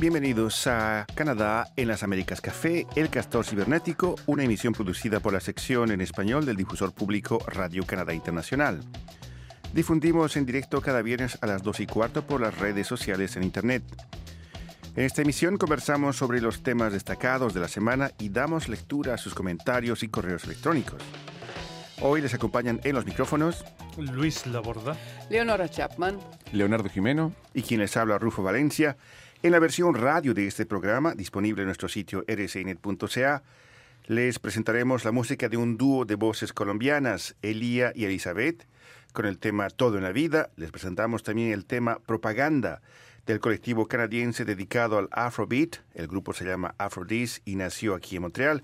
Bienvenidos 0.00 0.66
a 0.66 1.04
Canadá 1.14 1.68
en 1.76 1.86
las 1.86 2.02
Américas 2.02 2.40
Café, 2.40 2.86
El 2.96 3.10
Castor 3.10 3.44
Cibernético, 3.44 4.14
una 4.24 4.44
emisión 4.44 4.72
producida 4.72 5.20
por 5.20 5.34
la 5.34 5.40
sección 5.40 5.90
en 5.90 6.00
español 6.00 6.46
del 6.46 6.56
difusor 6.56 6.94
público 6.94 7.38
Radio 7.46 7.84
Canadá 7.84 8.14
Internacional. 8.14 8.80
Difundimos 9.74 10.38
en 10.38 10.46
directo 10.46 10.80
cada 10.80 11.02
viernes 11.02 11.36
a 11.42 11.46
las 11.46 11.62
2 11.62 11.80
y 11.80 11.86
cuarto 11.86 12.26
por 12.26 12.40
las 12.40 12.56
redes 12.56 12.86
sociales 12.86 13.36
en 13.36 13.42
Internet. 13.42 13.82
En 14.96 15.04
esta 15.04 15.20
emisión 15.20 15.58
conversamos 15.58 16.16
sobre 16.16 16.40
los 16.40 16.62
temas 16.62 16.94
destacados 16.94 17.52
de 17.52 17.60
la 17.60 17.68
semana 17.68 18.10
y 18.18 18.30
damos 18.30 18.70
lectura 18.70 19.12
a 19.12 19.18
sus 19.18 19.34
comentarios 19.34 20.02
y 20.02 20.08
correos 20.08 20.44
electrónicos. 20.44 21.02
Hoy 22.00 22.22
les 22.22 22.32
acompañan 22.32 22.80
en 22.84 22.94
los 22.94 23.04
micrófonos 23.04 23.66
Luis 23.98 24.46
Laborda, 24.46 24.96
Leonora 25.28 25.68
Chapman, 25.68 26.18
Leonardo 26.52 26.88
Jimeno 26.88 27.34
y 27.52 27.60
quien 27.60 27.80
les 27.80 27.98
habla 27.98 28.18
Rufo 28.18 28.42
Valencia. 28.42 28.96
En 29.42 29.52
la 29.52 29.58
versión 29.58 29.94
radio 29.94 30.34
de 30.34 30.46
este 30.46 30.66
programa, 30.66 31.14
disponible 31.14 31.62
en 31.62 31.66
nuestro 31.66 31.88
sitio 31.88 32.22
rcinet.ca, 32.28 33.42
les 34.06 34.38
presentaremos 34.38 35.06
la 35.06 35.12
música 35.12 35.48
de 35.48 35.56
un 35.56 35.78
dúo 35.78 36.04
de 36.04 36.14
voces 36.14 36.52
colombianas, 36.52 37.36
Elía 37.40 37.90
y 37.94 38.04
Elizabeth, 38.04 38.66
con 39.14 39.24
el 39.24 39.38
tema 39.38 39.70
Todo 39.70 39.96
en 39.96 40.02
la 40.04 40.12
Vida. 40.12 40.50
Les 40.56 40.70
presentamos 40.70 41.22
también 41.22 41.52
el 41.52 41.64
tema 41.64 42.00
Propaganda 42.00 42.82
del 43.24 43.40
colectivo 43.40 43.88
canadiense 43.88 44.44
dedicado 44.44 44.98
al 44.98 45.08
Afrobeat. 45.10 45.76
El 45.94 46.06
grupo 46.06 46.34
se 46.34 46.44
llama 46.44 46.74
Aphrodis 46.76 47.40
y 47.46 47.56
nació 47.56 47.94
aquí 47.94 48.16
en 48.16 48.22
Montreal. 48.22 48.62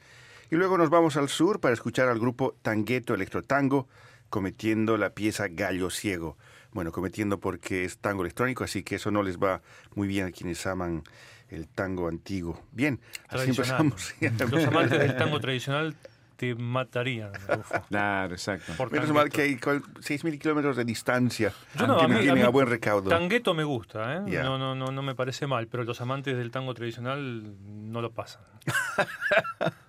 Y 0.51 0.57
luego 0.57 0.77
nos 0.77 0.91
vamos 0.91 1.17
al 1.17 1.31
sur 1.31 1.59
para 1.59 1.73
escuchar 1.73 2.11
al 2.11 2.21
grupo 2.21 2.55
Tangueto 2.61 3.15
Electrotango 3.15 3.89
cometiendo 4.29 4.99
la 4.99 5.15
pieza 5.15 5.49
Gallo 5.49 5.89
Ciego. 5.89 6.37
Bueno, 6.77 6.93
cometiendo 6.93 7.41
porque 7.41 7.85
es 7.87 7.97
tango 7.97 8.21
electrónico, 8.23 8.63
así 8.63 8.83
que 8.83 8.97
eso 8.97 9.11
no 9.11 9.23
les 9.23 9.39
va 9.39 9.63
muy 9.95 10.07
bien 10.07 10.27
a 10.27 10.31
quienes 10.31 10.67
aman 10.67 11.03
el 11.49 11.67
tango 11.69 12.07
antiguo. 12.07 12.61
Bien, 12.71 13.01
así 13.29 13.49
empezamos. 13.49 14.15
Los 14.51 14.65
amantes 14.67 14.99
del 14.99 15.17
tango 15.17 15.41
tradicional 15.41 15.95
te 16.37 16.55
matarían. 16.55 17.33
Rufo, 17.49 17.83
Claro, 17.89 18.35
exacto. 18.35 18.75
por 18.77 18.93
Menos 18.93 19.07
tangueto. 19.07 19.15
mal 19.25 19.31
que 19.33 19.41
hay 19.41 19.57
con 19.57 19.83
6.000 20.03 20.39
kilómetros 20.39 20.77
de 20.77 20.85
distancia 20.85 21.51
Yo 21.79 21.87
no, 21.87 21.97
que 21.97 22.05
a 22.05 22.09
me 22.09 22.17
mí- 22.17 22.21
tienen 22.25 22.43
a 22.43 22.45
a, 22.45 22.49
mí 22.49 22.53
buen 22.53 22.67
recaudo. 22.69 23.09
Tangueto 23.09 23.55
me 23.55 23.65
gusta, 23.65 24.17
¿eh? 24.17 24.21
No, 24.43 24.59
no, 24.59 24.75
no, 24.75 24.89
no 24.93 25.03
me 25.03 25.15
parece 25.15 25.47
mal, 25.47 25.69
pero 25.69 25.83
los 25.85 25.99
amantes 26.03 26.37
del 26.37 26.51
tango 26.51 26.75
tradicional 26.75 27.55
no 27.91 28.03
lo 28.03 28.13
pasan. 28.13 28.43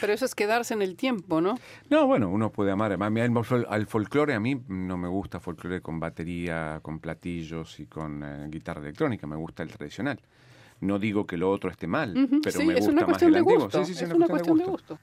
pero 0.00 0.12
eso 0.12 0.24
es 0.24 0.34
quedarse 0.34 0.74
en 0.74 0.82
el 0.82 0.96
tiempo, 0.96 1.40
¿no? 1.40 1.56
No, 1.90 2.06
bueno, 2.06 2.28
uno 2.28 2.50
puede 2.50 2.70
amar. 2.70 2.92
Al, 2.92 3.66
al 3.68 3.86
folclore, 3.86 4.34
a 4.34 4.40
mí 4.40 4.60
no 4.68 4.96
me 4.96 5.08
gusta 5.08 5.40
folclore 5.40 5.80
con 5.80 6.00
batería, 6.00 6.80
con 6.82 6.98
platillos 6.98 7.80
y 7.80 7.86
con 7.86 8.22
eh, 8.22 8.46
guitarra 8.48 8.80
electrónica. 8.80 9.26
Me 9.26 9.36
gusta 9.36 9.62
el 9.62 9.70
tradicional. 9.70 10.20
No 10.80 10.98
digo 10.98 11.26
que 11.26 11.36
lo 11.36 11.50
otro 11.50 11.70
esté 11.70 11.86
mal, 11.86 12.12
pero 12.42 12.58
sí, 12.58 12.66
me 12.66 12.74
gusta 12.74 13.06
más 13.06 13.22
el 13.22 13.36
antiguo. 13.36 13.70
Sí, 13.70 13.84
sí, 13.84 13.94
sí, 13.94 14.04
es 14.04 14.10
una 14.10 14.26
cuestión 14.26 14.58
cuestión 14.58 14.58
de 14.58 14.64
de 14.64 14.70
gusto. 14.70 14.98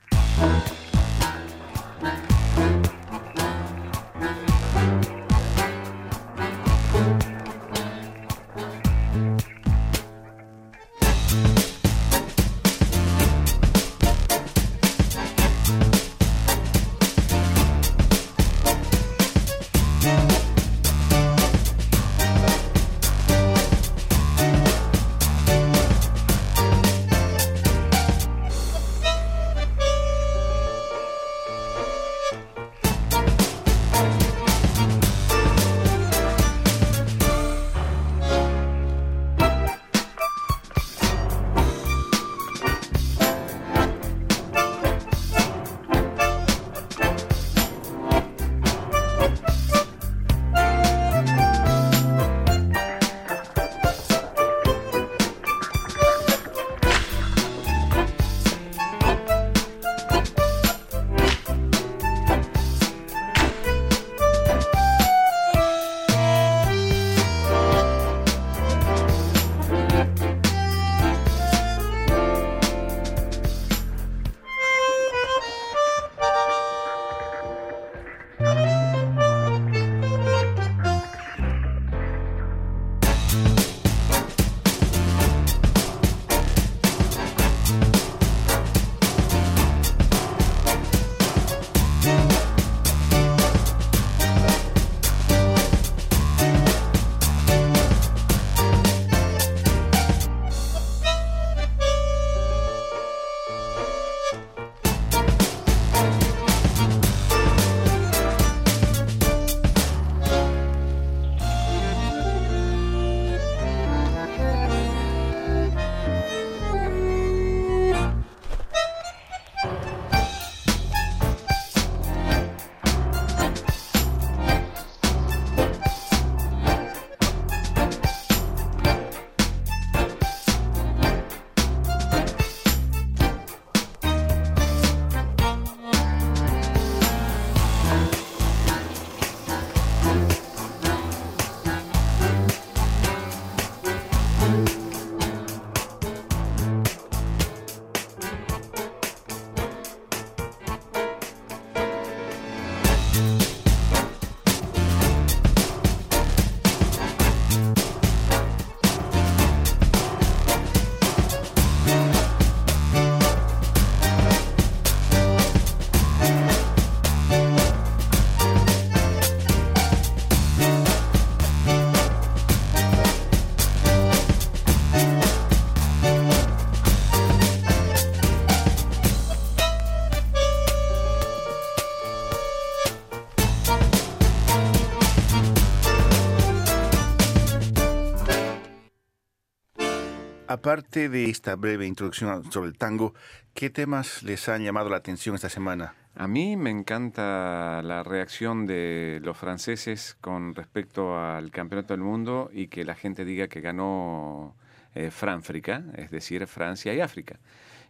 Aparte 190.92 191.08
de 191.08 191.30
esta 191.30 191.56
breve 191.56 191.88
introducción 191.88 192.52
sobre 192.52 192.68
el 192.68 192.78
tango, 192.78 193.14
¿qué 193.54 193.70
temas 193.70 194.24
les 194.24 194.50
han 194.50 194.62
llamado 194.62 194.90
la 194.90 194.98
atención 194.98 195.36
esta 195.36 195.48
semana? 195.48 195.96
A 196.16 196.28
mí 196.28 196.58
me 196.58 196.70
encanta 196.70 197.82
la 197.82 198.04
reacción 198.04 198.68
de 198.68 199.22
los 199.24 199.38
franceses 199.38 200.18
con 200.20 200.54
respecto 200.54 201.18
al 201.18 201.50
campeonato 201.50 201.94
del 201.94 202.02
mundo 202.02 202.50
y 202.52 202.68
que 202.68 202.84
la 202.84 202.94
gente 202.94 203.24
diga 203.24 203.48
que 203.48 203.62
ganó 203.62 204.58
eh, 204.94 205.12
Franfrica, 205.12 205.82
es 205.96 206.12
decir, 206.12 206.46
Francia 206.46 206.94
y 206.94 207.00
África. 207.00 207.40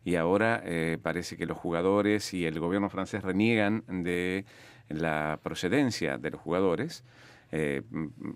Y 0.05 0.15
ahora 0.15 0.61
eh, 0.63 0.99
parece 1.01 1.37
que 1.37 1.47
los 1.47 1.57
jugadores 1.57 2.35
y 2.35 2.45
el 2.45 2.59
gobierno 2.59 2.87
francés 2.91 3.23
reniegan 3.23 3.83
de 3.87 4.45
la 4.89 5.39
procedencia 5.41 6.19
de 6.19 6.29
los 6.29 6.39
jugadores. 6.39 7.03
Eh, 7.51 7.81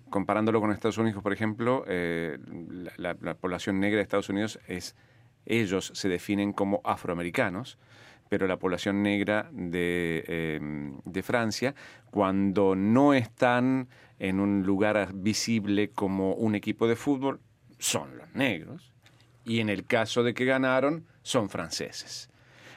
comparándolo 0.09 0.59
con 0.59 0.71
Estados 0.71 0.97
Unidos, 0.97 1.23
por 1.23 1.31
ejemplo, 1.31 1.85
eh, 1.87 2.37
la, 2.97 3.15
la 3.21 3.35
población 3.35 3.79
negra 3.79 3.97
de 3.97 4.03
Estados 4.03 4.29
Unidos 4.29 4.59
es, 4.67 4.95
ellos 5.45 5.91
se 5.93 6.09
definen 6.09 6.51
como 6.51 6.81
afroamericanos, 6.83 7.77
pero 8.29 8.47
la 8.47 8.57
población 8.57 9.03
negra 9.03 9.49
de, 9.51 10.23
eh, 10.27 10.59
de 11.05 11.23
Francia, 11.23 11.75
cuando 12.11 12.75
no 12.75 13.13
están 13.13 13.87
en 14.19 14.39
un 14.39 14.63
lugar 14.63 15.11
visible 15.13 15.89
como 15.91 16.33
un 16.33 16.55
equipo 16.55 16.87
de 16.87 16.95
fútbol, 16.95 17.39
son 17.77 18.17
los 18.17 18.33
negros. 18.33 18.93
Y 19.43 19.59
en 19.59 19.69
el 19.69 19.85
caso 19.85 20.23
de 20.23 20.33
que 20.33 20.45
ganaron, 20.45 21.05
son 21.21 21.49
franceses. 21.49 22.29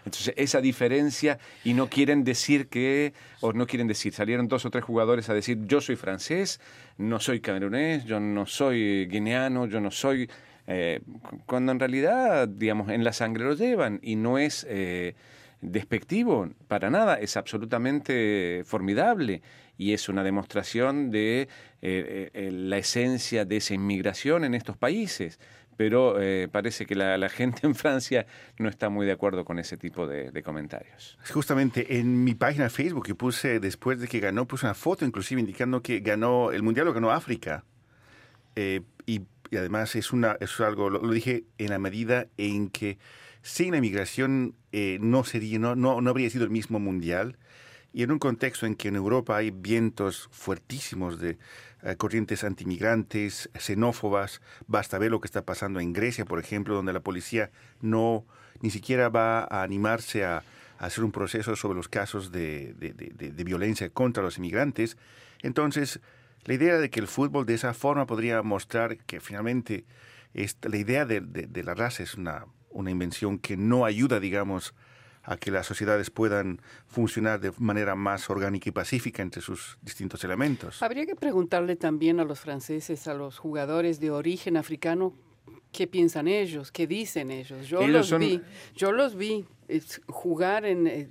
Entonces, 0.09 0.33
esa 0.37 0.61
diferencia, 0.61 1.39
y 1.65 1.75
no 1.75 1.89
quieren 1.89 2.25
decir 2.25 2.69
que, 2.69 3.13
o 3.41 3.53
no 3.53 3.67
quieren 3.67 3.87
decir, 3.87 4.15
salieron 4.15 4.49
dos 4.49 4.65
o 4.65 4.71
tres 4.71 4.85
jugadores 4.85 5.29
a 5.29 5.35
decir, 5.35 5.59
yo 5.67 5.81
soy 5.81 5.97
francés, 5.97 6.61
no 6.97 7.21
soy 7.21 7.41
camerunés, 7.41 8.05
yo 8.05 8.19
no 8.21 8.47
soy 8.47 9.07
guineano, 9.07 9.67
yo 9.67 9.81
no 9.81 9.91
soy... 9.91 10.29
Eh, 10.67 11.01
cuando 11.47 11.73
en 11.73 11.79
realidad, 11.79 12.49
digamos, 12.49 12.91
en 12.91 13.05
la 13.05 13.13
sangre 13.13 13.45
lo 13.45 13.55
llevan 13.55 14.01
y 14.03 14.17
no 14.17 14.39
es 14.39 14.67
eh, 14.69 15.15
despectivo 15.61 16.49
para 16.69 16.91
nada, 16.91 17.15
es 17.21 17.37
absolutamente 17.37 18.63
formidable 18.65 19.43
y 19.79 19.93
es 19.93 20.09
una 20.09 20.25
demostración 20.25 21.11
de 21.11 21.49
eh, 21.81 22.51
la 22.53 22.79
esencia 22.79 23.45
de 23.45 23.59
esa 23.59 23.75
inmigración 23.75 24.45
en 24.45 24.55
estos 24.55 24.77
países 24.77 25.39
pero 25.79 26.21
eh, 26.21 26.49
parece 26.51 26.87
que 26.87 26.97
la, 26.97 27.17
la, 27.19 27.29
gente 27.29 27.61
en 27.65 27.77
Francia 27.77 28.27
no 28.59 28.69
está 28.69 28.89
muy 28.89 29.07
de 29.07 29.13
acuerdo 29.13 29.45
con 29.45 29.61
ese 29.61 29.77
tipo 29.77 30.09
de, 30.09 30.33
de, 30.33 30.43
comentarios. 30.43 31.17
Justamente 31.33 31.99
en 31.99 32.25
mi 32.25 32.35
página 32.35 32.69
Facebook 32.69 33.07
que 33.07 33.15
puse 33.15 33.61
después 33.61 34.01
de 34.01 34.09
que 34.09 34.19
ganó, 34.19 34.45
puse 34.45 34.67
una 34.67 34.75
foto 34.75 35.05
inclusive 35.05 35.41
indicando 35.41 35.81
que 35.81 36.01
ganó 36.01 36.51
el 36.51 36.65
Mundial, 36.65 36.87
lo 36.87 36.93
ganó 36.93 37.13
África. 37.13 37.65
Eh, 38.57 38.81
y, 39.07 39.23
y, 39.53 39.57
además 39.57 39.95
es, 39.95 40.13
una, 40.13 40.37
es 40.41 40.59
algo, 40.59 40.91
lo, 40.91 41.01
lo, 41.01 41.13
dije 41.13 41.45
en 41.59 41.71
la 41.71 41.79
medida 41.79 42.27
en 42.37 42.71
que 42.71 42.99
sin 43.43 43.71
la 43.71 43.77
inmigración 43.77 44.57
eh, 44.73 44.99
no, 45.01 45.23
sería, 45.23 45.61
no, 45.61 45.77
no, 45.77 46.01
no 46.01 46.11
habría 46.11 46.29
sido 46.29 46.43
el 46.43 46.51
mismo 46.51 46.81
Mundial. 46.81 47.39
Y 47.93 48.03
en 48.03 48.11
un 48.11 48.19
contexto 48.19 48.67
en 48.67 48.75
que 48.75 48.89
en 48.89 48.97
Europa 48.97 49.37
hay 49.37 49.53
vientos 49.53 50.29
fuertísimos 50.33 51.21
de 51.21 51.39
eh, 51.83 51.97
corrientes 51.97 52.45
antimigrantes, 52.45 53.51
xenófobas, 53.55 54.41
basta 54.67 54.99
ver 54.99 55.11
lo 55.11 55.21
que 55.21 55.27
está 55.27 55.43
pasando 55.43 55.81
en 55.81 55.93
Grecia, 55.93 56.25
por 56.25 56.39
ejemplo, 56.39 56.75
donde 56.75 56.93
la 56.93 57.01
policía 57.01 57.51
no 57.81 58.25
ni 58.61 58.71
siquiera 58.71 59.09
va 59.09 59.45
a 59.45 59.63
animarse 59.63 60.25
a, 60.25 60.43
hacer 60.79 61.03
un 61.03 61.11
proceso 61.11 61.57
sobre 61.57 61.77
los 61.77 61.89
casos 61.89 62.31
de, 62.31 62.73
de, 62.75 62.93
de, 62.93 63.33
de, 63.33 63.45
violencia 63.45 63.91
contra 63.91 64.23
los 64.23 64.39
inmigrantes. 64.39 64.97
Entonces, 65.43 66.01
la 66.45 66.55
idea 66.55 66.79
de 66.79 66.89
que 66.89 67.01
el 67.01 67.09
fútbol 67.09 67.47
de 67.47 67.55
esa 67.55 67.75
forma 67.75 68.07
podría 68.07 68.43
mostrar 68.43 68.97
que 68.99 69.21
finalmente 69.21 69.85
esta, 70.35 70.69
la 70.69 70.77
idea 70.77 71.05
de, 71.05 71.49
la 71.65 71.75
raza 71.75 72.03
es 72.03 72.15
una, 72.15 72.47
una 72.71 72.91
invención 72.91 73.39
que 73.39 73.57
no 73.57 73.85
ayuda, 73.85 74.21
digamos, 74.21 74.75
a 75.29 75.37
que 75.37 75.51
las 75.51 75.67
sociedades 75.67 76.09
puedan 76.11 76.61
funcionar 76.87 77.39
de 77.39 77.53
manera 77.59 77.95
más 77.95 78.31
orgánica 78.31 78.71
y 78.71 78.73
pacífica 78.73 79.23
entre 79.23 79.43
sus 79.43 79.77
distintos 79.83 80.25
elementos. 80.25 80.83
Habría 80.83 81.05
que 81.05 81.15
preguntarle 81.15 81.77
también 81.77 82.19
a 82.19 82.25
los 82.25 82.41
franceses, 82.41 83.07
a 83.07 83.13
los 83.13 83.39
jugadores 83.39 84.01
de 84.01 84.11
origen 84.11 84.57
africano, 84.57 85.13
qué 85.73 85.87
piensan 85.87 86.29
ellos, 86.29 86.73
qué 86.73 86.87
dicen 86.87 87.31
ellos. 87.31 87.69
Yo 87.69 87.81
ellos 87.81 87.93
los 87.93 88.07
son... 88.09 88.21
vi, 88.21 88.41
yo 88.75 88.93
los 88.93 89.15
vi 89.15 89.47
jugar 90.07 90.65
en 90.65 90.87
eh, 90.87 91.09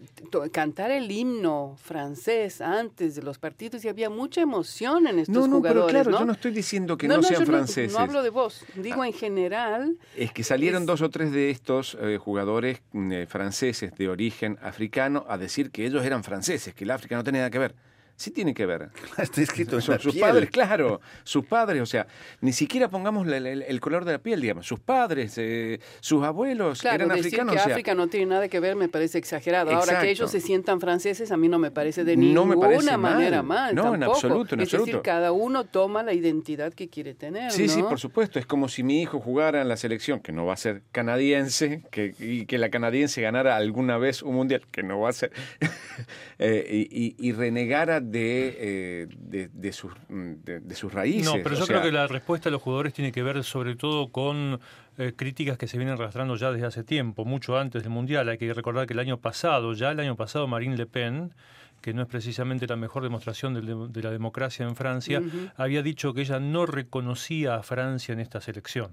cantar 0.51 0.89
el 0.89 1.11
himno 1.11 1.75
francés 1.77 2.59
antes 2.59 3.15
de 3.15 3.21
los 3.21 3.37
partidos 3.37 3.85
y 3.85 3.87
había 3.87 4.09
mucha 4.09 4.41
emoción 4.41 5.05
en 5.05 5.19
estos 5.19 5.35
no, 5.35 5.47
no, 5.47 5.57
jugadores. 5.57 5.93
Pero 5.93 6.03
claro, 6.03 6.11
¿no? 6.11 6.19
yo 6.19 6.25
no 6.25 6.33
estoy 6.33 6.51
diciendo 6.51 6.97
que 6.97 7.07
no, 7.07 7.17
no 7.17 7.23
sean 7.23 7.45
franceses. 7.45 7.93
No, 7.93 7.99
hablo 7.99 8.23
de 8.23 8.29
vos, 8.29 8.65
digo 8.75 9.03
ah, 9.03 9.07
en 9.07 9.13
general. 9.13 9.97
Es 10.15 10.31
que 10.31 10.43
salieron 10.43 10.83
es... 10.83 10.87
dos 10.87 11.01
o 11.01 11.09
tres 11.09 11.31
de 11.31 11.51
estos 11.51 11.97
eh, 12.01 12.17
jugadores 12.17 12.81
eh, 12.93 13.27
franceses 13.29 13.93
de 13.95 14.09
origen 14.09 14.57
africano 14.61 15.25
a 15.27 15.37
decir 15.37 15.69
que 15.69 15.85
ellos 15.85 16.03
eran 16.03 16.23
franceses, 16.23 16.73
que 16.73 16.83
el 16.83 16.91
África 16.91 17.15
no 17.15 17.23
tenía 17.23 17.41
nada 17.41 17.51
que 17.51 17.59
ver. 17.59 17.75
Sí 18.17 18.31
tiene 18.31 18.55
que 18.55 18.65
ver. 18.65 18.89
Está 19.17 19.41
escrito 19.41 19.75
en 19.75 19.81
Son 19.83 19.99
sus 19.99 20.13
piel. 20.13 20.25
padres, 20.25 20.49
claro. 20.49 21.01
Sus 21.23 21.45
padres, 21.45 21.83
o 21.83 21.85
sea, 21.85 22.07
ni 22.41 22.51
siquiera 22.51 22.89
pongamos 22.89 23.27
el, 23.27 23.45
el, 23.45 23.61
el 23.61 23.79
color 23.79 24.05
de 24.05 24.13
la 24.13 24.17
piel, 24.17 24.41
digamos. 24.41 24.65
Sus 24.65 24.79
padres, 24.79 25.35
eh, 25.37 25.79
sus 25.99 26.23
abuelos 26.23 26.81
claro, 26.81 27.05
eran 27.05 27.09
decir 27.09 27.27
africanos. 27.27 27.53
que 27.53 27.59
o 27.59 27.63
sea, 27.63 27.73
África 27.73 27.93
no 27.93 28.07
tiene 28.07 28.25
nada 28.25 28.49
que 28.49 28.59
ver 28.59 28.75
me 28.75 28.89
parece 28.89 29.19
exagerado. 29.19 29.69
Exacto. 29.69 29.91
Ahora 29.91 30.01
que 30.01 30.09
ellos 30.09 30.31
se 30.31 30.41
sientan 30.41 30.81
franceses, 30.81 31.31
a 31.31 31.37
mí 31.37 31.47
no 31.47 31.59
me 31.59 31.69
parece 31.69 32.03
de 32.03 32.17
ninguna 32.17 32.33
no 32.41 32.45
me 32.47 32.57
parece 32.57 32.97
manera 32.97 33.43
mal. 33.43 33.75
mal. 33.75 33.75
No, 33.75 33.83
tampoco. 33.83 33.95
en 33.95 34.03
absoluto, 34.03 34.55
en 34.55 34.61
es 34.61 34.67
absoluto. 34.67 34.85
decir, 34.87 35.01
cada 35.03 35.31
uno 35.31 35.65
toma 35.65 36.01
la 36.01 36.13
identidad 36.13 36.73
que 36.73 36.89
quiere 36.89 37.13
tener. 37.13 37.51
Sí, 37.51 37.67
¿no? 37.67 37.73
sí, 37.73 37.83
por 37.83 37.99
supuesto. 37.99 38.39
Es 38.39 38.47
como 38.47 38.67
si 38.67 38.81
mi 38.81 38.99
hijo 38.99 39.19
jugara 39.19 39.61
en 39.61 39.67
la 39.67 39.77
selección, 39.77 40.21
que 40.21 40.31
no 40.31 40.47
va 40.47 40.53
a 40.53 40.57
ser 40.57 40.81
canadiense, 40.91 41.83
que, 41.91 42.15
y 42.17 42.47
que 42.47 42.57
la 42.57 42.69
canadiense 42.69 43.21
ganara 43.21 43.57
alguna 43.57 43.99
vez 43.99 44.23
un 44.23 44.33
mundial, 44.33 44.63
que 44.71 44.81
no 44.81 44.99
va 44.99 45.09
a 45.09 45.13
ser, 45.13 45.31
eh, 46.39 46.87
y, 46.89 47.15
y, 47.19 47.31
renegara 47.33 47.99
de. 48.11 48.55
Eh, 48.59 49.07
de, 49.17 49.49
de, 49.53 49.73
sus, 49.73 49.93
de, 50.09 50.59
de, 50.59 50.75
sus, 50.75 50.93
raíces. 50.93 51.25
No, 51.25 51.33
pero 51.43 51.55
yo 51.55 51.63
o 51.63 51.65
sea, 51.65 51.77
creo 51.77 51.91
que 51.91 51.91
la 51.91 52.07
respuesta 52.07 52.49
de 52.49 52.51
los 52.51 52.61
jugadores 52.61 52.93
tiene 52.93 53.11
que 53.11 53.23
ver 53.23 53.43
sobre 53.43 53.75
todo 53.75 54.11
con 54.11 54.59
eh, 54.97 55.13
críticas 55.15 55.57
que 55.57 55.67
se 55.67 55.77
vienen 55.77 55.95
arrastrando 55.95 56.35
ya 56.35 56.51
desde 56.51 56.65
hace 56.65 56.83
tiempo, 56.83 57.25
mucho 57.25 57.57
antes 57.57 57.83
del 57.83 57.91
Mundial. 57.91 58.29
Hay 58.29 58.37
que 58.37 58.53
recordar 58.53 58.87
que 58.87 58.93
el 58.93 58.99
año 58.99 59.19
pasado, 59.19 59.73
ya 59.73 59.91
el 59.91 59.99
año 59.99 60.15
pasado, 60.15 60.47
Marine 60.47 60.77
Le 60.77 60.85
Pen 60.85 61.33
que 61.81 61.93
no 61.93 62.01
es 62.01 62.07
precisamente 62.07 62.65
la 62.65 62.75
mejor 62.75 63.03
demostración 63.03 63.53
de, 63.53 63.61
de 63.61 64.01
la 64.01 64.11
democracia 64.11 64.65
en 64.65 64.75
Francia, 64.75 65.19
uh 65.19 65.23
-huh. 65.23 65.51
había 65.57 65.83
dicho 65.83 66.13
que 66.13 66.21
ella 66.21 66.39
no 66.39 66.65
reconocía 66.65 67.55
a 67.55 67.63
Francia 67.63 68.13
en 68.13 68.19
esta 68.19 68.41
selección. 68.41 68.89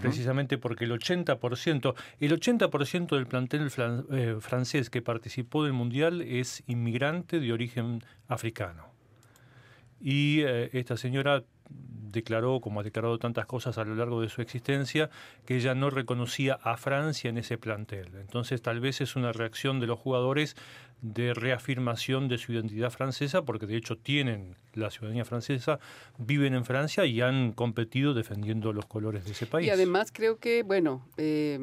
Precisamente 0.00 0.58
porque 0.58 0.84
el 0.84 0.92
80%, 0.92 1.94
el 2.20 2.40
80% 2.40 3.16
del 3.16 3.26
plantel 3.26 3.70
eh, 4.10 4.36
francés 4.40 4.90
que 4.90 5.02
participó 5.02 5.64
del 5.64 5.72
Mundial 5.72 6.22
es 6.22 6.62
inmigrante 6.66 7.40
de 7.40 7.52
origen 7.52 8.02
africano. 8.28 8.92
Y 10.00 10.40
eh, 10.40 10.70
esta 10.72 10.96
señora 10.96 11.44
declaró, 11.68 12.60
como 12.60 12.80
ha 12.80 12.82
declarado 12.82 13.18
tantas 13.18 13.46
cosas 13.46 13.78
a 13.78 13.84
lo 13.84 13.94
largo 13.94 14.20
de 14.20 14.28
su 14.28 14.40
existencia, 14.40 15.10
que 15.44 15.56
ella 15.56 15.74
no 15.74 15.90
reconocía 15.90 16.58
a 16.62 16.76
Francia 16.76 17.30
en 17.30 17.38
ese 17.38 17.58
plantel. 17.58 18.08
Entonces 18.14 18.62
tal 18.62 18.80
vez 18.80 19.00
es 19.00 19.16
una 19.16 19.32
reacción 19.32 19.80
de 19.80 19.86
los 19.86 19.98
jugadores 19.98 20.56
de 21.02 21.34
reafirmación 21.34 22.28
de 22.28 22.38
su 22.38 22.52
identidad 22.52 22.90
francesa, 22.90 23.42
porque 23.42 23.66
de 23.66 23.76
hecho 23.76 23.96
tienen 23.96 24.56
la 24.74 24.90
ciudadanía 24.90 25.24
francesa, 25.24 25.78
viven 26.18 26.54
en 26.54 26.64
Francia 26.64 27.04
y 27.06 27.20
han 27.20 27.52
competido 27.52 28.14
defendiendo 28.14 28.72
los 28.72 28.86
colores 28.86 29.24
de 29.24 29.32
ese 29.32 29.46
país. 29.46 29.66
Y 29.66 29.70
además 29.70 30.10
creo 30.12 30.38
que, 30.38 30.62
bueno, 30.62 31.06
eh, 31.16 31.58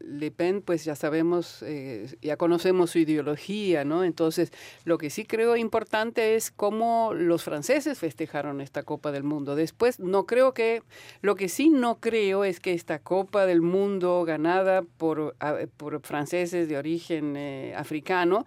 Le 0.00 0.30
Pen, 0.30 0.62
pues 0.62 0.84
ya 0.84 0.94
sabemos, 0.94 1.62
eh, 1.62 2.16
ya 2.22 2.36
conocemos 2.36 2.90
su 2.90 2.98
ideología, 2.98 3.84
¿no? 3.84 4.04
Entonces, 4.04 4.52
lo 4.84 4.98
que 4.98 5.10
sí 5.10 5.24
creo 5.24 5.56
importante 5.56 6.34
es 6.34 6.50
cómo 6.50 7.12
los 7.14 7.42
franceses 7.42 7.98
festejaron 7.98 8.60
esta 8.60 8.82
Copa 8.82 9.12
del 9.12 9.24
Mundo. 9.24 9.56
Después, 9.56 10.00
no 10.00 10.26
creo 10.26 10.54
que, 10.54 10.82
lo 11.22 11.34
que 11.34 11.48
sí 11.48 11.70
no 11.70 12.00
creo 12.00 12.44
es 12.44 12.60
que 12.60 12.72
esta 12.72 12.98
Copa 12.98 13.46
del 13.46 13.60
Mundo 13.60 14.24
ganada 14.24 14.82
por, 14.82 15.36
por 15.76 16.00
franceses 16.02 16.68
de 16.68 16.76
origen 16.76 17.36
eh, 17.36 17.74
africano, 17.76 18.46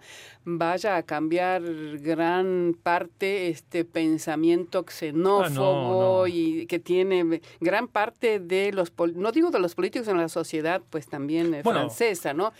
vaya 0.56 0.96
a 0.96 1.02
cambiar 1.02 1.62
gran 1.98 2.74
parte 2.82 3.48
este 3.48 3.84
pensamiento 3.84 4.84
xenófobo 4.88 5.44
ah, 5.44 5.50
no, 5.50 6.18
no. 6.20 6.26
y 6.26 6.66
que 6.66 6.78
tiene 6.78 7.40
gran 7.60 7.88
parte 7.88 8.40
de 8.40 8.72
los 8.72 8.92
no 9.14 9.32
digo 9.32 9.50
de 9.50 9.58
los 9.58 9.74
políticos 9.74 10.08
en 10.08 10.16
la 10.16 10.28
sociedad 10.28 10.80
pues 10.88 11.06
también 11.06 11.52
eh, 11.52 11.62
bueno, 11.62 11.80
francesa 11.80 12.32
no 12.32 12.52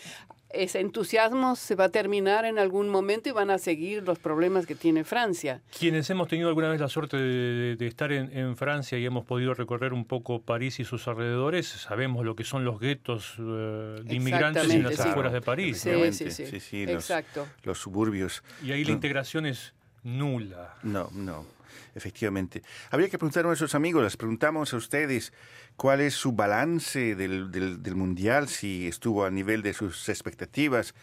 ese 0.51 0.81
entusiasmo 0.81 1.57
se 1.57 1.75
va 1.75 1.85
a 1.85 1.89
terminar 1.91 2.45
en 2.45 2.59
algún 2.59 2.89
momento 2.89 3.29
y 3.29 3.33
van 3.33 3.51
a 3.51 3.59
seguir 3.59 4.03
los 4.03 4.19
problemas 4.19 4.67
que 4.67 4.75
tiene 4.75 5.05
Francia. 5.05 5.61
Quienes 5.79 6.09
hemos 6.11 6.29
tenido 6.29 6.49
alguna 6.49 6.69
vez 6.69 6.81
la 6.81 6.89
suerte 6.89 7.17
de, 7.17 7.77
de 7.77 7.87
estar 7.87 8.13
en, 8.13 8.37
en, 8.37 8.57
Francia 8.57 8.99
y 8.99 9.05
hemos 9.05 9.25
podido 9.27 9.55
recorrer 9.55 9.93
un 9.93 10.05
poco 10.05 10.41
París 10.41 10.81
y 10.81 10.85
sus 10.85 11.07
alrededores, 11.07 11.69
sabemos 11.69 12.25
lo 12.25 12.35
que 12.35 12.45
son 12.45 12.65
los 12.65 12.81
guetos 12.81 13.39
uh, 13.39 14.03
de 14.03 14.15
inmigrantes 14.15 14.71
en 14.71 14.83
las 14.83 14.97
sí. 14.97 15.03
afueras 15.03 15.33
de 15.33 15.43
París. 15.43 15.81
Sí, 15.81 15.91
¿no? 15.91 16.13
sí, 16.13 16.31
sí. 16.31 16.47
sí, 16.47 16.61
sí 16.61 16.87
los, 16.87 16.95
Exacto. 16.95 17.47
Los 17.63 17.79
suburbios. 17.79 18.43
Y 18.63 18.73
ahí 18.73 18.85
la 18.85 18.93
integración 18.93 19.47
es 19.47 19.75
nula. 20.03 20.77
No, 20.83 21.11
no 21.13 21.58
efectivamente. 21.95 22.63
Habría 22.91 23.09
que 23.09 23.19
preguntar 23.19 23.45
a 23.45 23.49
nuestros 23.49 23.75
amigos, 23.75 24.03
les 24.03 24.17
preguntamos 24.17 24.73
a 24.73 24.77
ustedes 24.77 25.33
cuál 25.77 26.01
es 26.01 26.15
su 26.15 26.33
balance 26.33 27.15
del, 27.15 27.51
del, 27.51 27.95
Mundial, 27.95 28.49
si 28.49 28.87
estuvo 28.87 29.25
a 29.25 29.31
nivel 29.31 29.63
de 29.63 29.75
sus 29.75 30.09
expectativas 30.09 30.95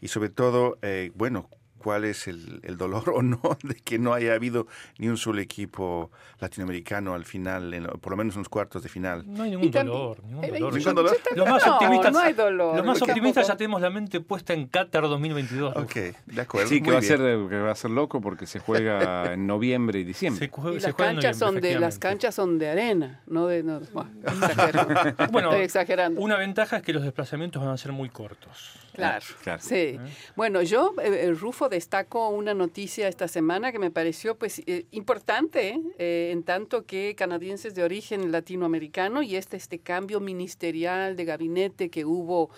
y 0.00 0.08
sobre 0.08 0.28
todo, 0.30 0.78
eh, 0.82 1.10
bueno, 1.14 1.50
cuál 1.78 2.04
es 2.04 2.28
el, 2.28 2.60
dolor 2.76 3.10
o 3.14 3.22
no 3.22 3.40
de 3.62 3.74
que 3.76 3.98
no 3.98 4.12
haya 4.12 4.34
habido 4.34 4.66
ni 4.98 5.08
un 5.08 5.16
solo 5.16 5.40
equipo 5.40 6.10
latinoamericano 6.40 7.14
al 7.14 7.24
final, 7.24 7.90
por 8.00 8.12
lo 8.12 8.16
menos 8.16 8.34
en 8.34 8.40
los 8.40 8.48
cuartos 8.48 8.82
de 8.82 8.88
final. 8.88 9.24
No 9.26 9.44
hay 9.44 9.50
ningún 9.50 9.70
dolor. 9.70 10.22
Ningún 10.24 10.44
eh, 10.44 10.58
dolor. 10.58 11.18
Los 11.34 11.48
más 11.48 11.66
optimistas, 11.66 12.12
no 12.12 12.18
hay 12.20 12.32
dolor. 12.32 12.76
Los 12.76 12.86
más 12.86 13.02
optimistas 13.02 13.48
ya 13.48 13.56
tenemos 13.56 13.80
la 13.80 13.90
mente 13.90 14.20
puesta 14.20 14.52
en 14.52 14.66
Qatar 14.66 15.02
2022. 15.02 15.76
Ok, 15.76 15.94
de 16.26 16.40
acuerdo. 16.40 16.68
Sí, 16.68 16.82
que 16.82 16.90
va, 16.90 16.98
a 16.98 17.02
ser, 17.02 17.18
que 17.18 17.58
va 17.58 17.70
a 17.70 17.74
ser 17.74 17.90
loco 17.90 18.20
porque 18.20 18.46
se 18.46 18.58
juega 18.58 19.32
en 19.32 19.46
noviembre 19.46 20.00
y 20.00 20.04
diciembre. 20.04 20.50
y 20.72 20.80
las, 20.80 20.94
canchas 20.94 21.38
son 21.38 21.60
de, 21.60 21.78
las 21.78 21.98
canchas 21.98 22.34
son 22.34 22.58
de 22.58 22.68
arena, 22.68 23.20
no 23.26 23.46
de... 23.46 23.62
No, 23.62 23.80
bueno, 25.30 25.50
Estoy 25.50 25.64
exagerando. 25.64 26.20
Una 26.20 26.36
ventaja 26.36 26.78
es 26.78 26.82
que 26.82 26.92
los 26.92 27.02
desplazamientos 27.02 27.62
van 27.62 27.72
a 27.72 27.76
ser 27.76 27.92
muy 27.92 28.08
cortos. 28.08 28.87
Claro, 28.98 29.24
claro. 29.42 29.62
sí. 29.62 29.74
¿Eh? 29.74 30.00
Bueno, 30.34 30.60
yo, 30.62 30.92
eh, 31.02 31.32
Rufo, 31.32 31.68
destaco 31.68 32.28
una 32.30 32.52
noticia 32.52 33.06
esta 33.06 33.28
semana 33.28 33.70
que 33.70 33.78
me 33.78 33.92
pareció 33.92 34.36
pues 34.36 34.60
eh, 34.66 34.86
importante, 34.90 35.80
en 35.98 36.42
tanto 36.42 36.84
que 36.84 37.14
canadienses 37.14 37.74
de 37.74 37.84
origen 37.84 38.32
latinoamericano 38.32 39.22
y 39.22 39.36
este, 39.36 39.56
este 39.56 39.78
cambio 39.78 40.18
ministerial 40.20 41.14
de 41.16 41.24
gabinete 41.24 41.90
que 41.90 42.04
hubo 42.04 42.50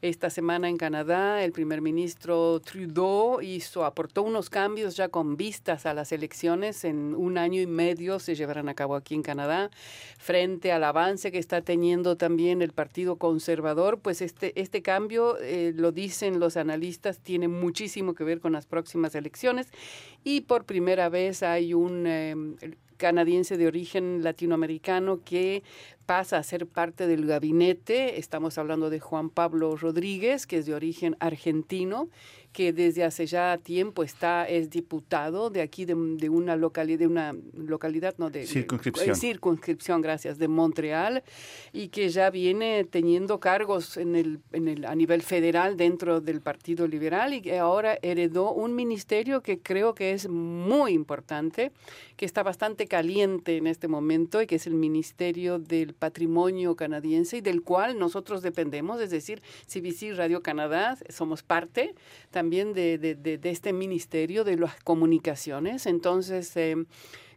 esta 0.00 0.30
semana 0.30 0.68
en 0.68 0.76
Canadá, 0.76 1.42
el 1.42 1.50
primer 1.50 1.80
ministro 1.80 2.60
Trudeau 2.60 3.40
hizo, 3.40 3.84
aportó 3.84 4.22
unos 4.22 4.48
cambios 4.48 4.94
ya 4.96 5.08
con 5.08 5.36
vistas 5.36 5.86
a 5.86 5.94
las 5.94 6.12
elecciones. 6.12 6.84
En 6.84 7.16
un 7.16 7.36
año 7.36 7.60
y 7.60 7.66
medio 7.66 8.20
se 8.20 8.36
llevarán 8.36 8.68
a 8.68 8.74
cabo 8.74 8.94
aquí 8.94 9.16
en 9.16 9.22
Canadá. 9.22 9.70
Frente 10.16 10.70
al 10.70 10.84
avance 10.84 11.32
que 11.32 11.38
está 11.38 11.62
teniendo 11.62 12.16
también 12.16 12.62
el 12.62 12.72
Partido 12.72 13.16
Conservador, 13.16 13.98
pues 13.98 14.22
este, 14.22 14.60
este 14.60 14.82
cambio, 14.82 15.36
eh, 15.40 15.72
lo 15.74 15.90
dicen 15.90 16.38
los 16.38 16.56
analistas, 16.56 17.18
tiene 17.18 17.48
muchísimo 17.48 18.14
que 18.14 18.22
ver 18.22 18.38
con 18.38 18.52
las 18.52 18.66
próximas 18.66 19.16
elecciones. 19.16 19.66
Y 20.22 20.42
por 20.42 20.64
primera 20.64 21.08
vez 21.08 21.42
hay 21.42 21.74
un... 21.74 22.06
Eh, 22.06 22.34
canadiense 22.98 23.56
de 23.56 23.66
origen 23.66 24.22
latinoamericano 24.22 25.22
que 25.24 25.62
pasa 26.08 26.38
a 26.38 26.42
ser 26.42 26.66
parte 26.66 27.06
del 27.06 27.26
gabinete. 27.26 28.18
Estamos 28.18 28.56
hablando 28.56 28.88
de 28.88 28.98
Juan 28.98 29.28
Pablo 29.28 29.76
Rodríguez, 29.76 30.46
que 30.46 30.56
es 30.56 30.64
de 30.64 30.72
origen 30.72 31.18
argentino 31.20 32.08
que 32.52 32.72
desde 32.72 33.04
hace 33.04 33.26
ya 33.26 33.58
tiempo 33.58 34.02
está, 34.02 34.48
es 34.48 34.70
diputado 34.70 35.50
de 35.50 35.60
aquí, 35.60 35.84
de, 35.84 35.94
una, 35.94 36.56
localidad, 36.56 36.98
de 36.98 37.06
una 37.06 37.36
localidad, 37.54 38.14
no, 38.18 38.30
de 38.30 38.46
circunscripción. 38.46 39.16
circunscripción, 39.16 40.00
gracias, 40.00 40.38
de 40.38 40.48
Montreal, 40.48 41.22
y 41.72 41.88
que 41.88 42.08
ya 42.08 42.30
viene 42.30 42.84
teniendo 42.84 43.38
cargos 43.38 43.96
en 43.96 44.16
el, 44.16 44.40
en 44.52 44.68
el, 44.68 44.86
a 44.86 44.94
nivel 44.94 45.22
federal 45.22 45.76
dentro 45.76 46.20
del 46.20 46.40
Partido 46.40 46.88
Liberal 46.88 47.34
y 47.34 47.42
que 47.42 47.58
ahora 47.58 47.98
heredó 48.02 48.52
un 48.52 48.74
ministerio 48.74 49.42
que 49.42 49.60
creo 49.60 49.94
que 49.94 50.12
es 50.12 50.28
muy 50.28 50.92
importante, 50.92 51.70
que 52.16 52.24
está 52.26 52.42
bastante 52.42 52.86
caliente 52.86 53.56
en 53.56 53.66
este 53.66 53.88
momento 53.88 54.42
y 54.42 54.46
que 54.46 54.56
es 54.56 54.66
el 54.66 54.74
Ministerio 54.74 55.58
del 55.58 55.94
Patrimonio 55.98 56.76
Canadiense 56.76 57.36
y 57.36 57.40
del 57.40 57.62
cual 57.62 57.98
nosotros 57.98 58.42
dependemos, 58.42 59.00
es 59.00 59.10
decir, 59.10 59.42
CBC 59.66 60.16
Radio 60.16 60.42
Canadá, 60.42 60.96
somos 61.08 61.42
parte 61.42 61.94
también 62.30 62.48
también 62.48 62.72
de, 62.72 62.96
de, 62.96 63.14
de, 63.36 63.50
este 63.50 63.74
ministerio 63.74 64.42
de 64.42 64.56
las 64.56 64.80
comunicaciones. 64.82 65.84
Entonces, 65.84 66.56
eh, 66.56 66.76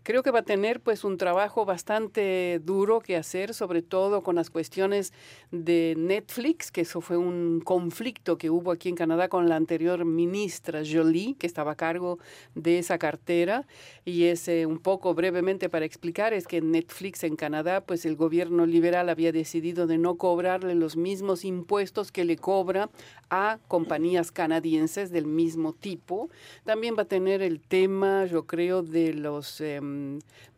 creo 0.03 0.23
que 0.23 0.31
va 0.31 0.39
a 0.39 0.43
tener 0.43 0.81
pues 0.81 1.03
un 1.03 1.17
trabajo 1.17 1.65
bastante 1.65 2.59
duro 2.63 3.01
que 3.01 3.15
hacer, 3.15 3.53
sobre 3.53 3.81
todo 3.81 4.23
con 4.23 4.35
las 4.35 4.49
cuestiones 4.49 5.13
de 5.51 5.93
Netflix, 5.97 6.71
que 6.71 6.81
eso 6.81 7.01
fue 7.01 7.17
un 7.17 7.61
conflicto 7.63 8.37
que 8.37 8.49
hubo 8.49 8.71
aquí 8.71 8.89
en 8.89 8.95
Canadá 8.95 9.29
con 9.29 9.47
la 9.47 9.55
anterior 9.55 10.05
ministra 10.05 10.81
Jolie, 10.89 11.35
que 11.35 11.47
estaba 11.47 11.73
a 11.73 11.75
cargo 11.75 12.19
de 12.55 12.79
esa 12.79 12.97
cartera. 12.97 13.67
Y 14.05 14.25
es 14.25 14.47
un 14.47 14.79
poco 14.79 15.13
brevemente 15.13 15.69
para 15.69 15.85
explicar, 15.85 16.33
es 16.33 16.47
que 16.47 16.61
Netflix 16.61 17.23
en 17.23 17.35
Canadá, 17.35 17.81
pues 17.81 18.05
el 18.05 18.15
gobierno 18.15 18.65
liberal 18.65 19.09
había 19.09 19.31
decidido 19.31 19.87
de 19.87 19.97
no 19.97 20.15
cobrarle 20.15 20.75
los 20.75 20.97
mismos 20.97 21.45
impuestos 21.45 22.11
que 22.11 22.25
le 22.25 22.37
cobra 22.37 22.89
a 23.29 23.59
compañías 23.67 24.31
canadienses 24.31 25.11
del 25.11 25.25
mismo 25.25 25.73
tipo. 25.73 26.29
También 26.65 26.95
va 26.97 27.03
a 27.03 27.05
tener 27.05 27.41
el 27.41 27.59
tema, 27.61 28.25
yo 28.25 28.45
creo, 28.45 28.81
de 28.81 29.13
los... 29.13 29.61
Em, 29.61 29.90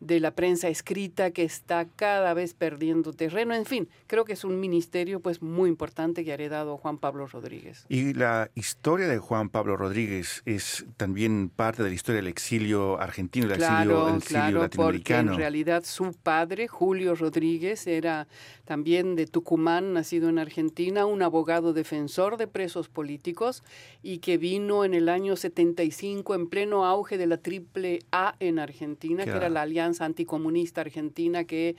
de 0.00 0.20
la 0.20 0.32
prensa 0.32 0.68
escrita 0.68 1.30
que 1.30 1.44
está 1.44 1.86
cada 1.96 2.34
vez 2.34 2.54
perdiendo 2.54 3.12
terreno. 3.12 3.54
En 3.54 3.64
fin, 3.64 3.88
creo 4.06 4.24
que 4.24 4.34
es 4.34 4.44
un 4.44 4.60
ministerio 4.60 5.20
pues 5.20 5.42
muy 5.42 5.68
importante 5.68 6.24
que 6.24 6.32
ha 6.32 6.34
heredado 6.34 6.76
Juan 6.76 6.98
Pablo 6.98 7.26
Rodríguez. 7.26 7.86
Y 7.88 8.14
la 8.14 8.50
historia 8.54 9.08
de 9.08 9.18
Juan 9.18 9.48
Pablo 9.48 9.76
Rodríguez 9.76 10.42
es 10.44 10.86
también 10.96 11.50
parte 11.54 11.82
de 11.82 11.88
la 11.90 11.94
historia 11.94 12.20
del 12.20 12.28
exilio 12.28 13.00
argentino, 13.00 13.46
del 13.48 13.62
exilio, 13.62 14.18
claro, 14.26 14.62
latinoamericano. 14.62 14.72
Porque 14.86 15.14
en 15.14 15.36
realidad 15.36 15.84
su 15.84 16.12
padre, 16.12 16.68
Julio 16.68 17.14
Rodríguez, 17.14 17.86
era 17.86 18.26
también 18.64 19.14
de 19.16 19.26
Tucumán, 19.26 19.92
nacido 19.92 20.28
en 20.28 20.38
Argentina, 20.38 21.06
un 21.06 21.22
abogado 21.22 21.72
defensor 21.72 22.36
de 22.36 22.46
presos 22.46 22.88
políticos 22.88 23.62
y 24.02 24.18
que 24.18 24.38
vino 24.38 24.84
en 24.84 24.94
el 24.94 25.08
año 25.08 25.36
75 25.36 26.34
en 26.34 26.48
pleno 26.48 26.84
auge 26.84 27.18
de 27.18 27.26
la 27.26 27.36
triple 27.36 28.00
A 28.12 28.36
en 28.40 28.58
Argentina 28.58 29.24
que 29.24 29.30
era 29.30 29.48
la 29.48 29.62
Alianza 29.62 30.04
Anticomunista 30.04 30.80
Argentina, 30.80 31.44
que 31.44 31.76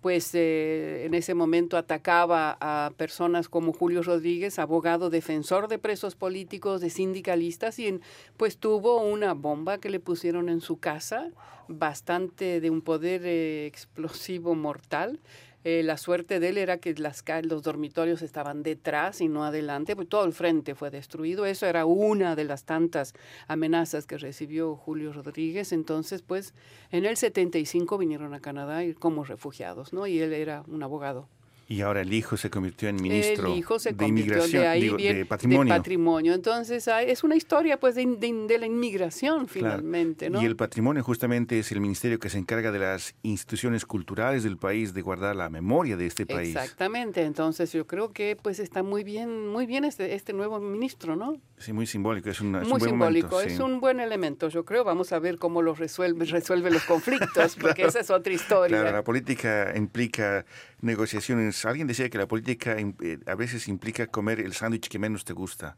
pues 0.00 0.34
eh, 0.34 1.06
en 1.06 1.14
ese 1.14 1.32
momento 1.32 1.78
atacaba 1.78 2.58
a 2.60 2.92
personas 2.98 3.48
como 3.48 3.72
Julio 3.72 4.02
Rodríguez, 4.02 4.58
abogado 4.58 5.08
defensor 5.08 5.66
de 5.66 5.78
presos 5.78 6.14
políticos, 6.14 6.82
de 6.82 6.90
sindicalistas, 6.90 7.78
y 7.78 8.00
pues 8.36 8.58
tuvo 8.58 9.02
una 9.02 9.32
bomba 9.32 9.78
que 9.78 9.88
le 9.88 10.00
pusieron 10.00 10.50
en 10.50 10.60
su 10.60 10.76
casa, 10.76 11.30
bastante 11.68 12.60
de 12.60 12.68
un 12.68 12.82
poder 12.82 13.22
eh, 13.24 13.64
explosivo 13.64 14.54
mortal. 14.54 15.20
Eh, 15.64 15.82
la 15.82 15.96
suerte 15.96 16.40
de 16.40 16.50
él 16.50 16.58
era 16.58 16.78
que 16.78 16.94
las, 16.94 17.24
los 17.42 17.62
dormitorios 17.62 18.20
estaban 18.20 18.62
detrás 18.62 19.22
y 19.22 19.28
no 19.28 19.44
adelante, 19.44 19.96
pues 19.96 20.08
todo 20.08 20.24
el 20.24 20.34
frente 20.34 20.74
fue 20.74 20.90
destruido. 20.90 21.46
Eso 21.46 21.66
era 21.66 21.86
una 21.86 22.36
de 22.36 22.44
las 22.44 22.64
tantas 22.64 23.14
amenazas 23.48 24.06
que 24.06 24.18
recibió 24.18 24.76
Julio 24.76 25.12
Rodríguez. 25.12 25.72
Entonces, 25.72 26.22
pues, 26.22 26.52
en 26.90 27.06
el 27.06 27.16
75 27.16 27.96
vinieron 27.96 28.34
a 28.34 28.40
Canadá 28.40 28.82
como 28.98 29.24
refugiados, 29.24 29.94
¿no? 29.94 30.06
Y 30.06 30.20
él 30.20 30.34
era 30.34 30.64
un 30.68 30.82
abogado. 30.82 31.28
Y 31.66 31.80
ahora 31.80 32.02
el 32.02 32.12
hijo 32.12 32.36
se 32.36 32.50
convirtió 32.50 32.88
en 32.88 32.96
ministro 32.96 33.52
el 33.52 33.58
hijo 33.58 33.78
se 33.78 33.92
de 33.92 34.06
inmigración, 34.06 34.62
de, 34.62 34.68
ahí 34.68 34.88
de 34.88 35.24
patrimonio. 35.24 35.72
De 35.72 35.78
patrimonio. 35.78 36.34
Entonces 36.34 36.86
es 36.88 37.24
una 37.24 37.36
historia 37.36 37.80
pues 37.80 37.94
de, 37.94 38.04
de, 38.04 38.58
la 38.58 38.66
inmigración 38.66 39.48
finalmente. 39.48 40.28
¿no? 40.28 40.42
Y 40.42 40.44
el 40.44 40.56
patrimonio 40.56 41.02
justamente 41.02 41.58
es 41.58 41.72
el 41.72 41.80
ministerio 41.80 42.18
que 42.18 42.28
se 42.28 42.38
encarga 42.38 42.70
de 42.70 42.78
las 42.78 43.14
instituciones 43.22 43.86
culturales 43.86 44.42
del 44.42 44.58
país, 44.58 44.92
de 44.94 45.02
guardar 45.02 45.36
la 45.36 45.48
memoria 45.48 45.96
de 45.96 46.06
este 46.06 46.26
país. 46.26 46.54
Exactamente. 46.54 47.22
Entonces 47.22 47.72
yo 47.72 47.86
creo 47.86 48.12
que 48.12 48.36
pues 48.40 48.58
está 48.58 48.82
muy 48.82 49.04
bien, 49.04 49.48
muy 49.48 49.66
bien 49.66 49.84
este, 49.84 50.14
este 50.14 50.32
nuevo 50.32 50.60
ministro, 50.60 51.16
¿no? 51.16 51.40
Sí, 51.58 51.72
muy 51.72 51.86
simbólico. 51.86 52.28
Es, 52.28 52.42
muy 52.42 52.60
un 52.60 52.80
simbólico. 52.80 53.40
es 53.40 53.58
un 53.58 53.80
buen 53.80 54.00
elemento. 54.00 54.48
Yo 54.48 54.64
creo. 54.64 54.84
Vamos 54.84 55.12
a 55.12 55.18
ver 55.18 55.38
cómo 55.38 55.62
los 55.62 55.78
resuelve, 55.78 56.24
resuelve 56.26 56.70
los 56.70 56.84
conflictos, 56.84 57.56
porque 57.56 57.84
esa 57.84 58.00
es 58.00 58.10
otra 58.10 58.32
historia. 58.32 58.80
Claro, 58.80 58.96
la 58.96 59.04
política 59.04 59.72
implica 59.76 60.44
negociaciones. 60.80 61.53
Alguien 61.64 61.86
decía 61.86 62.08
que 62.08 62.18
la 62.18 62.26
política 62.26 62.76
eh, 62.78 63.18
a 63.26 63.34
veces 63.34 63.68
implica 63.68 64.06
comer 64.06 64.40
el 64.40 64.52
sándwich 64.52 64.88
que 64.88 64.98
menos 64.98 65.24
te 65.24 65.32
gusta. 65.32 65.76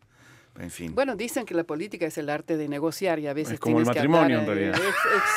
En 0.58 0.70
fin. 0.70 0.94
Bueno, 0.94 1.16
dicen 1.16 1.44
que 1.44 1.54
la 1.54 1.64
política 1.64 2.06
es 2.06 2.16
el 2.18 2.30
arte 2.30 2.56
de 2.56 2.68
negociar 2.68 3.18
y 3.18 3.26
a 3.26 3.34
veces 3.34 3.54
es 3.54 3.60
como 3.60 3.78
el 3.78 3.86
matrimonio 3.86 4.40
en 4.40 4.46
realidad. 4.46 4.80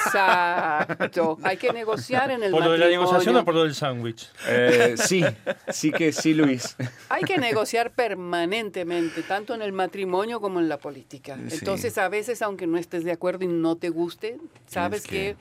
exacto. 0.06 1.38
Hay 1.44 1.58
que 1.58 1.74
negociar 1.74 2.32
en 2.32 2.44
el 2.44 2.52
¿Por 2.52 2.64
lo 2.64 2.72
de 2.72 2.78
la 2.78 2.88
negociación 2.88 3.36
o 3.36 3.46
por 3.46 3.54
lo 3.54 3.64
del 3.64 3.76
sándwich? 3.76 4.30
Eh, 4.48 4.96
sí, 4.98 5.24
sí 5.70 5.92
que 5.92 6.12
sí, 6.12 6.34
Luis. 6.34 6.76
Hay 7.10 7.24
que 7.24 7.38
negociar 7.38 7.92
permanentemente, 7.92 9.24
tanto 9.24 9.54
en 9.54 9.62
el 9.62 9.74
matrimonio 9.74 10.40
como 10.40 10.60
en 10.60 10.70
la 10.70 10.78
política. 10.78 11.38
Entonces, 11.50 11.98
a 11.98 12.08
veces, 12.08 12.42
aunque 12.42 12.68
no 12.68 12.78
estés 12.78 13.04
de 13.04 13.12
acuerdo 13.12 13.44
y 13.44 13.48
no 13.48 13.76
te 13.76 13.90
guste, 13.90 14.38
sabes 14.68 15.06
que 15.06 15.36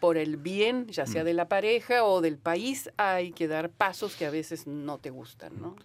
por 0.00 0.16
el 0.16 0.36
bien, 0.36 0.86
ya 0.88 1.06
sea 1.06 1.22
mm. 1.22 1.26
de 1.26 1.34
la 1.34 1.48
pareja 1.48 2.04
o 2.04 2.20
del 2.20 2.38
país, 2.38 2.90
hay 2.96 3.32
que 3.32 3.46
dar 3.46 3.70
pasos 3.70 4.16
que 4.16 4.26
a 4.26 4.30
veces 4.30 4.66
no 4.66 4.98
te 4.98 5.10
gustan, 5.10 5.60
¿no? 5.60 5.76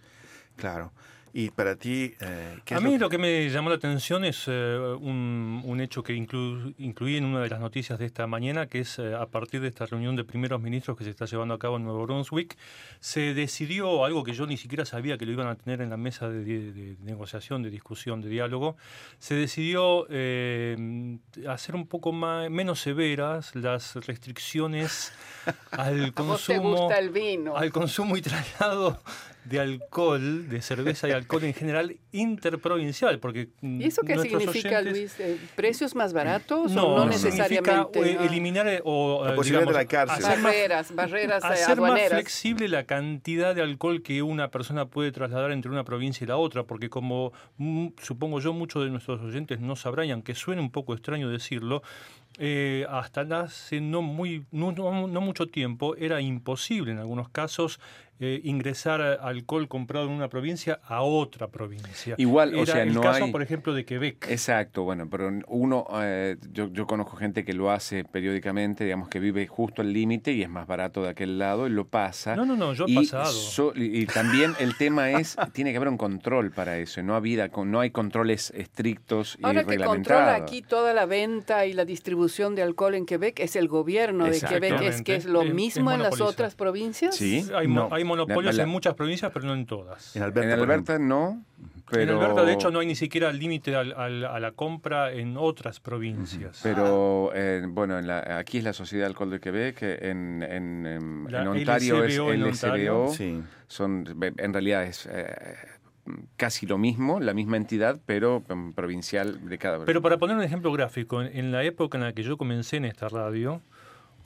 Claro. 0.56 0.92
Y 1.38 1.50
para 1.50 1.76
ti, 1.76 2.14
eh, 2.18 2.56
A 2.74 2.80
mí 2.80 2.96
lo... 2.96 3.10
que 3.10 3.18
me 3.18 3.50
llamó 3.50 3.68
la 3.68 3.76
atención 3.76 4.24
es 4.24 4.44
eh, 4.46 4.78
un, 4.98 5.78
hecho 5.82 6.02
que 6.02 6.14
incluí 6.14 7.16
en 7.18 7.26
una 7.26 7.42
de 7.42 7.50
las 7.50 7.60
noticias 7.60 7.98
de 7.98 8.06
esta 8.06 8.26
mañana, 8.26 8.68
que 8.68 8.80
es 8.80 8.98
eh, 8.98 9.14
a 9.14 9.26
partir 9.26 9.60
de 9.60 9.68
esta 9.68 9.84
reunión 9.84 10.16
de 10.16 10.24
primeros 10.24 10.62
ministros 10.62 10.96
que 10.96 11.04
se 11.04 11.10
está 11.10 11.26
llevando 11.26 11.52
a 11.52 11.58
cabo 11.58 11.76
en 11.76 11.84
Nuevo 11.84 12.04
Brunswick, 12.06 12.56
se 13.00 13.34
decidió 13.34 14.06
algo 14.06 14.24
que 14.24 14.32
yo 14.32 14.46
ni 14.46 14.56
siquiera 14.56 14.86
sabía 14.86 15.18
que 15.18 15.26
lo 15.26 15.32
iban 15.32 15.48
a 15.48 15.56
tener 15.56 15.82
en 15.82 15.90
la 15.90 15.98
mesa 15.98 16.30
de, 16.30 16.96
negociación, 17.02 17.62
de 17.62 17.68
discusión, 17.68 18.22
de 18.22 18.30
diálogo, 18.30 18.78
se 19.18 19.34
decidió 19.34 20.06
hacer 20.06 21.74
un 21.74 21.86
poco 21.86 22.12
más, 22.12 22.48
menos 22.48 22.80
severas 22.80 23.54
las 23.54 23.94
restricciones 24.06 25.12
al 25.72 26.14
consumo, 26.14 26.78
gusta 26.78 26.98
el 26.98 27.10
vino? 27.10 27.58
al 27.58 27.70
consumo 27.70 28.16
y 28.16 28.22
traslado 28.22 29.02
de 29.48 29.60
alcohol, 29.60 30.48
de 30.48 30.60
cerveza 30.62 31.08
y 31.08 31.12
alcohol 31.12 31.44
en 31.44 31.54
general 31.54 31.96
interprovincial, 32.12 33.18
porque 33.18 33.48
¿Y 33.62 33.84
eso 33.84 34.02
qué 34.02 34.14
nuestros 34.16 34.42
significa, 34.42 34.80
oyentes- 34.80 34.92
Luis? 34.92 35.20
Eh, 35.20 35.38
¿Precios 35.54 35.94
más 35.94 36.12
baratos 36.12 36.72
No, 36.72 36.86
o 36.94 36.98
no 36.98 37.06
necesariamente? 37.06 38.00
eh, 38.12 38.16
Ah. 38.20 38.24
eliminar 38.26 38.66
eh, 38.68 38.80
o 38.84 39.24
La 39.24 39.34
posibilidad 39.34 39.60
de 39.66 39.66
digamos, 39.66 39.74
la 39.74 39.86
cárcel. 39.88 40.24
hacer 40.24 40.38
más 40.38 40.52
barreras, 40.52 40.94
barreras 40.94 41.44
hacer 41.44 41.60
más 41.68 41.68
aduaneras. 41.90 42.10
flexible 42.10 42.68
la 42.68 42.84
cantidad 42.84 43.54
de 43.54 43.62
alcohol 43.62 44.02
que 44.02 44.22
una 44.22 44.50
persona 44.50 44.86
puede 44.86 45.12
trasladar 45.12 45.52
entre 45.52 45.70
una 45.70 45.84
provincia 45.84 46.24
y 46.24 46.28
la 46.28 46.36
otra, 46.36 46.64
porque 46.64 46.88
como 46.90 47.32
mm, 47.58 47.88
supongo 48.02 48.40
yo 48.40 48.52
muchos 48.52 48.84
de 48.84 48.90
nuestros 48.90 49.20
oyentes 49.20 49.60
no 49.60 49.76
sabrán, 49.76 50.06
y 50.06 50.10
aunque 50.12 50.34
suene 50.34 50.60
un 50.60 50.70
poco 50.70 50.92
extraño 50.94 51.28
decirlo, 51.28 51.82
eh, 52.38 52.84
hasta 52.90 53.22
hace 53.42 53.80
no, 53.80 54.02
muy, 54.02 54.44
no, 54.50 54.70
no- 54.72 55.06
no 55.08 55.20
mucho 55.22 55.46
tiempo 55.46 55.96
era 55.96 56.20
imposible 56.20 56.92
en 56.92 56.98
algunos 56.98 57.28
casos 57.30 57.80
eh, 58.18 58.40
ingresar 58.44 59.00
alcohol 59.02 59.68
comprado 59.68 60.06
en 60.06 60.12
una 60.12 60.28
provincia 60.28 60.80
a 60.86 61.02
otra 61.02 61.48
provincia. 61.48 62.14
Igual, 62.18 62.54
o 62.54 62.64
sea, 62.64 62.82
el 62.82 62.94
no 62.94 63.00
caso, 63.02 63.24
hay- 63.24 63.32
por 63.32 63.42
ejemplo, 63.42 63.74
de 63.74 63.84
Quebec. 63.84 64.26
Exacto, 64.30 64.84
bueno, 64.84 65.08
pero 65.10 65.30
uno, 65.48 65.86
eh, 66.00 66.36
yo, 66.52 66.72
yo 66.72 66.86
conozco 66.86 67.16
gente 67.16 67.44
que 67.44 67.52
lo 67.52 67.70
hace 67.70 68.04
periódicamente, 68.04 68.84
digamos 68.84 69.08
que 69.08 69.20
vive 69.20 69.46
justo 69.46 69.82
al 69.82 69.92
límite 69.92 70.32
y 70.32 70.42
es 70.42 70.48
más 70.48 70.66
barato 70.66 71.02
de 71.02 71.10
aquel 71.10 71.38
lado 71.38 71.66
y 71.66 71.70
lo 71.70 71.86
pasa. 71.88 72.34
No, 72.36 72.46
no, 72.46 72.56
no, 72.56 72.72
yo 72.72 72.86
he 72.86 72.90
y, 72.92 72.94
pasado. 72.96 73.30
so- 73.32 73.72
y, 73.74 74.06
también 74.06 74.54
el 74.60 74.76
tema 74.76 75.10
es, 75.10 75.36
tiene 75.52 75.70
que 75.72 75.76
haber 75.76 75.88
un 75.88 75.98
control 75.98 76.50
para 76.52 76.78
eso, 76.78 77.02
no, 77.02 77.14
habida, 77.16 77.48
no 77.64 77.80
hay 77.80 77.90
controles 77.90 78.50
estrictos 78.56 79.36
y 79.40 79.44
Ahora 79.46 79.60
que 79.64 79.76
controla 79.76 79.86
reglamentados. 79.92 80.42
aquí 80.42 80.62
toda 80.62 80.94
la 80.94 81.06
venta 81.06 81.66
y 81.66 81.72
la 81.72 81.84
distribución 81.84 82.54
de 82.54 82.62
alcohol 82.62 82.94
en 82.94 83.06
Quebec 83.06 83.40
es 83.40 83.56
el 83.56 83.68
gobierno 83.68 84.24
de 84.26 84.40
Quebec, 84.40 84.80
es 84.82 85.02
que 85.02 85.16
es 85.16 85.24
lo 85.26 85.44
mismo 85.44 85.92
en 85.92 86.02
las 86.02 86.20
otras 86.20 86.54
provincias. 86.54 87.14
Sí. 87.16 87.46
Hay, 87.54 87.66
No. 87.68 87.88
hay 87.90 88.04
monopolios 88.06 88.54
La- 88.54 88.58
la- 88.58 88.62
en 88.64 88.68
muchas 88.70 88.94
provincias, 88.94 89.30
pero 89.32 89.44
no 89.46 89.54
en 89.54 89.66
todas. 89.66 90.16
En 90.16 90.22
Alberta, 90.22 90.96
En 90.96 91.08
no, 91.08 91.44
pero... 91.90 92.02
En 92.02 92.10
Alberta, 92.10 92.44
de 92.44 92.52
hecho, 92.54 92.70
no 92.70 92.78
hay 92.80 92.86
ni 92.86 92.94
siquiera 92.96 93.32
límite 93.32 93.76
al- 93.76 93.92
al- 93.92 94.24
a 94.24 94.40
la 94.40 94.52
compra 94.52 95.12
en 95.12 95.36
otras 95.36 95.80
provincias. 95.80 96.60
Pero 96.62 97.30
eh, 97.34 97.64
bueno, 97.68 97.98
en 97.98 98.06
la- 98.06 98.38
aquí 98.38 98.58
es 98.58 98.64
la 98.64 98.72
Sociedad 98.72 99.04
de 99.04 99.06
Alcohol 99.08 99.30
de 99.30 99.40
Quebec, 99.40 99.82
en, 99.82 100.42
en, 100.42 100.86
en- 100.86 101.26
La 101.28 101.42
en 101.42 101.48
Ontario 101.48 102.02
LCBO 102.04 102.32
en 102.32 102.42
es 102.46 102.64
Ontario. 102.64 103.04
LCBO, 103.04 103.12
Sí. 103.14 103.42
son, 103.66 104.04
en 104.38 104.52
realidad 104.52 104.84
es 104.84 105.08
eh, 105.10 105.34
casi 106.36 106.66
lo 106.66 106.78
mismo, 106.78 107.18
la 107.20 107.34
misma 107.34 107.56
entidad, 107.56 107.98
pero 108.06 108.42
mm, 108.48 108.72
provincial 108.72 109.48
de 109.48 109.58
cada 109.58 109.84
Pero 109.84 110.00
para 110.02 110.18
poner 110.18 110.36
un 110.36 110.42
ejemplo 110.42 110.70
gráfico, 110.72 111.20
en, 111.22 111.36
en 111.36 111.52
la 111.52 111.64
época 111.64 111.98
en 111.98 112.04
la 112.04 112.12
que 112.12 112.22
yo 112.22 112.36
comencé 112.36 112.76
en 112.76 112.84
esta 112.84 113.08
radio, 113.08 113.60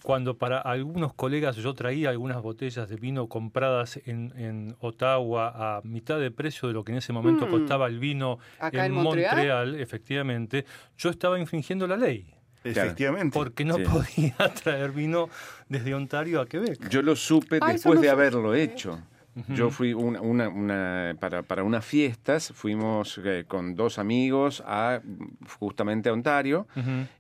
cuando 0.02 0.36
para 0.38 0.58
algunos 0.58 1.12
colegas 1.14 1.56
yo 1.56 1.74
traía 1.74 2.10
algunas 2.10 2.40
botellas 2.42 2.88
de 2.88 2.96
vino 2.96 3.28
compradas 3.28 4.00
en, 4.06 4.32
en 4.36 4.76
Ottawa 4.80 5.76
a 5.76 5.80
mitad 5.84 6.18
de 6.18 6.30
precio 6.30 6.68
de 6.68 6.74
lo 6.74 6.84
que 6.84 6.92
en 6.92 6.98
ese 6.98 7.12
momento 7.12 7.46
Mm. 7.46 7.50
costaba 7.50 7.86
el 7.86 7.98
vino 7.98 8.38
Acá 8.58 8.86
en 8.86 8.92
en 8.96 9.02
Montreal. 9.02 9.74
efectivamente, 9.80 10.64
yo 10.98 11.10
estaba 11.10 11.38
infringiendo 11.38 11.86
la 11.86 11.96
ley. 11.96 12.26
Efectivamente. 12.64 13.32
Porque 13.32 13.64
no 13.64 13.76
Sí. 13.76 13.84
podía 13.84 14.36
traer 14.62 14.92
vino 14.92 15.28
desde 15.68 15.94
Ontario 15.94 16.40
a 16.40 16.46
Quebec. 16.46 16.88
Yo 16.90 17.02
lo 17.02 17.16
supe 17.16 17.58
después 17.60 17.96
no 17.96 18.00
de 18.02 18.10
haberlo 18.10 18.54
hecho. 18.54 19.00
Yo 19.48 19.70
fui 19.70 19.92
una, 19.94 20.20
una, 20.20 20.48
una- 20.48 21.14
para, 21.20 21.42
para 21.42 21.62
unas 21.62 21.84
fiestas, 21.84 22.52
fuimos 22.54 23.20
eh, 23.24 23.44
con 23.46 23.74
dos 23.74 23.98
amigos 23.98 24.62
a 24.66 25.00
justamente 25.58 26.08
a 26.08 26.12
Ontario 26.12 26.66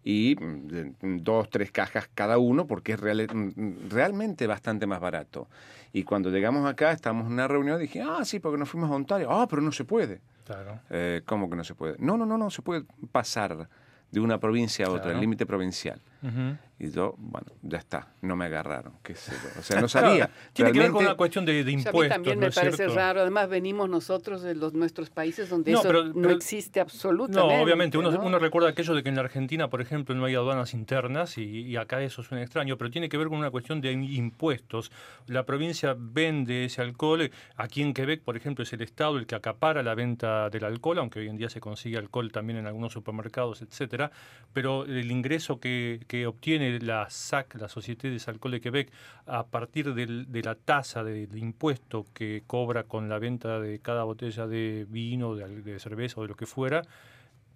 y 0.04 0.36
mm, 0.40 0.66
de- 0.68 0.92
dos, 1.20 1.48
tres 1.50 1.70
cajas 1.72 2.08
cada 2.14 2.38
uno 2.38 2.66
porque 2.66 2.92
es 2.92 3.00
real- 3.00 3.26
mm, 3.32 3.88
realmente 3.90 4.46
bastante 4.46 4.86
más 4.86 5.00
barato. 5.00 5.48
Y 5.92 6.04
cuando 6.04 6.30
llegamos 6.30 6.64
acá, 6.70 6.92
estábamos 6.92 7.26
en 7.26 7.32
una 7.32 7.48
reunión, 7.48 7.78
dije, 7.80 8.00
ah, 8.02 8.24
sí, 8.24 8.38
porque 8.38 8.58
nos 8.58 8.68
fuimos 8.68 8.90
a 8.90 8.94
Ontario. 8.94 9.28
Ah, 9.30 9.46
pero 9.48 9.60
no 9.62 9.72
se 9.72 9.84
puede. 9.84 10.20
Claro. 10.46 10.80
Eh, 10.90 11.22
¿Cómo 11.26 11.48
que 11.50 11.56
no 11.56 11.64
se 11.64 11.74
puede? 11.74 11.96
No, 11.98 12.16
no, 12.16 12.26
no, 12.26 12.36
no 12.38 12.50
se 12.50 12.62
puede 12.62 12.84
pasar 13.12 13.68
de 14.10 14.20
una 14.20 14.38
provincia 14.38 14.86
a 14.86 14.90
otra, 14.90 15.02
Claro. 15.02 15.14
el 15.16 15.20
límite 15.20 15.46
provincial. 15.46 16.00
Ujú. 16.22 16.56
Y 16.82 16.90
yo, 16.90 17.14
bueno, 17.18 17.46
ya 17.60 17.76
está, 17.76 18.14
no 18.22 18.36
me 18.36 18.46
agarraron. 18.46 18.94
qué 19.02 19.14
sé 19.14 19.32
yo. 19.32 19.60
O 19.60 19.62
sea, 19.62 19.82
no 19.82 19.88
sabía. 19.88 20.30
Tiene 20.54 20.72
que 20.72 20.78
ver 20.78 20.90
con 20.90 21.04
una 21.04 21.14
cuestión 21.14 21.44
de, 21.44 21.52
de 21.52 21.60
O 21.60 21.64
sea, 21.64 21.72
impuestos. 21.90 22.00
a 22.16 22.18
mí 22.18 22.24
también 22.24 22.40
¿no 22.40 22.46
me 22.46 22.52
parece 22.52 22.76
cierto? 22.78 22.94
raro. 22.94 23.20
Además, 23.20 23.50
venimos 23.50 23.90
nosotros 23.90 24.40
de 24.40 24.54
los 24.54 24.72
nuestros 24.72 25.10
países 25.10 25.50
donde 25.50 25.72
No, 25.72 25.80
eso 25.80 25.88
pero- 25.88 26.04
no 26.06 26.12
pero- 26.14 26.30
existe 26.30 26.80
absolutamente. 26.80 27.54
No, 27.56 27.62
obviamente, 27.62 27.98
uno, 27.98 28.10
¿no? 28.10 28.22
uno 28.22 28.38
recuerda 28.38 28.70
aquello 28.70 28.94
de 28.94 29.02
que 29.02 29.10
en 29.10 29.16
la 29.16 29.20
Argentina, 29.20 29.68
por 29.68 29.82
ejemplo, 29.82 30.14
no 30.14 30.24
hay 30.24 30.34
aduanas 30.34 30.72
internas 30.72 31.36
y, 31.36 31.42
y 31.44 31.76
acá 31.76 32.02
eso 32.02 32.22
suena 32.22 32.42
extraño, 32.42 32.78
pero 32.78 32.90
tiene 32.90 33.10
que 33.10 33.18
ver 33.18 33.28
con 33.28 33.36
una 33.36 33.50
cuestión 33.50 33.82
de 33.82 33.92
impuestos. 33.92 34.90
La 35.26 35.44
provincia 35.44 35.94
vende 35.98 36.64
ese 36.64 36.80
alcohol, 36.80 37.30
aquí 37.56 37.82
en 37.82 37.92
Quebec, 37.92 38.22
por 38.22 38.36
ejemplo, 38.38 38.62
es 38.62 38.72
el 38.72 38.80
Estado 38.80 39.18
el 39.18 39.26
que 39.26 39.34
acapara 39.34 39.82
la 39.82 39.94
venta 39.94 40.48
del 40.48 40.64
alcohol, 40.64 40.98
aunque 40.98 41.20
hoy 41.20 41.28
en 41.28 41.36
día 41.36 41.50
se 41.50 41.60
consigue 41.60 41.98
alcohol 41.98 42.32
también 42.32 42.58
en 42.58 42.66
algunos 42.66 42.92
supermercados, 42.94 43.60
etcétera, 43.60 44.10
pero 44.52 44.84
el 44.84 45.10
ingreso 45.10 45.60
que, 45.60 46.00
que 46.08 46.26
obtiene 46.26 46.69
la 46.78 47.10
SAC, 47.10 47.56
la 47.56 47.68
Société 47.68 48.10
des 48.10 48.28
Alcool 48.28 48.52
de 48.52 48.60
Quebec, 48.60 48.92
a 49.26 49.44
partir 49.46 49.92
de 49.94 50.42
la 50.42 50.54
tasa 50.54 51.02
del 51.02 51.36
impuesto 51.36 52.06
que 52.14 52.42
cobra 52.46 52.84
con 52.84 53.08
la 53.08 53.18
venta 53.18 53.58
de 53.58 53.80
cada 53.80 54.04
botella 54.04 54.46
de 54.46 54.86
vino, 54.88 55.34
de, 55.34 55.78
cerveza 55.80 56.20
o 56.20 56.22
de 56.22 56.28
lo 56.28 56.36
que 56.36 56.46
fuera, 56.46 56.82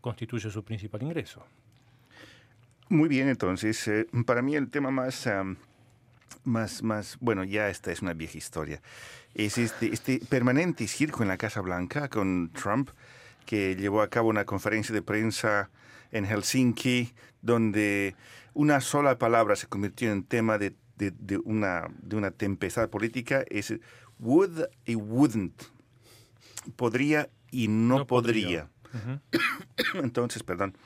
constituye 0.01 0.51
su 0.51 0.65
principal 0.65 1.03
ingreso. 1.03 1.47
Muy 2.89 3.09
bien, 3.09 3.29
entonces, 3.29 3.87
eh, 3.89 4.07
para 4.27 4.43
mí 4.43 4.57
el 4.57 4.69
tema 4.69 4.91
más, 4.91 5.29
más, 6.45 6.83
más, 6.83 7.17
bueno, 7.21 7.45
ya 7.45 7.69
esta 7.69 7.93
es 7.93 8.03
una 8.03 8.13
vieja 8.13 8.37
historia, 8.37 8.83
es 9.35 9.57
este, 9.59 9.93
este 9.93 10.21
permanente 10.29 10.87
circo 10.87 11.23
en 11.23 11.29
la 11.29 11.39
Casa 11.39 11.61
Blanca 11.61 12.09
con 12.09 12.51
Trump, 12.51 12.91
que 13.47 13.77
llevó 13.77 14.03
a 14.03 14.09
cabo 14.09 14.29
una 14.29 14.45
conferencia 14.45 14.95
de 14.95 15.03
prensa 15.03 15.71
en 16.13 16.25
Helsinki, 16.25 17.13
donde 17.43 18.15
una 18.55 18.81
sola 18.81 19.19
palabra 19.19 19.57
se 19.57 19.67
convirtió 19.67 20.11
en 20.13 20.25
tema 20.25 20.59
de, 20.59 20.75
de- 20.97 21.13
de 21.13 21.39
una, 21.39 21.89
de 22.03 22.17
una 22.17 22.31
tempestad 22.31 22.89
política, 22.89 23.45
es 23.51 23.75
would 24.19 24.65
y 24.87 24.95
wouldn't, 24.95 25.61
podría 26.77 27.29
y 27.51 27.69
no, 27.69 27.99
No 27.99 28.07
podría. 28.07 28.71
Entonces, 29.95 30.43
perdón. 30.43 30.77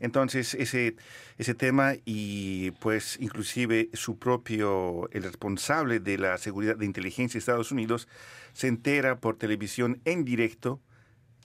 Entonces, 0.00 0.54
ese, 0.54 0.94
ese 1.38 1.54
tema 1.54 1.94
y 2.04 2.70
pues 2.72 3.16
inclusive 3.20 3.90
su 3.94 4.16
propio, 4.16 5.08
el 5.10 5.24
responsable 5.24 5.98
de 5.98 6.18
la 6.18 6.38
seguridad 6.38 6.76
de 6.76 6.86
inteligencia 6.86 7.36
de 7.38 7.40
Estados 7.40 7.72
Unidos, 7.72 8.06
se 8.52 8.68
entera 8.68 9.18
por 9.18 9.36
televisión 9.36 10.00
en 10.04 10.24
directo, 10.24 10.80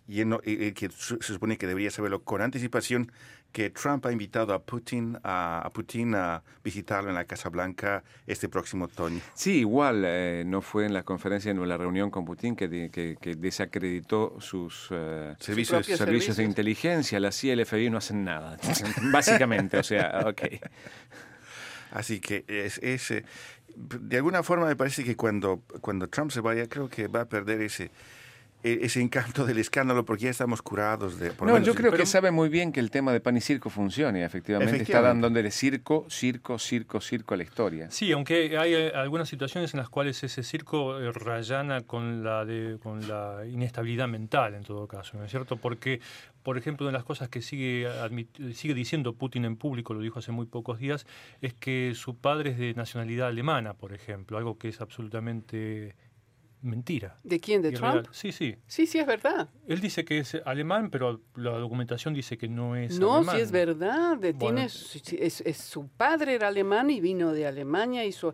y 0.07 0.23
no- 0.25 0.39
eh, 0.43 0.73
que 0.73 0.89
se 0.89 1.17
supone 1.21 1.57
que 1.57 1.67
debería 1.67 1.91
saberlo 1.91 2.23
con 2.23 2.41
anticipación, 2.41 3.11
que 3.51 3.69
Trump 3.69 4.03
ha 4.07 4.11
invitado 4.11 4.51
a 4.55 4.63
Putin 4.63 5.17
a, 5.23 5.61
a 5.63 5.69
Putin 5.69 6.15
a 6.15 6.41
visitarlo 6.63 7.09
en 7.09 7.15
la 7.15 7.25
Casa 7.25 7.49
Blanca 7.49 8.03
este 8.25 8.49
próximo 8.49 8.85
otoño. 8.85 9.21
Sí, 9.35 9.59
igual, 9.59 10.01
eh, 10.07 10.43
no 10.45 10.61
fue 10.63 10.87
en 10.87 10.93
la 10.93 11.03
conferencia, 11.03 11.51
en 11.51 11.69
la 11.69 11.77
reunión 11.77 12.09
con 12.09 12.25
Putin 12.25 12.55
que, 12.55 12.67
de- 12.67 12.89
que, 12.89 13.15
que 13.21 13.35
desacreditó 13.35 14.37
sus 14.41 14.87
eh, 14.89 15.35
Servicios, 15.39 15.69
propios 15.81 15.97
servicios 15.99 15.99
de 15.99 16.05
servicios. 16.05 16.39
inteligencia. 16.39 17.19
La 17.19 17.31
CIA 17.31 17.53
y 17.53 17.59
el 17.59 17.65
FBI 17.67 17.89
no 17.91 17.99
hacen 17.99 18.23
nada, 18.23 18.57
básicamente. 19.11 19.77
O 19.77 19.83
sea, 19.83 20.23
ok. 20.25 20.41
Así 21.91 22.19
que 22.19 22.43
es, 22.47 22.79
es, 22.79 23.11
eh, 23.11 23.23
de 23.75 24.17
alguna 24.17 24.41
forma 24.41 24.65
me 24.65 24.75
parece 24.75 25.03
que 25.03 25.15
cuando, 25.15 25.61
cuando 25.81 26.07
Trump 26.09 26.31
se 26.31 26.41
vaya, 26.41 26.67
creo 26.67 26.89
que 26.89 27.07
va 27.07 27.21
a 27.21 27.25
perder 27.25 27.61
ese, 27.61 27.91
ese 28.63 29.01
encanto 29.01 29.45
del 29.45 29.57
escándalo 29.57 30.05
porque 30.05 30.23
ya 30.23 30.29
estamos 30.29 30.61
curados 30.61 31.19
de... 31.19 31.31
por 31.31 31.47
lo 31.47 31.47
No, 31.47 31.53
menos 31.59 31.67
yo 31.67 31.75
creo 31.75 31.91
pero- 31.91 32.01
que 32.01 32.05
sabe 32.07 32.31
muy 32.31 32.49
bien 32.49 32.71
que 32.71 32.79
el 32.79 32.89
tema 32.91 33.11
de 33.11 33.19
pan 33.19 33.35
y 33.37 33.41
circo 33.41 33.69
funciona 33.69 34.19
y 34.19 34.21
efectivamente, 34.21 34.71
está 34.71 34.83
Efectivamente. 34.83 35.21
dándole 35.25 35.51
circo, 35.51 36.05
circo, 36.09 36.57
circo, 36.57 37.01
circo 37.01 37.33
a 37.33 37.37
la 37.37 37.43
historia. 37.43 37.91
Sí, 37.91 38.11
aunque 38.11 38.57
hay 38.57 38.73
eh, 38.73 38.91
algunas 38.95 39.27
situaciones 39.27 39.73
en 39.73 39.79
las 39.79 39.89
cuales 39.89 40.23
ese 40.23 40.43
circo 40.43 40.99
eh, 40.99 41.11
rayana 41.11 41.81
con 41.81 42.23
la 42.23 42.45
de, 42.45 42.77
con 42.81 43.05
la 43.07 43.41
inestabilidad 43.45 44.07
mental 44.07 44.53
en 44.55 44.63
todo 44.63 44.87
caso, 44.87 45.17
¿no 45.17 45.25
es 45.25 45.31
cierto? 45.31 45.57
Porque, 45.57 45.99
por 46.41 46.57
ejemplo, 46.57 46.85
una 46.85 46.91
de 46.91 46.97
las 46.99 47.05
cosas 47.05 47.29
que 47.29 47.41
sigue 47.41 47.87
sigue 48.53 48.73
diciendo 48.73 49.13
Putin 49.13 49.45
en 49.45 49.57
público, 49.57 49.93
lo 49.93 49.99
dijo 49.99 50.19
hace 50.19 50.31
muy 50.31 50.45
pocos 50.45 50.79
días, 50.79 51.05
es 51.41 51.53
que 51.53 51.93
su 51.95 52.15
padre 52.17 52.51
es 52.51 52.57
de 52.57 52.73
nacionalidad 52.75 53.27
alemana, 53.27 53.73
por 53.73 53.93
ejemplo, 53.93 54.37
algo 54.37 54.57
que 54.57 54.69
es 54.69 54.79
absolutamente 54.81 55.95
mentira. 56.63 57.17
¿De 57.23 57.39
quién? 57.39 57.61
¿De. 57.61 57.71
Trump? 57.71 58.07
Sí, 58.11 58.31
sí. 58.31 58.55
Sí, 58.65 58.87
sí, 58.87 58.97
es 58.99 59.05
verdad. 59.05 59.49
Él 59.67 59.79
dice 59.81 60.03
que 60.05 60.17
es 60.19 60.35
alemán, 60.45 60.89
pero 60.89 61.21
la 61.35 61.51
documentación 61.51 62.13
dice 62.13 62.37
que 62.37 62.47
no 62.47 62.75
es 62.75 62.99
No, 62.99 63.15
alemán. 63.17 63.35
sí 63.35 63.41
es 63.41 63.51
verdad. 63.51 64.17
de- 64.17 64.33
Bueno. 64.33 64.67
tiene, 65.03 65.23
es, 65.25 65.41
es- 65.41 65.57
su 65.57 65.87
padre 65.89 66.33
era 66.35 66.47
alemán 66.47 66.89
y 66.89 66.99
vino 67.01 67.31
de 67.33 67.45
Alemania 67.45 68.05
y 68.05 68.11
su, 68.11 68.33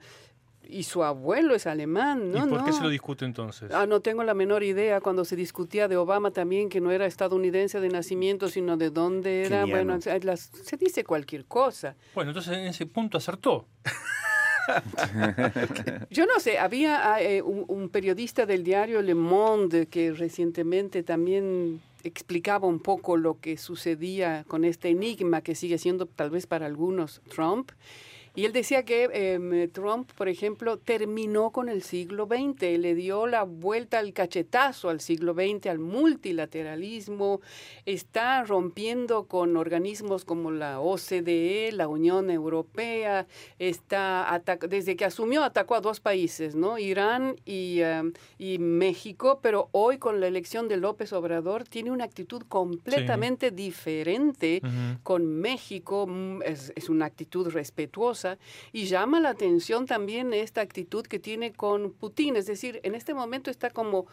y 0.72 0.84
su 0.84 1.04
abuelo 1.04 1.56
es 1.56 1.66
alemán. 1.66 2.32
No, 2.32 2.46
¿Y 2.46 2.50
por 2.50 2.64
qué 2.64 2.70
no. 2.70 2.78
se 2.78 2.84
lo 2.84 2.90
discute 2.90 3.26
entonces? 3.26 3.72
Ah, 3.74 3.88
no 3.88 4.02
tengo 4.02 4.24
la 4.24 4.36
menor 4.36 4.62
idea. 4.62 5.02
Cuando 5.02 5.26
se 5.26 5.36
discutía 5.36 5.88
de 5.88 5.98
Obama 5.98 6.30
también, 6.30 6.70
que 6.70 6.80
no 6.80 6.92
era 6.92 7.08
estadounidense 7.08 7.80
de 7.80 7.90
nacimiento, 7.90 8.48
sino 8.50 8.78
de 8.78 8.92
dónde 8.92 9.46
era. 9.46 9.62
Keniano. 9.66 9.98
Bueno, 9.98 10.20
las- 10.24 10.52
se 10.64 10.78
dice 10.78 11.04
cualquier 11.04 11.46
cosa. 11.46 11.96
Bueno, 12.14 12.30
entonces 12.32 12.56
en 12.56 12.66
ese 12.68 12.86
punto 12.86 13.18
acertó. 13.18 13.66
Yo 16.10 16.26
no 16.26 16.40
sé, 16.40 16.60
había 16.60 17.14
ah, 17.14 17.22
eh, 17.22 17.42
un, 17.42 17.66
un 17.68 17.90
periodista 17.90 18.46
del 18.46 18.64
diario 18.64 19.02
Le 19.02 19.16
Monde 19.16 19.88
que 19.88 20.12
recientemente 20.12 21.04
también 21.04 21.82
explicaba 22.04 22.68
un 22.68 22.80
poco 22.80 23.18
lo 23.18 23.40
que 23.40 23.58
sucedía 23.58 24.46
con 24.48 24.64
este 24.64 24.90
enigma 24.90 25.42
que 25.42 25.56
sigue 25.56 25.78
siendo 25.78 26.06
tal 26.06 26.30
vez 26.30 26.48
para 26.48 26.66
algunos 26.66 27.22
Trump 27.30 27.72
y 28.36 28.46
él 28.46 28.54
decía 28.54 28.84
que 28.86 29.10
em, 29.12 29.70
Trump, 29.72 30.12
por 30.14 30.30
ejemplo, 30.30 30.78
terminó 30.78 31.52
con 31.52 31.68
el 31.68 31.82
siglo 31.82 32.28
XX, 32.28 32.80
le 32.80 32.96
dio 32.96 33.28
la 33.28 33.44
vuelta 33.44 34.00
al 34.00 34.14
cachetazo 34.14 34.90
al 34.90 35.02
siglo 35.02 35.34
XX, 35.34 35.68
al 35.68 35.80
multilateralismo, 35.80 37.42
está 37.86 38.44
rompiendo 38.44 39.26
con 39.26 39.58
organismos 39.58 40.26
como 40.26 40.52
la 40.52 40.80
OCDE, 40.80 41.72
la 41.74 41.88
Unión 41.88 42.30
Europea, 42.30 43.28
está 43.58 44.42
desde 44.70 44.96
que 44.96 45.06
asumió 45.06 45.44
atacó 45.44 45.76
a 45.76 45.82
dos 45.82 46.00
países, 46.00 46.56
¿no? 46.56 46.78
Irán 46.78 47.36
y, 47.46 47.82
em, 47.82 48.14
y 48.38 48.60
México, 48.60 49.40
pero 49.42 49.70
hoy 49.72 49.98
con 49.98 50.20
la 50.20 50.28
elección 50.28 50.68
de 50.68 50.78
López 50.78 51.14
Obrador 51.14 51.64
tiene 51.64 51.92
una 51.92 52.04
actitud 52.04 52.44
completamente 52.48 53.52
diferente 53.52 54.62
con 55.04 55.26
México, 55.26 56.06
mm, 56.08 56.44
es, 56.44 56.72
es 56.76 56.90
una 56.90 57.06
actitud 57.06 57.50
respetuosa 57.50 58.29
y 58.72 58.86
llama 58.86 59.20
la 59.20 59.30
atención 59.30 59.86
también 59.86 60.34
esta 60.34 60.62
actitud 60.62 61.06
que 61.06 61.20
tiene 61.20 61.54
con 61.54 61.92
Putin, 61.92 62.36
es 62.36 62.46
decir, 62.46 62.80
en 62.84 62.96
este 62.96 63.14
momento 63.14 63.50
está 63.50 63.70
como 63.70 64.08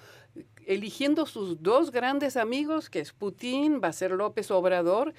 eligiendo 0.67 1.27
sus 1.27 1.63
dos 1.63 1.91
grandes 1.91 2.37
amigos, 2.37 2.91
que 2.91 3.01
es 3.01 3.13
Putin, 3.13 3.81
va 3.83 3.89
a 3.89 3.93
ser 3.93 4.11
López 4.11 4.51
Obrador, 4.51 5.15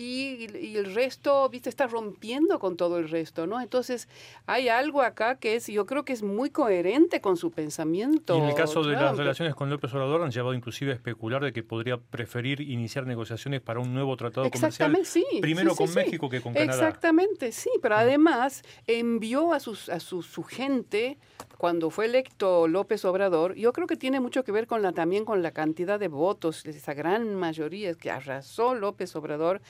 y, 0.00 0.76
el 0.76 0.94
resto, 0.94 1.48
viste, 1.50 1.68
está 1.68 1.86
rompiendo 1.86 2.58
con 2.58 2.76
todo 2.76 2.98
el 2.98 3.08
resto, 3.08 3.46
¿no? 3.46 3.60
Entonces, 3.60 4.08
hay 4.46 4.68
algo 4.68 5.02
acá 5.02 5.36
que 5.36 5.56
es, 5.56 5.66
yo 5.66 5.84
creo 5.84 6.04
que 6.04 6.14
es 6.14 6.22
muy 6.22 6.48
coherente 6.48 7.20
con 7.20 7.36
su 7.36 7.50
pensamiento. 7.50 8.36
Y 8.36 8.40
en 8.40 8.46
el 8.46 8.54
caso 8.54 8.82
de 8.82 8.94
las 8.94 9.16
relaciones 9.16 9.54
con 9.54 9.68
López 9.68 9.92
Obrador 9.92 10.22
han 10.22 10.30
llevado 10.30 10.54
inclusive 10.54 10.92
a 10.92 10.94
especular 10.94 11.44
de 11.44 11.52
que 11.52 11.62
podría 11.62 11.98
preferir 11.98 12.62
iniciar 12.62 13.06
negociaciones 13.06 13.60
para 13.60 13.80
un 13.80 13.92
nuevo 13.92 14.16
tratado 14.16 14.50
comercial. 14.50 14.96
Sí, 15.04 15.24
primero 15.40 15.74
con 15.74 15.92
México 15.92 16.30
que 16.30 16.40
con 16.40 16.54
Canadá. 16.54 16.72
Exactamente, 16.72 17.52
sí, 17.52 17.70
pero 17.82 17.96
además 17.96 18.62
envió 18.86 19.52
a, 19.52 19.60
sus, 19.60 19.88
a 19.88 20.00
su, 20.00 20.22
su 20.22 20.42
gente 20.44 21.18
cuando 21.60 21.90
fue 21.90 22.06
electo 22.06 22.68
López 22.68 23.04
Obrador, 23.04 23.54
yo 23.54 23.74
creo 23.74 23.86
que 23.86 23.96
tiene 23.96 24.18
mucho 24.18 24.44
que 24.44 24.50
ver 24.50 24.66
con 24.66 24.80
la, 24.80 24.92
también 24.92 25.26
con 25.26 25.42
la 25.42 25.50
cantidad 25.50 26.00
de 26.00 26.08
votos, 26.08 26.64
esa 26.64 26.94
gran 26.94 27.34
mayoría 27.34 27.92
que 27.92 28.10
arrasó 28.10 28.74
López 28.74 29.14
Obrador, 29.14 29.60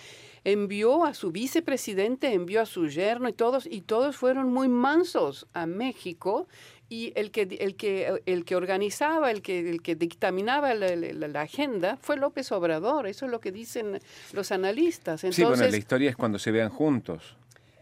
envió 0.45 1.05
a 1.05 1.15
su 1.15 1.33
vicepresidente, 1.33 2.33
envió 2.33 2.63
a 2.63 2.67
su 2.67 2.89
yerno 2.89 3.29
y 3.29 3.33
todos, 3.33 3.67
y 3.67 3.83
todos 3.83 4.17
fueron 4.17 4.53
muy 4.53 4.69
mansos 4.69 5.47
a 5.53 5.67
México 5.67 6.47
y 6.89 7.13
el 7.15 7.31
que, 7.31 7.43
el 7.43 7.77
que, 7.77 8.21
el 8.27 8.45
que 8.45 8.57
organizaba, 8.57 9.31
el 9.31 9.43
que, 9.43 9.71
el 9.71 9.81
que 9.81 9.95
dictaminaba 9.95 10.75
la, 10.75 11.41
agenda 11.41 11.97
fue 12.03 12.17
López 12.17 12.51
Obrador, 12.51 13.07
eso 13.07 13.27
es 13.27 13.31
lo 13.31 13.41
que 13.41 13.53
dicen 13.53 14.01
los 14.33 14.51
analistas. 14.51 15.21
sí, 15.21 15.45
bueno, 15.45 15.67
la 15.67 15.77
historia 15.77 16.11
es 16.11 16.17
cuando 16.17 16.39
se 16.39 16.51
vean 16.51 16.69
juntos. 16.69 17.37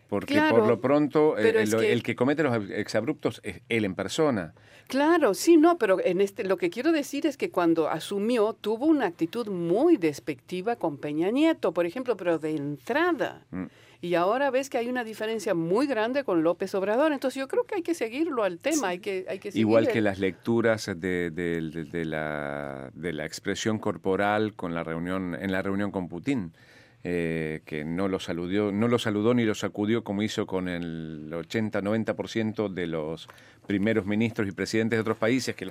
Porque 0.09 0.41
por 0.51 0.67
lo 0.67 0.81
pronto 0.81 1.37
eh, 1.37 1.65
el, 1.91 2.03
que... 2.03 2.17
comete 2.17 2.43
los 2.43 2.71
exabruptos 2.71 3.41
es 3.45 3.61
él 3.69 3.85
en 3.85 3.95
persona. 3.95 4.55
Claro, 4.87 5.35
sí, 5.35 5.59
no, 5.59 5.77
pero 5.77 5.99
en 6.03 6.23
este 6.23 6.45
lo 6.45 6.57
que 6.57 6.71
quiero 6.71 6.93
decir 6.93 7.27
es 7.27 7.37
que 7.37 7.51
cuando 7.51 7.91
asumió 7.91 8.55
tuvo 8.55 8.87
una 8.87 9.07
actitud 9.07 9.49
muy 9.49 9.99
despectiva 9.99 10.77
con 10.77 10.97
Peña 10.97 11.31
Nieto, 11.31 11.73
por 11.73 11.85
ejemplo, 11.85 12.17
pero 12.17 12.39
de 12.39 12.57
entrada. 12.57 13.43
Mm. 13.51 13.67
Y 14.01 14.15
ahora 14.15 14.51
ves 14.51 14.71
que 14.71 14.79
hay 14.79 14.89
una 14.89 15.03
diferencia 15.03 15.55
muy 15.55 15.87
grande 15.87 16.23
con 16.23 16.43
López 16.43 16.75
Obrador. 16.75 17.13
Entonces 17.13 17.41
yo 17.41 17.49
creo 17.49 17.65
que 17.65 17.75
hay 17.75 17.83
que 17.83 17.95
seguirlo 17.95 18.45
al 18.45 18.59
tema. 18.61 18.89
Hay 18.89 19.01
que, 19.01 19.27
hay 19.29 19.41
que 19.41 19.51
Igual 19.55 19.89
que 19.89 20.01
las 20.01 20.21
lecturas 20.21 20.87
de, 20.87 21.31
de, 21.31 22.05
la, 22.05 22.91
de 22.95 23.13
la 23.13 23.27
expresión 23.27 23.81
corporal 23.81 24.55
con 24.55 24.73
la 24.73 24.85
reunión, 24.85 25.35
en 25.35 25.51
la 25.51 25.63
reunión 25.63 25.91
con 25.91 26.09
Putin. 26.09 26.53
Eh, 27.05 27.61
que 27.65 27.85
no 27.85 28.09
lo, 28.09 28.19
saludó, 28.19 28.73
no 28.73 28.89
lo 28.89 28.99
saludó 28.99 29.33
ni 29.33 29.45
lo 29.45 29.55
sacudió 29.55 30.03
como 30.03 30.21
hizo 30.21 30.47
con 30.47 30.69
el 30.69 31.31
80-90% 31.31 32.69
de 32.69 32.89
los 32.89 33.29
primeros 33.69 34.05
ministros 34.05 34.49
y 34.49 34.53
presidentes 34.53 34.97
de 34.97 35.03
otros 35.03 35.17
países 35.17 35.55
que 35.55 35.71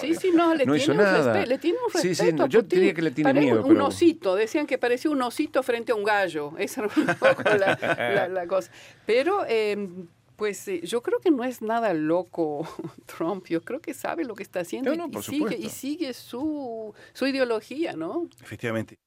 sí, 0.00 0.14
sí, 0.14 0.30
no, 0.34 0.54
le 0.54 0.64
hizo 0.76 0.94
nada. 0.94 1.44
le 1.44 1.58
tiene 1.58 1.76
un 1.76 1.92
respeto. 1.92 2.24
Sí, 2.24 2.30
sí, 2.30 2.36
yo 2.48 2.62
diría 2.62 2.94
que 2.94 3.02
le 3.02 3.10
tiene 3.10 3.34
miedo. 3.34 3.66
Un, 3.66 3.82
osito, 3.82 4.34
decían 4.34 4.66
que 4.66 4.78
parecía 4.78 5.10
un 5.10 5.20
osito 5.20 5.62
frente 5.62 5.92
a 5.92 5.94
un 5.94 6.04
gallo. 6.04 6.54
Esa 6.58 6.84
era 6.84 6.90
un 6.96 7.06
poco 7.16 7.42
la, 7.42 8.46
cosa. 8.46 8.70
Pero... 9.04 9.44
Em, 9.46 10.06
pues 10.36 10.66
eh, 10.66 10.80
yo 10.82 11.02
creo 11.02 11.20
que 11.20 11.30
no 11.30 11.44
es 11.44 11.62
nada 11.62 11.94
loco 11.94 12.66
Trump, 13.06 13.46
yo 13.46 13.60
creo 13.60 13.80
que 13.80 13.94
sabe 13.94 14.24
lo 14.24 14.34
que 14.34 14.42
está 14.42 14.60
haciendo 14.60 14.92
y, 14.92 15.22
sigue, 15.22 15.56
y 15.56 15.68
sigue 15.68 16.14
su, 16.14 16.92
su 17.12 17.26
ideología, 17.26 17.92
¿no? 17.92 18.28
Efectivamente. 18.42 18.98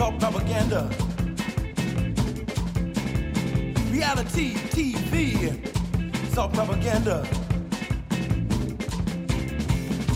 all 0.00 0.12
propaganda. 0.12 0.88
Reality 3.90 4.54
TV, 4.70 5.62
It's 6.24 6.38
all 6.38 6.48
propaganda. 6.48 7.26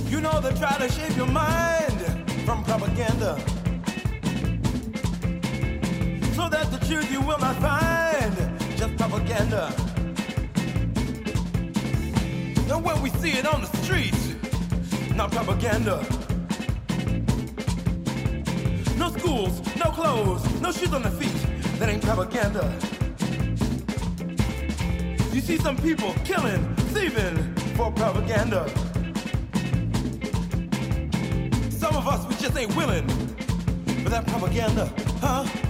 You 0.08 0.20
know 0.20 0.40
they 0.40 0.54
try 0.54 0.78
to 0.78 0.88
shape 0.88 1.16
your 1.16 1.26
mind 1.26 2.00
from 2.46 2.64
propaganda. 2.64 3.38
So 6.34 6.48
that 6.48 6.70
the 6.70 6.78
truth 6.88 7.10
you 7.12 7.20
will 7.20 7.38
not 7.38 7.56
find, 7.56 8.34
just 8.76 8.96
propaganda. 8.96 9.72
And 12.72 12.84
when 12.84 13.02
we 13.02 13.10
see 13.10 13.32
it 13.32 13.46
on 13.46 13.60
the 13.60 13.76
streets, 13.82 14.34
not 15.14 15.30
propaganda. 15.30 16.13
clothes, 20.04 20.60
no 20.60 20.70
shoes 20.70 20.92
on 20.92 21.02
the 21.02 21.10
feet. 21.10 21.32
That 21.78 21.88
ain't 21.88 22.02
propaganda. 22.02 22.62
You 25.32 25.40
see 25.40 25.56
some 25.56 25.78
people 25.78 26.14
killing, 26.24 26.62
thieving 26.92 27.36
for 27.74 27.90
propaganda. 27.90 28.68
Some 31.70 31.96
of 31.96 32.06
us, 32.06 32.26
we 32.28 32.34
just 32.36 32.56
ain't 32.56 32.76
willing 32.76 33.08
for 34.02 34.10
that 34.10 34.26
propaganda, 34.26 34.92
huh? 35.22 35.63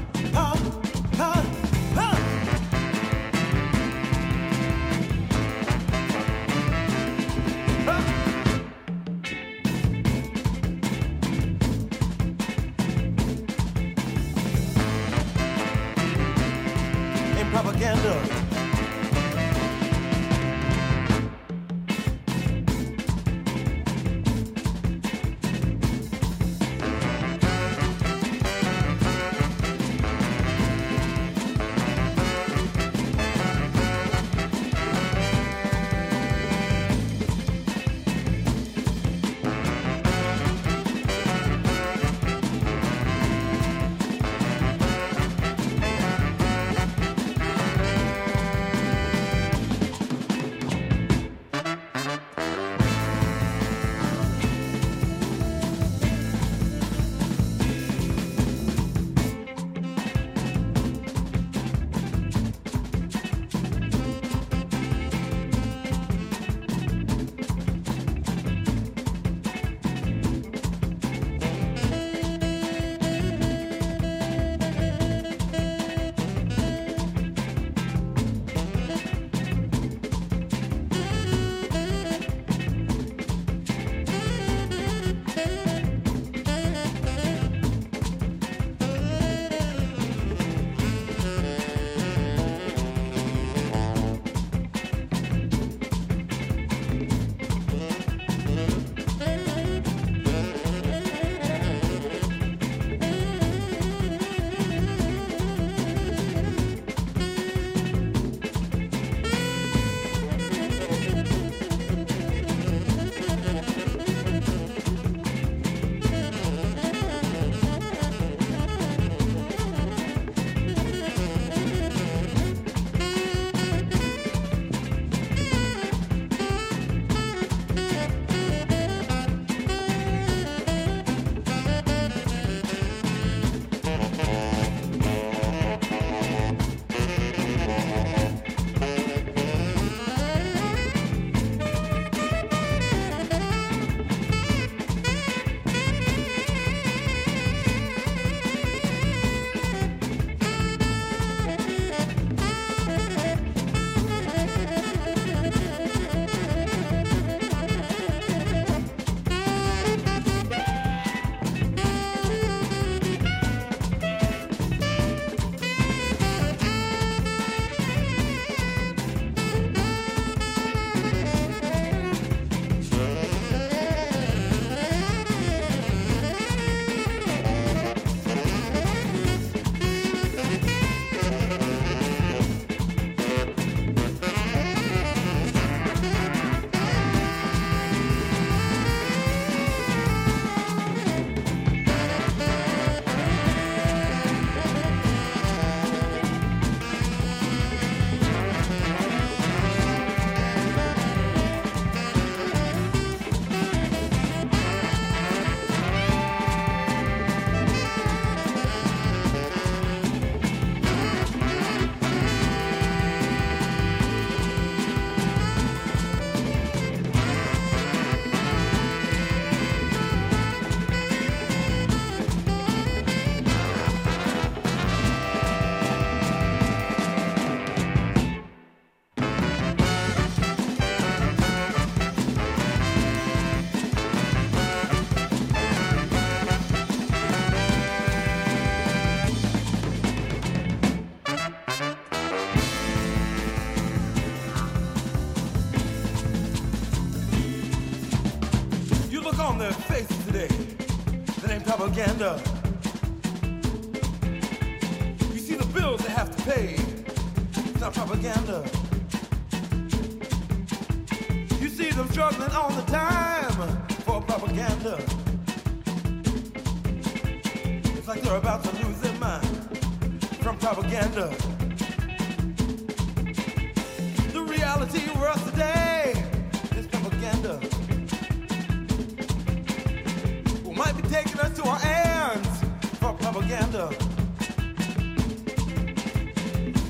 Might 280.84 281.02
be 281.02 281.08
taking 281.08 281.40
us 281.40 281.56
to 281.56 281.62
our 281.62 281.78
hands 281.78 282.60
for 283.00 283.14
propaganda. 283.14 283.88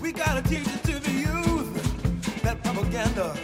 We 0.02 0.10
gotta 0.10 0.42
teach 0.42 0.66
it 0.66 0.82
to 0.90 0.98
the 0.98 1.12
youth 1.12 2.42
that 2.42 2.60
propaganda 2.64 3.36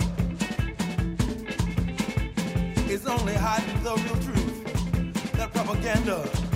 is 2.90 3.06
only 3.06 3.34
hiding 3.34 3.82
the 3.84 3.94
real 3.94 4.18
truth. 4.24 5.32
That 5.34 5.52
propaganda. 5.52 6.49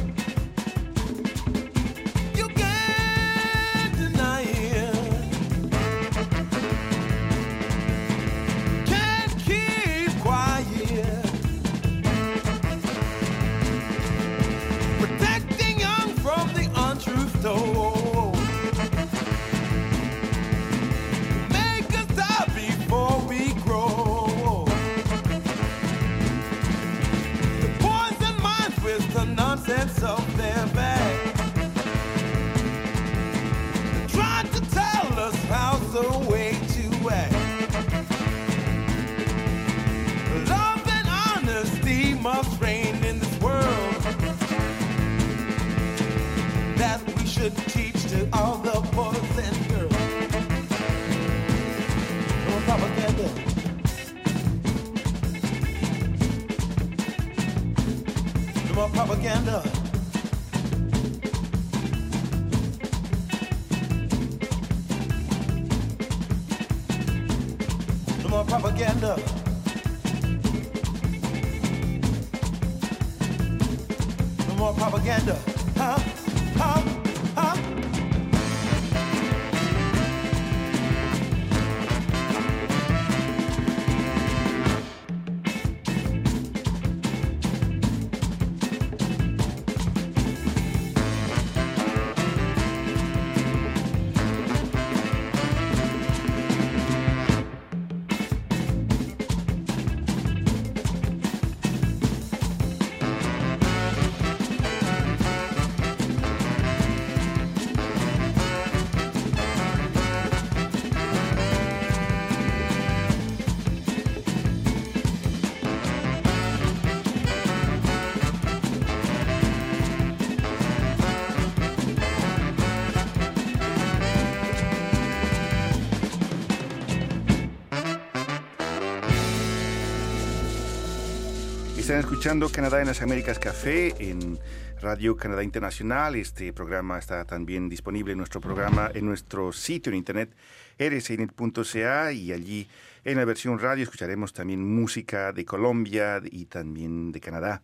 Están 131.95 132.11
escuchando 132.11 132.49
Canadá 132.49 132.81
en 132.81 132.89
las 132.89 133.03
Américas 133.03 133.39
Café 133.39 133.95
en 134.01 134.37
Radio 134.83 135.17
Canadá 135.17 135.45
Internacional. 135.45 136.17
Este 136.17 136.53
programa 136.53 136.99
está 136.99 137.25
también 137.25 137.69
disponible 137.69 138.11
en 138.11 138.19
nuestro 138.19 138.41
programa 138.41 138.91
en 138.93 139.07
nuestro 139.07 139.53
sitio 139.53 139.93
en 139.93 139.99
internet 139.99 140.31
rcinet.ca 140.77 142.11
y 142.11 142.33
allí 142.33 142.67
en 143.05 143.17
la 143.17 143.25
versión 143.25 143.61
radio 143.61 143.85
escucharemos 143.85 144.33
también 144.33 144.75
música 144.75 145.31
de 145.31 145.45
Colombia 145.45 146.21
y 146.25 146.47
también 146.47 147.13
de 147.13 147.21
Canadá. 147.21 147.63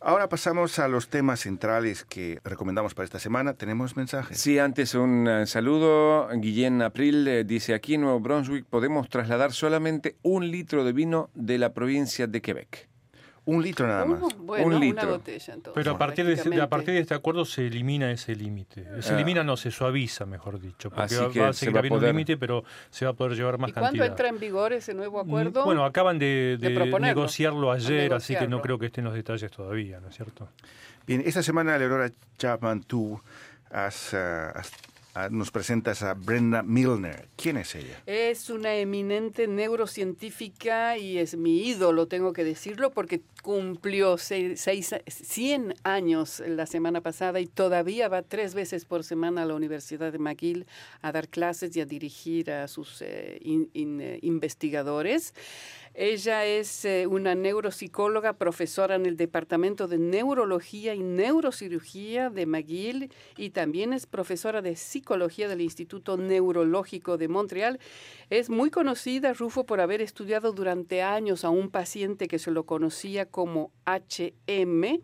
Ahora 0.00 0.28
pasamos 0.28 0.78
a 0.78 0.86
los 0.86 1.08
temas 1.08 1.40
centrales 1.40 2.04
que 2.04 2.38
recomendamos 2.44 2.94
para 2.94 3.06
esta 3.06 3.18
semana. 3.18 3.54
¿Tenemos 3.54 3.96
mensajes? 3.96 4.38
Sí, 4.38 4.60
antes 4.60 4.94
un 4.94 5.26
eh, 5.26 5.46
saludo. 5.46 6.28
Guillén 6.32 6.80
April 6.80 7.26
eh, 7.26 7.42
dice, 7.42 7.74
aquí 7.74 7.94
en 7.94 8.02
Nuevo 8.02 8.20
Brunswick 8.20 8.66
podemos 8.66 9.08
trasladar 9.08 9.52
solamente 9.52 10.14
un 10.22 10.48
litro 10.48 10.84
de 10.84 10.92
vino 10.92 11.28
de 11.34 11.58
la 11.58 11.74
provincia 11.74 12.28
de 12.28 12.40
Quebec. 12.40 12.87
Un 13.50 13.62
litro 13.62 13.86
nada 13.86 14.04
más. 14.04 14.20
Uh, 14.22 14.28
bueno, 14.40 14.66
Un 14.66 14.74
una 14.74 14.80
litro. 14.84 15.08
botella 15.08 15.54
entonces. 15.54 15.72
Pero 15.74 15.92
a 15.94 15.98
partir, 15.98 16.26
de, 16.26 16.34
ese- 16.34 16.60
a 16.60 16.68
partir 16.68 16.92
de 16.92 17.00
este 17.00 17.14
acuerdo 17.14 17.46
se 17.46 17.66
elimina 17.66 18.10
ese 18.10 18.36
límite. 18.36 18.84
Se 19.02 19.12
Ah. 19.12 19.16
elimina, 19.16 19.42
no, 19.42 19.56
se 19.56 19.70
suaviza, 19.70 20.26
mejor 20.26 20.60
dicho. 20.60 20.90
Porque 20.90 21.02
Así 21.04 21.14
va, 21.16 21.30
que 21.32 21.40
va 21.40 21.48
a 21.48 21.52
se 21.54 21.60
seguir 21.60 21.74
va 21.74 21.78
a 21.78 21.80
habiendo 21.80 21.98
poder- 21.98 22.10
un 22.10 22.16
límite, 22.18 22.36
pero 22.36 22.64
se 22.90 23.06
va 23.06 23.12
a 23.12 23.14
poder 23.14 23.36
llevar 23.38 23.56
más 23.56 23.70
¿Y 23.70 23.72
cuándo 23.72 23.86
cantidad. 23.88 24.06
entra 24.08 24.28
en 24.28 24.38
vigor 24.38 24.74
ese 24.74 24.92
nuevo 24.92 25.24
Mm, 25.24 25.26
acuerdo? 25.28 25.64
Bueno, 25.64 25.84
acaban 25.86 26.18
de, 26.18 26.58
de 26.60 26.68
de 26.68 26.74
proponerlo, 26.74 27.06
negociarlo 27.06 27.72
ayer, 27.72 28.12
así 28.12 28.36
que 28.36 28.46
no 28.46 28.60
creo 28.60 28.78
que 28.78 28.86
estén 28.86 29.04
los 29.04 29.14
detalles 29.14 29.50
todavía, 29.50 29.98
¿no 29.98 30.08
es 30.08 30.14
cierto? 30.16 30.48
Bien, 31.06 31.22
esta 31.24 31.42
semana, 31.42 31.78
Leonora 31.78 32.10
Chapman, 32.36 32.82
tú 32.82 33.18
has, 33.70 34.12
has- 34.12 34.12
ah, 34.54 34.62
nos 35.30 35.50
presentas 35.50 36.02
a 36.02 36.14
Brenda 36.14 36.62
Milner. 36.62 37.28
¿Quién 37.36 37.56
es 37.56 37.74
ella? 37.74 38.00
Es 38.06 38.48
una 38.50 38.74
eminente 38.76 39.46
neurocientífica 39.48 40.96
y 40.96 41.18
es 41.18 41.36
mi 41.36 41.66
ídolo, 41.66 42.06
tengo 42.06 42.32
que 42.32 42.44
decirlo, 42.44 42.90
porque 42.90 43.20
cumplió 43.42 44.18
seis, 44.18 44.60
seis- 44.60 44.94
100 45.06 45.74
años 45.82 46.42
la 46.46 46.66
semana 46.66 47.00
pasada 47.00 47.40
y 47.40 47.46
todavía 47.46 48.08
va 48.08 48.22
tres 48.22 48.54
veces 48.54 48.84
por 48.84 49.02
semana 49.04 49.42
a 49.42 49.46
la 49.46 49.54
Universidad 49.54 50.12
de 50.12 50.18
McGill 50.18 50.66
a 51.02 51.12
dar 51.12 51.28
clases 51.28 51.74
y 51.76 51.80
a 51.80 51.86
dirigir 51.86 52.50
a 52.50 52.68
sus 52.68 53.02
eh, 53.02 53.38
investigadores. 54.22 55.34
Ella 56.00 56.46
es 56.46 56.84
eh, 56.84 57.08
una 57.08 57.34
neuropsicóloga, 57.34 58.34
profesora 58.34 58.94
en 58.94 59.04
el 59.04 59.16
Departamento 59.16 59.88
de 59.88 59.98
Neurología 59.98 60.94
y 60.94 61.02
Neurocirugía 61.02 62.30
de 62.30 62.46
McGill 62.46 63.10
y 63.36 63.50
también 63.50 63.92
es 63.92 64.06
profesora 64.06 64.62
de 64.62 64.76
Psicología 64.76 65.48
del 65.48 65.60
Instituto 65.60 66.16
Neurológico 66.16 67.18
de 67.18 67.26
Montreal. 67.26 67.80
Es 68.30 68.48
muy 68.48 68.70
conocida, 68.70 69.32
Rufo, 69.32 69.66
por 69.66 69.80
haber 69.80 70.00
estudiado 70.00 70.52
durante 70.52 71.02
años 71.02 71.44
a 71.44 71.50
un 71.50 71.68
paciente 71.68 72.28
que 72.28 72.38
se 72.38 72.52
lo 72.52 72.64
conocía 72.64 73.26
como 73.26 73.72
HM 73.84 75.02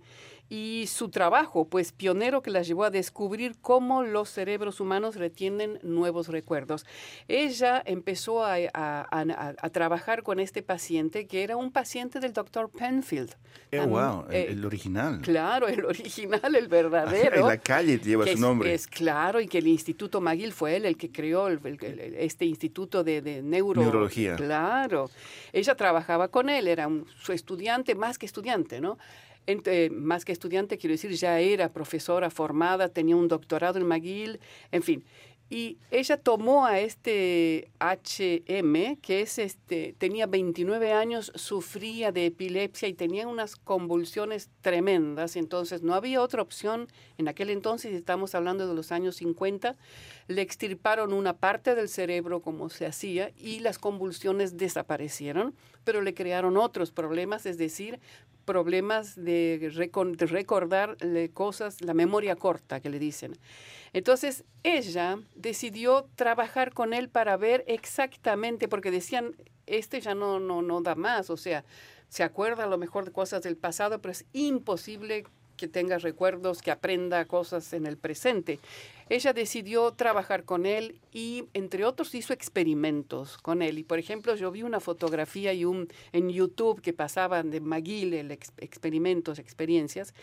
y 0.51 0.87
su 0.89 1.09
trabajo, 1.09 1.67
pues 1.69 1.93
pionero 1.93 2.43
que 2.43 2.51
la 2.51 2.63
llevó 2.63 2.85
a 2.85 2.91
descubrir 2.91 3.57
cómo 3.63 4.03
los 4.03 4.29
cerebros 4.29 4.79
humanos 4.79 5.17
retienen 5.17 5.79
nuevos 5.83 6.29
recuerdos. 6.29 6.85
Ella 7.29 7.83
empezó 7.85 8.45
a, 8.45 8.57
a- 8.75 9.07
a- 9.11 9.55
a 9.59 9.71
trabajar 9.71 10.23
con 10.23 10.39
este 10.41 10.63
paciente 10.63 11.27
que 11.27 11.43
era 11.43 11.57
un 11.57 11.73
paciente 11.73 12.21
del 12.21 12.33
doctor 12.35 12.71
Penfield. 12.71 13.35
Eh, 13.71 13.81
wow, 13.81 14.27
el, 14.29 14.35
eh, 14.35 14.47
el 14.53 14.65
original. 14.67 15.21
Claro, 15.23 15.67
el 15.67 15.85
original, 15.85 16.55
el 16.55 16.69
verdadero. 16.69 17.37
en 17.41 17.47
la 17.49 17.59
calle 17.59 17.99
lleva 17.99 18.25
su 18.25 18.33
es- 18.33 18.39
nombre. 18.39 18.75
Es, 18.75 18.87
claro, 18.87 19.41
y 19.41 19.49
que 19.49 19.59
el 19.59 19.67
Instituto 19.67 20.21
McGill 20.21 20.53
fue 20.53 20.77
él 20.77 20.85
el 20.85 20.97
que 20.97 21.11
creó 21.11 21.49
el- 21.49 21.61
el- 21.65 21.83
el- 22.01 22.15
este 22.17 22.45
instituto 22.45 23.03
de, 23.03 23.23
de 23.23 23.43
neuro- 23.43 23.81
Neurología. 23.81 24.37
Claro. 24.37 25.11
Ella 25.53 25.75
trabajaba 25.75 26.29
con 26.29 26.49
él, 26.51 26.69
era 26.69 26.87
un- 26.87 27.07
su 27.19 27.33
estudiante, 27.33 27.95
más 27.95 28.19
que 28.19 28.27
estudiante, 28.27 28.81
¿no? 28.81 28.99
Eh, 29.47 29.91
más 29.91 30.25
que 30.25 30.33
estudiante, 30.33 30.79
quiero 30.79 30.93
decir, 30.93 31.11
ya 31.13 31.41
era 31.41 31.73
profesora 31.73 32.31
formada, 32.31 32.89
tenía 32.89 33.17
un 33.17 33.29
doctorado 33.29 33.79
en 33.79 33.87
McGill, 33.87 34.41
en 34.71 34.83
fin. 34.83 35.05
Y 35.51 35.79
ella 35.91 36.17
tomó 36.17 36.65
a 36.65 36.81
este 36.81 37.71
HM, 37.79 38.97
que 39.03 39.21
es 39.21 39.39
este, 39.39 39.95
tenía 39.99 40.27
29 40.27 40.93
años, 40.93 41.31
sufría 41.35 42.13
de 42.13 42.27
epilepsia 42.27 42.89
y 42.89 42.95
tenía 42.95 43.29
unas 43.29 43.55
convulsiones 43.55 44.49
tremendas, 44.63 45.37
entonces 45.37 45.83
no 45.83 45.95
había 45.95 46.23
otra 46.23 46.41
opción. 46.41 46.89
En 47.19 47.29
aquel 47.29 47.51
entonces, 47.51 47.93
estamos 47.93 48.35
hablando 48.35 48.67
de 48.67 48.75
los 48.75 48.91
años 48.91 49.17
50, 49.17 49.77
le 50.29 50.41
extirparon 50.41 51.13
una 51.13 51.37
parte 51.37 51.75
del 51.75 51.91
cerebro 51.91 52.41
como 52.41 52.71
se 52.71 52.87
hacía 52.87 53.31
y 53.37 53.61
las 53.61 53.79
convulsiones 53.79 54.57
desaparecieron, 54.57 55.55
pero 55.85 56.01
le 56.01 56.15
crearon 56.15 56.57
otros 56.57 56.91
problemas, 56.91 57.45
es 57.45 57.59
decir, 57.59 58.01
problemas 58.45 59.15
de, 59.17 59.71
recordar 60.19 60.97
cosas, 61.33 61.81
la 61.81 61.95
memoria 61.95 62.37
corta 62.37 62.81
que 62.81 62.91
le 62.91 62.99
dicen. 62.99 63.37
Entonces 63.93 64.45
ella 64.63 65.19
decidió 65.35 66.09
trabajar 66.17 66.73
con 66.73 66.95
él 66.95 67.09
para 67.09 67.37
ver 67.37 67.65
exactamente, 67.67 68.69
porque 68.69 68.91
decían, 68.91 69.37
este 69.67 70.01
ya 70.01 70.15
no, 70.15 70.41
no, 70.41 70.63
no 70.63 70.81
da 70.83 70.95
más, 70.95 71.31
o 71.31 71.37
sea, 71.37 71.65
se 72.09 72.23
acuerda 72.23 72.65
a 72.65 72.69
lo 72.69 72.79
mejor 72.79 73.05
de 73.05 73.13
cosas 73.13 73.43
del 73.43 73.57
pasado, 73.57 74.01
pero 74.01 74.13
es 74.13 74.25
imposible 74.33 75.25
que 75.57 75.69
tenga 75.69 75.99
recuerdos, 75.99 76.63
que 76.63 76.71
aprenda 76.71 77.25
cosas 77.25 77.73
en 77.73 77.87
el 77.87 77.97
presente. 77.97 78.59
Ella 79.09 79.33
decidió 79.33 79.93
trabajar 79.93 80.45
con 80.45 80.67
él 80.67 80.99
y, 81.13 81.45
entre 81.53 81.85
otros, 81.85 82.15
hizo 82.15 82.33
experimentos 82.33 83.39
con 83.39 83.63
él. 83.63 83.79
Y, 83.79 83.85
por 83.85 83.99
ejemplo, 83.99 84.35
yo 84.35 84.51
vi 84.51 84.63
una 84.63 84.81
fotografía 84.81 85.53
y 85.53 85.65
un, 85.65 85.89
en 86.13 86.31
YouTube 86.31 86.81
que 86.81 86.93
pasaban 86.93 87.51
de 87.51 87.61
McGill, 87.61 88.15
experimentos, 88.59 89.39
experiencias. 89.39 90.15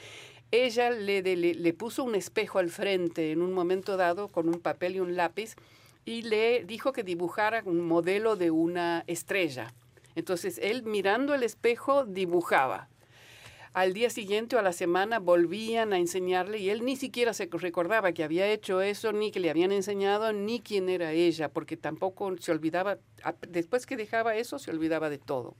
Ella 0.52 0.90
le, 0.90 1.22
le 1.22 1.74
puso 1.74 2.04
un 2.04 2.16
espejo 2.16 2.60
al 2.60 2.70
frente 2.70 3.32
en 3.32 3.42
un 3.42 3.54
momento 3.54 3.98
dado 3.98 4.28
con 4.28 4.50
un 4.50 4.60
papel 4.60 4.96
y 4.96 5.00
un 5.00 5.16
lápiz 5.16 5.56
y 6.04 6.24
le 6.24 6.66
dijo 6.66 6.92
que 6.92 7.04
dibujara 7.04 7.62
un 7.66 7.82
modelo 7.82 8.36
de 8.36 8.52
una 8.52 9.04
estrella. 9.08 9.74
Entonces, 10.16 10.60
él 10.62 10.84
mirando 10.84 11.34
el 11.34 11.44
espejo 11.44 12.06
dibujaba. 12.06 12.90
Al 13.74 13.94
día 13.94 14.10
siguiente 14.10 14.58
o 14.58 14.60
a 14.60 14.64
la 14.64 14.74
semana 14.74 15.20
volvían 15.20 15.94
a 15.94 15.98
enseñarle 15.98 16.58
y 16.58 16.70
él 16.70 16.84
ni 16.84 16.98
siquiera 16.98 17.34
se 17.34 17.48
recordaba 17.50 18.12
que 18.12 18.26
había 18.26 18.48
hecho 18.48 18.82
eso, 18.82 19.14
ni 19.14 19.32
que 19.32 19.40
le 19.40 19.50
habían 19.50 19.72
enseñado, 19.72 20.34
ni 20.34 20.60
quién 20.60 20.90
era 20.90 21.14
ella, 21.14 21.48
porque 21.48 21.78
tampoco 21.78 22.36
se 22.38 22.52
olvidaba, 22.52 22.98
después 23.48 23.86
que 23.86 23.96
dejaba 23.96 24.36
eso, 24.36 24.60
se 24.60 24.72
olvidaba 24.72 25.10
de 25.10 25.20
todo. 25.20 25.56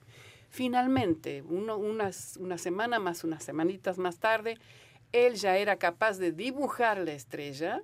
Finalmente, 0.50 1.40
unas, 1.40 2.36
una 2.36 2.58
semana 2.58 2.98
más, 2.98 3.24
unas 3.24 3.42
semanitas 3.42 3.96
más 3.96 4.18
tarde, 4.18 4.58
él 5.12 5.36
ya 5.36 5.56
era 5.56 5.76
capaz 5.76 6.18
de 6.18 6.32
dibujar 6.32 6.98
la 6.98 7.12
estrella 7.12 7.82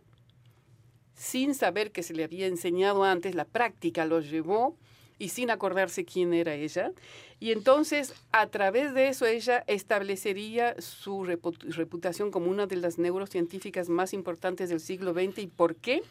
sin 1.14 1.54
saber 1.54 1.90
que 1.90 2.02
se 2.02 2.12
le 2.12 2.24
había 2.24 2.46
enseñado 2.46 3.02
antes, 3.02 3.34
la 3.34 3.46
práctica 3.46 4.04
lo 4.04 4.20
llevó 4.20 4.76
y 5.18 5.30
sin 5.30 5.50
acordarse 5.50 6.04
quién 6.04 6.32
era 6.32 6.54
ella. 6.54 6.92
Y 7.40 7.52
entonces, 7.52 8.14
a 8.32 8.46
través 8.46 8.94
de 8.94 9.08
eso, 9.08 9.26
ella 9.26 9.64
establecería 9.66 10.80
su 10.80 11.24
repu- 11.24 11.58
reputación 11.74 12.30
como 12.30 12.50
una 12.50 12.66
de 12.66 12.76
las 12.76 12.98
neurocientíficas 12.98 13.88
más 13.88 14.12
importantes 14.12 14.68
del 14.68 14.80
siglo 14.80 15.12
XX. 15.12 15.38
¿Y 15.38 15.46
por 15.46 15.76
qué? 15.76 16.02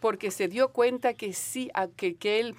Porque 0.00 0.30
se 0.30 0.48
dio 0.48 0.68
cuenta 0.72 1.14
que 1.14 1.32
sí, 1.32 1.70
a 1.74 1.88
que, 1.88 2.14
que 2.14 2.40
él 2.40 2.54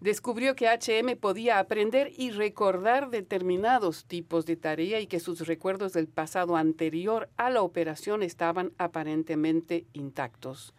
descubrió 0.00 0.56
que 0.56 0.66
HM 0.66 1.16
podía 1.16 1.58
aprender 1.58 2.10
y 2.16 2.30
recordar 2.30 3.10
determinados 3.10 4.06
tipos 4.06 4.46
de 4.46 4.56
tarea 4.56 4.98
y 4.98 5.06
que 5.06 5.20
sus 5.20 5.46
recuerdos 5.46 5.92
del 5.92 6.08
pasado 6.08 6.56
anterior 6.56 7.28
a 7.36 7.50
la 7.50 7.62
operación 7.62 8.22
estaban 8.22 8.72
aparentemente 8.78 9.84
intactos. 9.92 10.72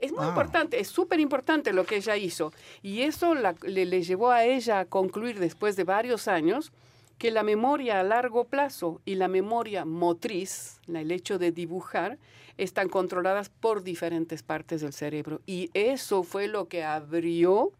Es 0.00 0.12
muy 0.12 0.24
Ah. 0.24 0.28
importante, 0.28 0.80
es 0.80 0.88
súper 0.88 1.20
importante 1.20 1.72
lo 1.72 1.84
que 1.84 1.96
ella 1.96 2.16
hizo. 2.16 2.52
Y 2.82 3.02
eso 3.02 3.34
la- 3.34 3.54
le, 3.62 3.84
le 3.86 4.02
llevó 4.02 4.30
a 4.30 4.44
ella 4.44 4.80
a 4.80 4.84
concluir 4.84 5.38
después 5.38 5.76
de 5.76 5.84
varios 5.84 6.28
años 6.28 6.72
que 7.18 7.30
la 7.30 7.42
memoria 7.44 8.00
a 8.00 8.02
largo 8.02 8.44
plazo 8.44 9.00
y 9.04 9.14
la 9.14 9.28
memoria 9.28 9.84
motriz, 9.84 10.80
el 10.92 11.10
hecho 11.12 11.38
de 11.38 11.52
dibujar, 11.52 12.18
están 12.58 12.88
controladas 12.88 13.48
por 13.48 13.82
diferentes 13.82 14.42
partes 14.42 14.80
del 14.80 14.92
cerebro. 14.92 15.40
Y 15.46 15.70
eso 15.74 16.22
fue 16.24 16.48
lo 16.48 16.66
que 16.68 16.82
abrió 16.84 17.72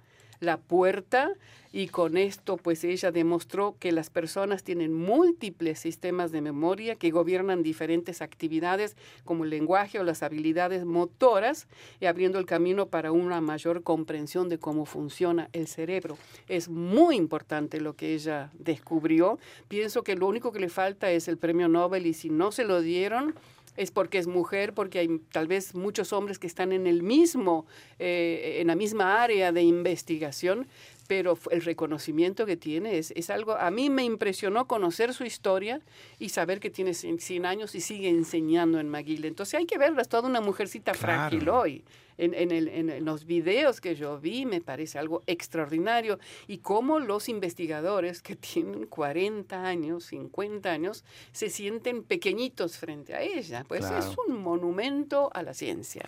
la 0.42 0.58
puerta 0.58 1.32
y 1.72 1.88
con 1.88 2.18
esto 2.18 2.58
pues 2.58 2.84
ella 2.84 3.10
demostró 3.10 3.76
que 3.78 3.92
las 3.92 4.10
personas 4.10 4.62
tienen 4.62 4.92
múltiples 4.92 5.78
sistemas 5.78 6.30
de 6.30 6.42
memoria 6.42 6.96
que 6.96 7.10
gobiernan 7.10 7.62
diferentes 7.62 8.20
actividades 8.20 8.96
como 9.24 9.44
el 9.44 9.50
lenguaje 9.50 9.98
o 9.98 10.04
las 10.04 10.22
habilidades 10.22 10.84
motoras 10.84 11.68
y 12.00 12.06
abriendo 12.06 12.38
el 12.38 12.44
camino 12.44 12.86
para 12.86 13.12
una 13.12 13.40
mayor 13.40 13.82
comprensión 13.82 14.50
de 14.50 14.58
cómo 14.58 14.84
funciona 14.84 15.48
el 15.52 15.66
cerebro. 15.66 16.18
Es 16.48 16.68
muy 16.68 17.16
importante 17.16 17.80
lo 17.80 17.94
que 17.94 18.12
ella 18.14 18.50
descubrió. 18.58 19.38
Pienso 19.68 20.02
que 20.02 20.16
lo 20.16 20.26
único 20.26 20.52
que 20.52 20.60
le 20.60 20.68
falta 20.68 21.10
es 21.10 21.26
el 21.28 21.38
premio 21.38 21.68
Nobel 21.68 22.06
y 22.06 22.12
si 22.12 22.28
no 22.28 22.52
se 22.52 22.64
lo 22.64 22.82
dieron 22.82 23.34
es 23.76 23.90
porque 23.90 24.18
es 24.18 24.26
mujer, 24.26 24.74
porque 24.74 24.98
hay 24.98 25.20
tal 25.30 25.46
vez 25.46 25.74
muchos 25.74 26.12
hombres 26.12 26.38
que 26.38 26.46
están 26.46 26.72
en 26.72 26.86
el 26.86 27.02
mismo, 27.02 27.66
eh, 27.98 28.58
en 28.60 28.66
la 28.66 28.76
misma 28.76 29.22
área 29.22 29.52
de 29.52 29.62
investigación, 29.62 30.66
pero 31.06 31.38
el 31.50 31.62
reconocimiento 31.62 32.46
que 32.46 32.56
tiene 32.56 32.98
es, 32.98 33.12
es 33.16 33.30
algo, 33.30 33.52
a 33.52 33.70
mí 33.70 33.90
me 33.90 34.04
impresionó 34.04 34.66
conocer 34.66 35.12
su 35.14 35.24
historia 35.24 35.80
y 36.18 36.28
saber 36.30 36.60
que 36.60 36.70
tiene 36.70 36.94
100 36.94 37.18
100 37.20 37.46
años 37.46 37.74
y 37.74 37.80
sigue 37.80 38.08
enseñando 38.08 38.78
en 38.80 38.88
McGill. 38.88 39.24
Entonces 39.24 39.54
hay 39.54 39.66
que 39.66 39.78
verla, 39.78 40.02
es 40.02 40.08
toda 40.08 40.28
una 40.28 40.40
mujercita 40.40 40.92
Claro. 40.92 41.00
frágil 41.30 41.48
hoy. 41.48 41.84
En, 42.18 42.34
en 42.34 42.52
el- 42.52 42.68
en- 42.68 42.90
en 42.90 43.04
los 43.06 43.24
videos 43.24 43.80
que 43.80 43.94
yo 43.96 44.20
vi 44.20 44.44
me 44.44 44.60
parece 44.60 44.98
algo 44.98 45.22
extraordinario 45.26 46.18
y 46.46 46.58
cómo 46.58 46.98
los 47.00 47.28
investigadores 47.30 48.20
que 48.20 48.36
tienen 48.36 48.86
40 48.86 49.64
años, 49.66 50.04
50 50.04 50.70
años, 50.70 51.04
se 51.32 51.48
sienten 51.48 52.02
pequeñitos 52.02 52.76
frente 52.76 53.14
a 53.14 53.22
ella. 53.22 53.64
Pues 53.66 53.80
Claro. 53.80 53.98
es 53.98 54.14
un 54.28 54.42
monumento 54.42 55.30
a 55.32 55.42
la 55.42 55.54
ciencia. 55.54 56.04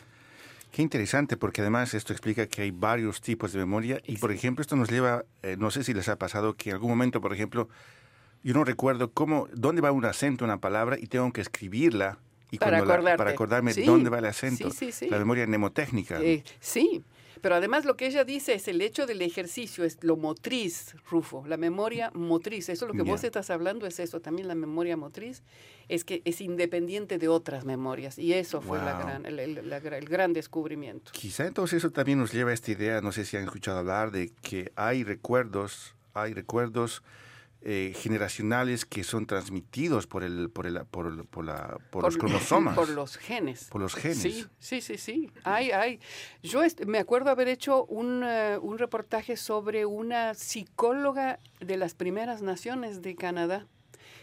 Qué 0.74 0.82
interesante, 0.82 1.36
porque 1.36 1.60
además 1.60 1.94
esto 1.94 2.12
explica 2.12 2.48
que 2.48 2.62
hay 2.62 2.72
varios 2.72 3.20
tipos 3.20 3.52
de 3.52 3.60
memoria 3.60 4.00
y, 4.08 4.16
por 4.16 4.32
ejemplo, 4.32 4.60
esto 4.60 4.74
nos 4.74 4.90
lleva, 4.90 5.24
eh, 5.44 5.54
no 5.56 5.70
sé 5.70 5.84
si 5.84 5.94
les 5.94 6.08
ha 6.08 6.16
pasado 6.16 6.54
que 6.54 6.70
en 6.70 6.74
algún 6.74 6.90
momento, 6.90 7.20
por 7.20 7.32
ejemplo, 7.32 7.68
yo 8.42 8.54
no 8.54 8.64
recuerdo 8.64 9.12
cómo, 9.12 9.46
dónde 9.54 9.82
va 9.82 9.92
un 9.92 10.04
acento 10.04 10.44
en 10.44 10.50
una 10.50 10.58
palabra 10.58 10.98
y 10.98 11.06
tengo 11.06 11.32
que 11.32 11.42
escribirla 11.42 12.18
y 12.50 12.58
Para 12.58 12.78
cuando 12.84 13.00
la- 13.04 13.16
para 13.16 13.30
acordarme 13.30 13.72
Sí, 13.72 13.84
dónde 13.84 14.10
va 14.10 14.18
el 14.18 14.24
acento. 14.24 14.68
sí, 14.72 14.90
sí, 14.90 14.90
sí. 14.90 15.08
La 15.10 15.18
memoria 15.20 15.46
mnemotécnica. 15.46 16.20
Eh, 16.20 16.42
sí, 16.58 17.04
pero 17.44 17.56
además 17.56 17.84
lo 17.84 17.94
que 17.94 18.06
ella 18.06 18.24
dice 18.24 18.54
es 18.54 18.68
el 18.68 18.80
hecho 18.80 19.04
del 19.04 19.20
ejercicio, 19.20 19.84
es 19.84 19.98
lo 20.02 20.16
motriz, 20.16 20.96
Rufo, 21.10 21.44
la 21.46 21.58
memoria 21.58 22.10
motriz. 22.14 22.70
Eso 22.70 22.86
es 22.86 22.88
lo 22.88 22.94
que 22.96 23.02
vos 23.06 23.20
Ya. 23.20 23.26
estás 23.26 23.50
hablando, 23.50 23.86
es 23.86 24.00
eso. 24.00 24.18
También 24.22 24.48
la 24.48 24.54
memoria 24.54 24.96
motriz 24.96 25.42
es 25.90 26.04
que 26.04 26.22
es 26.24 26.40
independiente 26.40 27.18
de 27.18 27.28
otras 27.28 27.66
memorias. 27.66 28.18
Y 28.18 28.32
eso 28.32 28.62
fue 28.62 28.78
la 28.78 28.94
Wow. 28.94 29.02
gran, 29.02 29.26
el, 29.26 29.38
el- 29.40 29.68
la 29.68 29.76
el 29.76 30.08
gran 30.08 30.32
descubrimiento. 30.32 31.12
Quizá 31.12 31.46
entonces 31.46 31.76
eso 31.76 31.90
también 31.90 32.18
nos 32.18 32.32
lleva 32.32 32.50
a 32.50 32.54
esta 32.54 32.70
idea, 32.70 33.02
no 33.02 33.12
sé 33.12 33.26
si 33.26 33.36
han 33.36 33.44
escuchado 33.44 33.78
hablar 33.80 34.10
de 34.10 34.32
que 34.40 34.72
hay 34.74 35.04
recuerdos, 35.04 35.94
hay 36.14 36.32
recuerdos 36.32 37.02
eh, 37.66 37.92
generacionales 37.96 38.84
que 38.84 39.02
son 39.04 39.26
transmitidos 39.26 40.06
por 40.06 40.22
el, 40.22 40.50
por 40.50 40.66
el, 40.66 40.84
por, 40.84 41.06
el- 41.06 41.24
por 41.24 41.44
la, 41.46 41.78
por, 41.90 42.04
los 42.04 42.16
cromosomas, 42.18 42.74
Por 42.76 42.90
los 42.90 43.16
genes. 43.16 43.64
por 43.70 43.80
los 43.80 43.94
genes. 43.94 44.18
Sí, 44.18 44.44
sí, 44.58 44.80
sí, 44.82 44.98
sí. 44.98 45.30
Hay, 45.44 45.70
hay. 45.70 45.98
Yo 46.42 46.60
me 46.86 46.98
acuerdo 46.98 47.30
haber 47.30 47.48
hecho 47.48 47.84
un, 47.86 48.22
eh, 48.22 48.58
un 48.60 48.76
reportaje 48.78 49.36
sobre 49.38 49.86
una 49.86 50.34
psicóloga 50.34 51.38
de 51.60 51.76
las 51.78 51.94
primeras 51.94 52.42
naciones 52.42 53.00
de 53.02 53.16
Canadá 53.16 53.66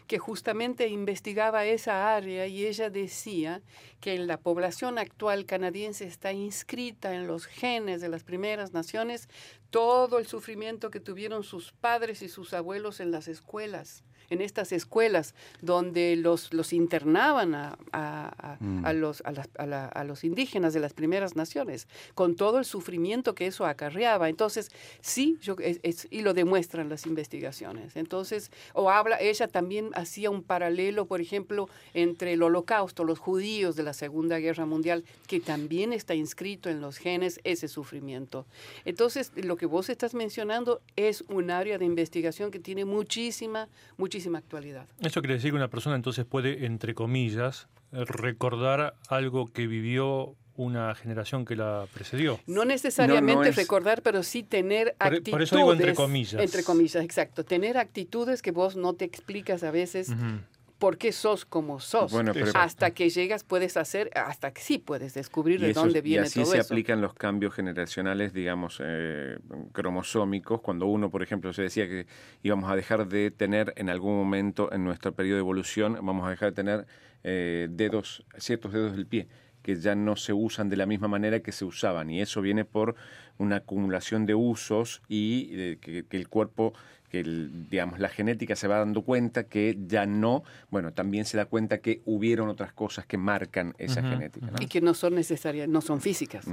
que 0.07 0.19
justamente 0.19 0.87
investigaba 0.87 1.65
esa 1.65 2.15
área 2.15 2.47
y 2.47 2.65
ella 2.65 2.89
decía 2.89 3.61
que 3.99 4.17
la 4.17 4.37
población 4.37 4.97
actual 4.97 5.45
canadiense 5.45 6.05
está 6.05 6.33
inscrita 6.33 7.13
en 7.13 7.27
los 7.27 7.45
genes 7.45 8.01
de 8.01 8.09
las 8.09 8.23
primeras 8.23 8.73
naciones 8.73 9.29
todo 9.69 10.19
el 10.19 10.27
sufrimiento 10.27 10.91
que 10.91 10.99
tuvieron 10.99 11.43
sus 11.43 11.71
padres 11.71 12.21
y 12.21 12.29
sus 12.29 12.53
abuelos 12.53 12.99
en 12.99 13.11
las 13.11 13.27
escuelas, 13.27 14.03
en 14.31 14.41
estas 14.41 14.71
escuelas 14.71 15.35
donde 15.61 16.15
los, 16.15 16.51
los 16.53 16.73
internaban 16.73 17.53
a, 17.53 17.77
a- 17.91 18.53
a- 18.53 18.57
Mm. 18.59 18.85
a 18.85 18.93
los, 18.93 19.21
a, 19.25 19.31
las- 19.31 19.49
a 19.57 19.65
la- 19.65 19.85
a 19.87 20.03
los 20.03 20.23
indígenas 20.23 20.73
de 20.73 20.79
las 20.79 20.93
primeras 20.93 21.35
naciones, 21.35 21.87
con 22.15 22.35
todo 22.35 22.57
el 22.59 22.65
sufrimiento 22.65 23.35
que 23.35 23.45
eso 23.47 23.65
acarreaba. 23.65 24.29
Entonces, 24.29 24.71
sí, 25.01 25.37
yo, 25.41 25.55
es- 25.59 25.79
es- 25.83 26.07
y 26.09 26.21
lo 26.21 26.33
demuestran 26.33 26.89
las 26.89 27.05
investigaciones. 27.05 27.95
Entonces, 27.95 28.51
o 28.73 28.89
habla, 28.89 29.19
ella 29.19 29.47
también 29.47 29.91
hacía 29.93 30.29
un 30.29 30.41
paralelo, 30.43 31.05
por 31.05 31.21
ejemplo, 31.21 31.69
entre 31.93 32.33
el 32.33 32.41
holocausto, 32.43 33.03
los 33.03 33.19
judíos 33.19 33.75
de 33.75 33.83
la 33.83 33.93
Segunda 33.93 34.39
Guerra 34.39 34.65
Mundial, 34.65 35.03
que 35.27 35.39
también 35.39 35.91
está 35.93 36.15
inscrito 36.15 36.69
en 36.69 36.79
los 36.81 36.97
genes 36.97 37.39
ese 37.43 37.67
sufrimiento. 37.67 38.45
Entonces, 38.85 39.31
lo 39.35 39.57
que 39.57 39.65
vos 39.65 39.89
estás 39.89 40.13
mencionando 40.13 40.81
es 40.95 41.23
un 41.27 41.51
área 41.51 41.77
de 41.77 41.85
investigación 41.85 42.49
que 42.51 42.59
tiene 42.59 42.85
muchísima, 42.85 43.67
muchísima 43.97 44.20
muchísima 44.21 44.37
actualidad. 44.39 44.85
Esto 45.01 45.21
quiere 45.21 45.35
decir 45.35 45.51
que 45.51 45.55
una 45.57 45.67
persona 45.69 45.95
entonces 45.95 46.25
puede, 46.25 46.65
entre 46.65 46.93
comillas, 46.93 47.67
recordar 47.91 48.95
algo 49.09 49.47
que 49.51 49.67
vivió 49.67 50.35
una 50.55 50.93
generación 50.95 51.45
que 51.45 51.55
la 51.55 51.87
precedió. 51.93 52.39
No 52.45 52.65
necesariamente 52.65 53.33
No, 53.35 53.41
no 53.43 53.49
es- 53.49 53.55
recordar, 53.55 54.01
pero 54.03 54.21
sí 54.21 54.43
tener 54.43 54.95
Por- 54.97 55.07
actitudes. 55.07 55.31
por 55.31 55.41
eso 55.41 55.55
digo 55.55 55.73
entre 55.73 55.93
comillas. 55.95 56.41
Entre 56.41 56.63
comillas, 56.63 57.03
exacto. 57.03 57.43
Tener 57.43 57.77
actitudes 57.77 58.41
que 58.41 58.51
vos 58.51 58.75
no 58.75 58.93
te 58.93 59.05
explicas 59.05 59.63
a 59.63 59.71
veces. 59.71 60.09
Por 60.81 60.97
qué 60.97 61.11
sos 61.11 61.45
como 61.45 61.79
sos. 61.79 62.11
Bueno, 62.11 62.33
pero- 62.33 62.51
hasta 62.55 62.89
que 62.89 63.11
llegas 63.11 63.43
puedes 63.43 63.77
hacer, 63.77 64.09
hasta 64.15 64.51
que 64.51 64.61
sí 64.61 64.79
puedes 64.79 65.13
descubrir 65.13 65.59
de 65.61 65.69
eso- 65.69 65.81
dónde 65.81 66.01
viene 66.01 66.23
y 66.23 66.25
así 66.25 66.41
todo 66.41 66.53
se 66.53 66.57
eso. 66.57 66.73
aplican 66.73 67.01
los 67.01 67.13
cambios 67.13 67.53
generacionales, 67.53 68.33
digamos, 68.33 68.81
eh, 68.83 69.37
cromosómicos. 69.73 70.61
Cuando 70.61 70.87
uno, 70.87 71.09
por 71.11 71.21
ejemplo, 71.21 71.53
se 71.53 71.61
decía 71.61 71.87
que 71.87 72.07
íbamos 72.43 72.69
a 72.71 72.75
dejar 72.75 73.07
de 73.07 73.29
tener 73.31 73.73
en 73.77 73.89
algún 73.89 74.15
momento 74.17 74.71
en 74.73 74.83
nuestro 74.83 75.13
periodo 75.13 75.35
de 75.35 75.41
evolución, 75.41 75.93
vamos 76.01 76.25
a 76.25 76.31
dejar 76.31 76.49
de 76.49 76.55
tener 76.55 76.87
eh, 77.23 77.67
dedos, 77.69 78.25
ciertos 78.39 78.73
dedos 78.73 78.95
del 78.95 79.05
pie 79.05 79.27
que 79.61 79.75
ya 79.75 79.93
no 79.93 80.15
se 80.15 80.33
usan 80.33 80.69
de 80.69 80.75
la 80.77 80.87
misma 80.87 81.07
manera 81.07 81.41
que 81.41 81.51
se 81.51 81.65
usaban. 81.65 82.09
Y 82.09 82.19
eso 82.19 82.41
viene 82.41 82.65
por 82.65 82.95
una 83.37 83.57
acumulación 83.57 84.25
de 84.25 84.33
usos 84.33 85.03
y 85.07 85.49
eh, 85.51 85.77
que, 85.79 86.03
que 86.07 86.17
el 86.17 86.27
cuerpo 86.29 86.73
que 87.11 87.19
el- 87.19 87.67
digamos 87.69 87.99
la 87.99 88.07
genética 88.09 88.55
se 88.55 88.67
va 88.69 88.77
dando 88.79 89.01
cuenta 89.01 89.43
que 89.43 89.77
ya 89.87 90.05
no, 90.05 90.43
bueno, 90.69 90.93
también 90.93 91.25
se 91.25 91.35
da 91.37 91.45
cuenta 91.45 91.79
que 91.79 92.01
hubieron 92.05 92.47
otras 92.47 92.71
cosas 92.71 93.05
que 93.05 93.17
marcan 93.17 93.75
esa 93.77 94.01
genética. 94.01 94.47
¿no? 94.47 94.57
Y 94.61 94.67
que 94.67 94.79
no 94.79 94.93
son 94.93 95.15
necesarias, 95.15 95.67
no 95.67 95.81
son 95.81 95.99
físicas. 95.99 96.45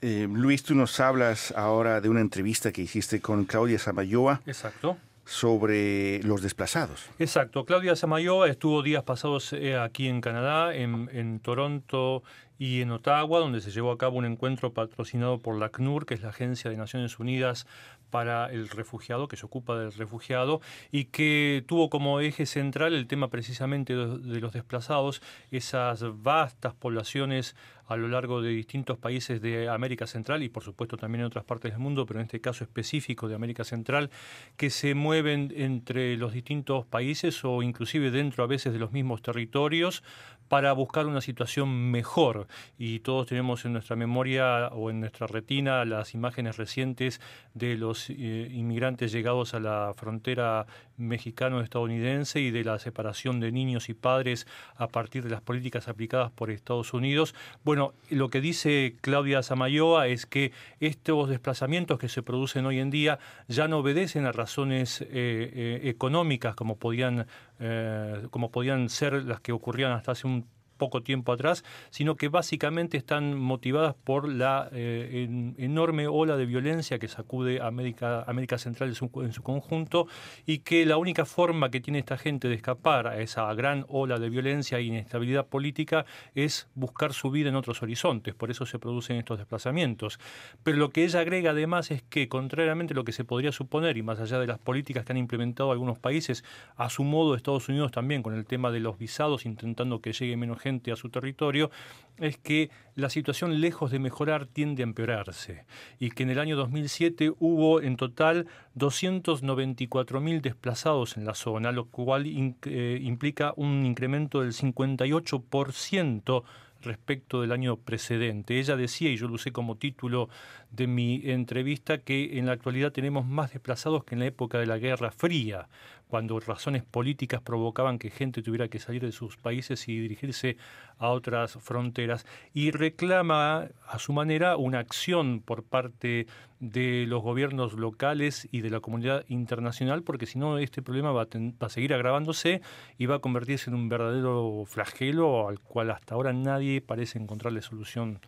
Eh, 0.00 0.26
Luis, 0.32 0.62
tú 0.62 0.74
nos 0.74 0.98
hablas 1.00 1.52
ahora 1.56 2.00
de 2.00 2.08
una 2.08 2.20
entrevista 2.22 2.72
que 2.72 2.80
hiciste 2.80 3.20
con 3.20 3.44
Claudia 3.44 3.78
Samayoa 3.78 4.40
Exacto. 4.46 4.96
sobre 5.26 6.22
los 6.22 6.40
desplazados. 6.42 7.08
Exacto. 7.18 7.64
Claudia 7.66 7.94
Samayoa 7.94 8.48
estuvo 8.48 8.82
días 8.82 9.02
pasados 9.02 9.52
eh, 9.52 9.76
aquí 9.76 10.08
en 10.08 10.20
Canadá, 10.22 10.74
en, 10.74 11.10
en 11.12 11.38
Toronto 11.40 12.22
y 12.58 12.80
en 12.82 12.90
Ottawa, 12.90 13.38
donde 13.38 13.60
se 13.60 13.70
llevó 13.70 13.90
a 13.92 13.96
cabo 13.98 14.18
un 14.18 14.24
encuentro 14.26 14.72
patrocinado 14.72 15.38
por 15.38 15.58
la 15.58 15.68
CNUR, 15.70 16.04
que 16.04 16.14
es 16.14 16.22
la 16.22 16.30
Agencia 16.30 16.70
de 16.70 16.76
Naciones 16.76 17.18
Unidas 17.18 17.66
para 18.10 18.50
el 18.50 18.68
Refugiado, 18.68 19.28
que 19.28 19.36
se 19.36 19.46
ocupa 19.46 19.78
del 19.78 19.92
refugiado, 19.92 20.60
y 20.90 21.06
que 21.06 21.64
tuvo 21.66 21.90
como 21.90 22.20
eje 22.20 22.46
central 22.46 22.94
el 22.94 23.06
tema 23.06 23.28
precisamente 23.28 23.94
de, 23.94 24.40
los 24.40 24.52
desplazados, 24.52 25.22
esas 25.50 26.04
vastas 26.22 26.74
poblaciones 26.74 27.56
a 27.86 27.96
lo 27.96 28.06
largo 28.06 28.40
de 28.40 28.50
distintos 28.50 28.98
países 28.98 29.42
de 29.42 29.68
América 29.68 30.06
Central 30.06 30.44
y 30.44 30.48
por 30.48 30.62
supuesto 30.62 30.96
también 30.96 31.22
en 31.22 31.26
otras 31.26 31.44
partes 31.44 31.72
del 31.72 31.80
mundo, 31.80 32.06
pero 32.06 32.20
en 32.20 32.26
este 32.26 32.40
caso 32.40 32.62
específico 32.62 33.26
de 33.26 33.34
América 33.34 33.64
Central, 33.64 34.10
que 34.56 34.70
se 34.70 34.94
mueven 34.94 35.52
entre 35.56 36.16
los 36.16 36.32
distintos 36.32 36.86
países 36.86 37.44
o 37.44 37.64
inclusive 37.64 38.12
dentro 38.12 38.44
a 38.44 38.46
veces 38.46 38.72
de 38.72 38.78
los 38.78 38.92
mismos 38.92 39.22
territorios 39.22 40.04
para 40.50 40.72
buscar 40.72 41.06
una 41.06 41.20
situación 41.20 41.92
mejor. 41.92 42.48
Y 42.76 42.98
todos 42.98 43.28
tenemos 43.28 43.64
en 43.64 43.72
nuestra 43.72 43.94
memoria 43.94 44.66
o 44.72 44.90
en 44.90 44.98
nuestra 44.98 45.28
retina 45.28 45.84
las 45.84 46.12
imágenes 46.12 46.56
recientes 46.56 47.20
de 47.54 47.76
los 47.76 48.10
eh, 48.10 48.48
inmigrantes 48.50 49.12
llegados 49.12 49.54
a 49.54 49.60
la 49.60 49.94
frontera 49.96 50.66
mexicano-estadounidense 51.00 52.40
y 52.40 52.50
de 52.50 52.64
la 52.64 52.78
separación 52.78 53.40
de 53.40 53.52
niños 53.52 53.88
y 53.88 53.94
padres 53.94 54.46
a 54.76 54.88
partir 54.88 55.24
de 55.24 55.30
las 55.30 55.40
políticas 55.40 55.88
aplicadas 55.88 56.30
por 56.30 56.50
Estados 56.50 56.94
Unidos. 56.94 57.34
Bueno, 57.64 57.94
lo 58.10 58.28
que 58.28 58.40
dice 58.40 58.96
Claudia 59.00 59.42
Samayoa 59.42 60.06
es 60.06 60.26
que 60.26 60.52
estos 60.78 61.28
desplazamientos 61.28 61.98
que 61.98 62.08
se 62.08 62.22
producen 62.22 62.66
hoy 62.66 62.78
en 62.78 62.90
día 62.90 63.18
ya 63.48 63.68
no 63.68 63.78
obedecen 63.78 64.26
a 64.26 64.32
razones 64.32 65.00
eh, 65.02 65.06
eh, 65.10 65.80
económicas 65.84 66.54
como 66.54 66.76
podían, 66.76 67.26
eh, 67.58 68.26
como 68.30 68.50
podían 68.50 68.88
ser 68.88 69.24
las 69.24 69.40
que 69.40 69.52
ocurrían 69.52 69.92
hasta 69.92 70.12
hace 70.12 70.26
un 70.26 70.46
poco 70.80 71.02
tiempo 71.04 71.30
atrás, 71.32 71.62
sino 71.90 72.16
que 72.16 72.26
básicamente 72.28 72.96
están 72.96 73.38
motivadas 73.38 73.94
por 73.94 74.28
la 74.28 74.68
eh, 74.72 75.26
en- 75.28 75.54
enorme 75.58 76.08
ola 76.08 76.36
de 76.36 76.46
violencia 76.46 76.98
que 76.98 77.06
sacude 77.06 77.60
América, 77.60 78.24
América 78.26 78.58
Central 78.58 78.88
en 78.88 78.94
su, 78.96 79.10
en 79.22 79.32
su 79.32 79.42
conjunto 79.42 80.08
y 80.46 80.58
que 80.58 80.84
la 80.86 80.96
única 80.96 81.24
forma 81.24 81.70
que 81.70 81.80
tiene 81.80 81.98
esta 82.00 82.16
gente 82.18 82.48
de 82.48 82.54
escapar 82.54 83.06
a 83.06 83.20
esa 83.20 83.52
gran 83.54 83.84
ola 83.88 84.18
de 84.18 84.30
violencia 84.30 84.78
e 84.78 84.82
inestabilidad 84.82 85.46
política 85.46 86.06
es 86.34 86.68
buscar 86.74 87.12
su 87.12 87.30
vida 87.30 87.50
en 87.50 87.56
otros 87.56 87.82
horizontes, 87.82 88.34
por 88.34 88.50
eso 88.50 88.64
se 88.64 88.78
producen 88.78 89.16
estos 89.16 89.38
desplazamientos. 89.38 90.18
Pero 90.64 90.78
lo 90.78 90.88
que 90.90 91.04
ella 91.04 91.20
agrega 91.20 91.50
además 91.50 91.90
es 91.90 92.02
que, 92.02 92.28
contrariamente 92.28 92.94
a 92.94 92.96
lo 92.96 93.04
que 93.04 93.12
se 93.12 93.24
podría 93.24 93.52
suponer, 93.52 93.98
y 93.98 94.02
más 94.02 94.18
allá 94.18 94.38
de 94.38 94.46
las 94.46 94.58
políticas 94.58 95.04
que 95.04 95.12
han 95.12 95.18
implementado 95.18 95.72
algunos 95.72 95.98
países, 95.98 96.42
a 96.76 96.88
su 96.88 97.04
modo 97.04 97.34
Estados 97.34 97.68
Unidos 97.68 97.92
también 97.92 98.22
con 98.22 98.34
el 98.34 98.46
tema 98.46 98.70
de 98.70 98.80
los 98.80 98.96
visados, 98.98 99.44
intentando 99.44 100.00
que 100.00 100.12
llegue 100.12 100.36
menos 100.36 100.58
gente 100.58 100.69
a 100.92 100.96
su 100.96 101.08
territorio, 101.08 101.70
es 102.18 102.38
que 102.38 102.70
la 102.94 103.10
situación 103.10 103.60
lejos 103.60 103.90
de 103.90 103.98
mejorar 103.98 104.46
tiende 104.46 104.82
a 104.82 104.84
empeorarse 104.84 105.64
y 105.98 106.10
que 106.10 106.22
en 106.22 106.30
el 106.30 106.38
año 106.38 106.56
2007 106.56 107.32
hubo 107.38 107.80
en 107.80 107.96
total 107.96 108.46
294.000 108.76 110.40
desplazados 110.40 111.16
en 111.16 111.24
la 111.24 111.34
zona, 111.34 111.72
lo 111.72 111.86
cual 111.86 112.26
eh, 112.26 112.98
implica 113.02 113.52
un 113.56 113.84
incremento 113.86 114.42
del 114.42 114.52
58% 114.52 116.44
respecto 116.82 117.40
del 117.40 117.52
año 117.52 117.76
precedente. 117.76 118.58
Ella 118.58 118.76
decía, 118.76 119.10
y 119.10 119.16
yo 119.16 119.28
lo 119.28 119.34
usé 119.34 119.52
como 119.52 119.76
título 119.76 120.28
de 120.70 120.86
mi 120.86 121.20
entrevista, 121.24 121.98
que 121.98 122.38
en 122.38 122.46
la 122.46 122.52
actualidad 122.52 122.92
tenemos 122.92 123.26
más 123.26 123.52
desplazados 123.52 124.04
que 124.04 124.14
en 124.14 124.20
la 124.20 124.26
época 124.26 124.58
de 124.58 124.66
la 124.66 124.78
Guerra 124.78 125.10
Fría, 125.10 125.68
cuando 126.10 126.38
razones 126.40 126.82
políticas 126.82 127.40
provocaban 127.40 127.98
que 127.98 128.10
gente 128.10 128.42
tuviera 128.42 128.68
que 128.68 128.78
salir 128.78 129.02
de 129.02 129.12
sus 129.12 129.36
países 129.36 129.88
y 129.88 129.98
dirigirse 129.98 130.56
a 130.98 131.08
otras 131.08 131.52
fronteras. 131.60 132.26
Y 132.52 132.72
reclama 132.72 133.68
a 133.86 133.98
su 133.98 134.12
manera 134.12 134.56
una 134.56 134.80
acción 134.80 135.40
por 135.40 135.62
parte 135.62 136.26
de 136.58 137.06
los 137.06 137.22
gobiernos 137.22 137.72
locales 137.72 138.46
y 138.52 138.60
de 138.60 138.68
la 138.70 138.80
comunidad 138.80 139.24
internacional, 139.28 140.02
porque 140.02 140.26
si 140.26 140.38
no 140.38 140.58
este 140.58 140.82
problema 140.82 141.12
va 141.12 141.22
a, 141.22 141.26
ten- 141.26 141.56
seguir 141.68 141.94
agravándose 141.94 142.60
y 142.98 143.06
va 143.06 143.16
a 143.16 143.18
convertirse 143.20 143.70
en 143.70 143.76
un 143.76 143.88
verdadero 143.88 144.64
flagelo 144.66 145.48
al 145.48 145.60
cual 145.60 145.90
hasta 145.90 146.14
ahora 146.16 146.32
nadie 146.32 146.82
parece 146.82 147.18
encontrarle 147.18 147.62
solución 147.62 148.18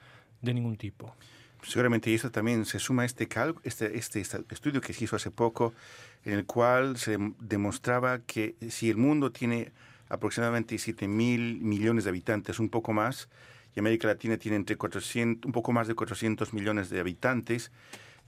de 0.41 0.55
ningún 0.55 0.77
tipo. 0.77 1.15
Seguramente 1.63 2.13
eso 2.15 2.31
también 2.31 2.65
se 2.65 2.79
suma 2.79 3.03
a 3.03 3.07
este, 3.07 3.29
cal- 3.29 3.55
este, 3.63 3.97
este 3.97 4.21
estudio 4.21 4.81
que 4.81 4.93
se 4.93 5.05
hizo 5.05 5.17
hace 5.17 5.31
poco, 5.31 5.73
en 6.25 6.35
el 6.35 6.45
cual 6.45 6.97
se 6.97 7.19
dem- 7.19 7.35
demostraba 7.39 8.19
que 8.21 8.57
si 8.71 8.91
el 8.91 8.97
mundo 8.97 9.31
tiene 9.31 9.73
aproximadamente 10.09 10.77
7 10.79 11.07
mil 11.09 11.61
millones 11.63 12.05
de 12.05 12.11
habitantes, 12.11 12.59
un 12.59 12.69
poco 12.69 12.93
más, 12.93 13.29
y 13.75 13.81
América 13.81 14.07
Latina 14.09 14.37
tiene 14.37 14.57
entre 14.57 14.77
400, 14.77 15.47
un 15.47 15.53
poco 15.53 15.73
más 15.73 15.89
de 15.89 15.95
400 15.95 16.53
millones 16.53 16.91
de 16.91 17.01
habitantes, 17.01 17.71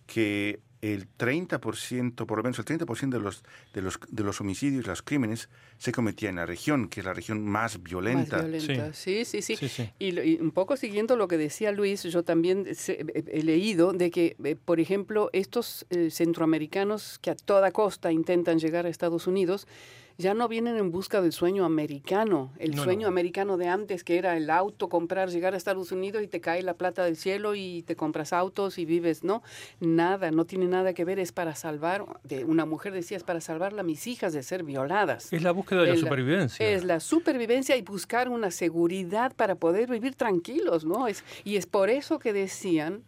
que 0.07 0.61
el 0.93 1.09
30%, 1.17 2.27
por 2.27 2.37
lo 2.39 2.43
menos 2.45 2.59
el 2.59 2.65
30% 2.67 3.09
de 3.17 3.19
los, 3.21 3.43
de, 3.73 3.81
los, 3.81 3.99
de 4.09 4.23
los 4.23 4.41
homicidios, 4.41 4.87
los 4.87 5.01
crímenes, 5.03 5.49
se 5.79 5.93
cometían 5.93 6.31
en 6.31 6.37
la 6.37 6.47
región, 6.47 6.89
que 6.89 7.01
es 7.01 7.07
la 7.07 7.15
región 7.15 7.43
más 7.45 7.83
violenta. 7.83 8.43
Más 8.43 8.51
violenta. 8.51 8.93
Sí, 8.93 9.25
sí, 9.25 9.41
sí. 9.41 9.57
Sí, 9.57 9.69
sí. 9.69 9.91
Y, 9.99 10.13
lo- 10.13 10.23
y 10.23 10.35
un 10.37 10.51
poco 10.51 10.77
siguiendo 10.77 11.17
lo 11.17 11.27
que 11.27 11.39
decía 11.39 11.73
Luis, 11.73 12.03
yo 12.03 12.23
también 12.23 12.75
se- 12.75 13.01
he, 13.15 13.25
he 13.39 13.43
leído 13.43 13.93
de 13.93 14.11
que, 14.11 14.37
eh, 14.45 14.57
por 14.63 14.79
ejemplo, 14.79 15.31
estos 15.33 15.87
eh, 15.91 16.11
centroamericanos 16.11 17.19
que 17.19 17.31
a 17.31 17.35
toda 17.37 17.71
costa 17.73 18.13
intentan 18.13 18.59
llegar 18.59 18.85
a 18.87 18.89
Estados 18.89 19.27
Unidos, 19.27 19.67
ya 20.17 20.33
no 20.35 20.47
vienen 20.49 20.77
en 20.77 20.91
busca 20.93 21.21
del 21.21 21.33
sueño 21.33 21.65
americano, 21.65 22.53
el 22.59 22.77
No, 22.77 22.85
sueño 22.85 23.03
no. 23.03 23.09
americano 23.09 23.57
de 23.57 23.67
antes, 23.69 24.05
que 24.05 24.17
era 24.17 24.37
el 24.37 24.49
auto, 24.49 24.89
comprar, 24.89 25.29
llegar 25.31 25.55
a 25.55 25.57
Estados 25.57 25.91
Unidos 25.91 26.23
y 26.23 26.29
te 26.29 26.41
cae 26.41 26.63
la 26.63 26.75
plata 26.75 27.05
del 27.05 27.17
cielo 27.17 27.55
y 27.55 27.83
te 27.83 27.97
compras 27.97 28.33
autos 28.33 28.79
y 28.79 28.85
vives, 28.85 29.25
¿no? 29.25 29.43
Nada, 29.81 30.31
no 30.31 30.45
tiene 30.45 30.67
nada 30.67 30.95
que 30.95 31.05
ver, 31.05 31.19
es 31.19 31.33
para 31.33 31.55
salvar, 31.57 32.05
de 32.23 32.45
una 32.45 32.65
mujer 32.65 32.93
decía, 32.93 33.17
es 33.17 33.25
para 33.25 33.41
salvar 33.41 33.79
a 33.79 33.83
mis 33.83 34.07
hijas 34.07 34.33
de 34.33 34.43
ser 34.43 34.63
violadas. 34.63 35.33
Es 35.33 35.43
la 35.43 35.51
búsqueda 35.51 35.83
de 35.83 35.89
la 35.91 35.97
supervivencia. 35.97 36.67
Es 36.69 36.85
la 36.85 37.01
supervivencia 37.01 37.77
y 37.77 37.83
buscar 37.83 38.29
una 38.29 38.51
seguridad 38.51 39.35
para 39.35 39.57
poder 39.57 39.91
vivir 39.91 40.15
tranquilos, 40.15 40.85
¿no? 40.85 41.09
Es, 41.09 41.25
y 41.43 41.57
es 41.57 41.67
por 41.67 41.91
eso 41.91 42.19
que 42.21 42.33
decían 42.33 43.03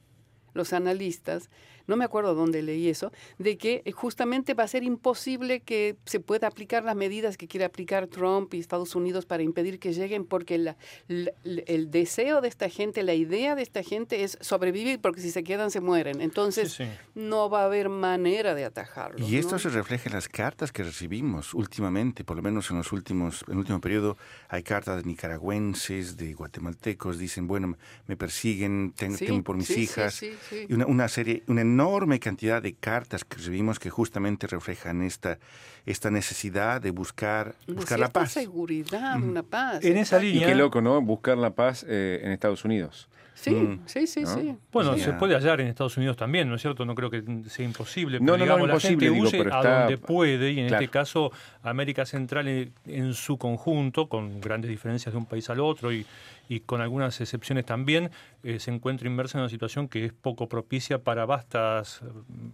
los 0.54 0.72
analistas, 0.72 1.50
no 1.86 1.96
me 1.96 2.04
acuerdo 2.04 2.34
dónde 2.34 2.62
leí 2.62 2.88
eso, 2.88 3.12
de 3.38 3.56
que 3.58 3.82
eh, 3.84 3.92
justamente 3.92 4.54
va 4.54 4.64
a 4.64 4.68
ser 4.68 4.82
imposible 4.82 5.60
que 5.60 5.96
se 6.04 6.20
pueda 6.20 6.46
aplicar 6.48 6.84
las 6.84 6.96
medidas 6.96 7.36
que 7.36 7.46
quiere 7.48 7.64
aplicar 7.64 8.06
Trump 8.06 8.52
y 8.54 8.58
Estados 8.60 8.94
Unidos 8.94 9.26
para 9.26 9.42
impedir 9.42 9.78
que 9.78 9.92
lleguen, 9.92 10.24
porque 10.24 10.58
la- 10.58 10.76
la- 11.08 11.30
el 11.66 11.90
deseo 11.90 12.40
de 12.40 12.48
esta 12.48 12.68
gente, 12.68 13.02
la 13.02 13.14
idea 13.14 13.54
de 13.54 13.62
esta 13.62 13.82
gente 13.82 14.24
es 14.24 14.38
sobrevivir, 14.40 15.00
porque 15.00 15.20
si 15.20 15.30
se 15.30 15.44
quedan 15.44 15.70
se 15.70 15.80
mueren. 15.80 16.20
Entonces 16.20 16.72
Sí, 16.72 16.84
sí. 16.84 16.90
no 17.14 17.48
va 17.50 17.62
a 17.62 17.64
haber 17.66 17.88
manera 17.88 18.54
de 18.54 18.64
atajarlos. 18.64 19.28
Y 19.28 19.36
esto 19.38 19.52
¿no? 19.52 19.58
se 19.58 19.68
refleja 19.68 20.08
en 20.08 20.14
las 20.14 20.28
cartas 20.28 20.72
que 20.72 20.82
recibimos 20.82 21.54
últimamente, 21.54 22.24
por 22.24 22.36
lo 22.36 22.42
menos 22.42 22.70
en 22.70 22.78
los 22.78 22.92
últimos, 22.92 23.42
en 23.46 23.52
el 23.52 23.58
último 23.58 23.80
periodo, 23.80 24.16
hay 24.48 24.62
cartas 24.62 24.96
de 24.96 25.08
nicaragüenses, 25.50 26.16
de 26.16 26.32
guatemaltecos, 26.34 27.18
dicen, 27.18 27.46
bueno, 27.46 27.76
me 28.06 28.16
persiguen, 28.16 28.92
ten- 28.96 29.16
Sí, 29.16 29.26
temo 29.26 29.42
por 29.42 29.56
mis 29.56 29.66
sí, 29.68 29.74
sí, 29.74 29.80
hijas. 29.82 30.14
sí, 30.14 30.30
Sí. 30.48 30.66
y 30.68 30.74
una, 30.74 30.86
una 30.86 31.08
serie, 31.08 31.42
una 31.46 31.60
enorme 31.76 32.18
cantidad 32.20 32.62
de 32.62 32.74
cartas 32.74 33.24
que 33.24 33.36
recibimos 33.36 33.78
que 33.78 33.90
justamente 33.90 34.46
reflejan 34.46 35.02
esta, 35.02 35.38
esta 35.84 36.10
necesidad 36.10 36.80
de 36.80 36.90
buscar, 36.90 37.54
buscar 37.68 37.98
la 37.98 38.08
paz. 38.08 38.32
seguridad, 38.32 39.16
una 39.22 39.42
paz. 39.42 39.84
En 39.84 39.92
esa 39.98 40.16
exacto. 40.16 40.26
Y 40.26 40.32
línea- 40.32 40.48
qué 40.48 40.54
loco, 40.54 40.80
¿no? 40.80 41.00
Buscar 41.02 41.36
la 41.36 41.50
paz 41.50 41.84
eh, 41.88 42.20
en 42.22 42.32
Estados 42.32 42.64
Unidos. 42.64 43.08
Sí, 43.38 43.50
Mm. 43.50 43.80
sí, 43.84 44.06
sí, 44.06 44.22
¿no? 44.22 44.34
sí. 44.34 44.56
Bueno, 44.72 44.94
Sí. 44.94 45.00
se 45.02 45.12
puede 45.12 45.34
hallar 45.34 45.60
en 45.60 45.66
Estados 45.68 45.94
Unidos 45.98 46.16
también, 46.16 46.48
¿no 46.48 46.54
es 46.56 46.62
cierto? 46.62 46.86
No 46.86 46.94
creo 46.94 47.10
que 47.10 47.22
sea 47.48 47.66
imposible. 47.66 48.18
No, 48.18 48.32
pero 48.32 48.32
no, 48.32 48.38
no, 48.38 48.44
digamos, 48.44 48.68
imposible, 48.68 48.96
la 48.96 49.00
gente 49.02 49.14
digo, 49.14 49.28
huye 49.28 49.38
pero 49.44 49.54
a 49.54 49.78
donde 49.80 49.98
puede, 49.98 50.50
y 50.52 50.60
en 50.60 50.68
Claro. 50.68 50.82
este 50.84 50.90
caso 50.90 51.32
América 51.62 52.06
Central 52.06 52.48
en, 52.48 52.72
en 52.86 53.12
su 53.12 53.36
conjunto, 53.36 54.08
con 54.08 54.40
grandes 54.40 54.70
diferencias 54.70 55.12
de 55.12 55.18
un 55.18 55.26
país 55.26 55.50
al 55.50 55.60
otro 55.60 55.92
y, 55.92 56.06
y 56.48 56.60
con 56.60 56.80
algunas 56.80 57.20
excepciones 57.20 57.66
también, 57.66 58.10
eh, 58.42 58.58
se 58.58 58.70
encuentra 58.70 59.06
inmersa 59.06 59.36
en 59.36 59.42
una 59.42 59.50
situación 59.50 59.86
que 59.88 60.06
es 60.06 60.12
poco 60.14 60.48
propicia 60.48 60.98
para 61.04 61.26
vastas 61.26 62.00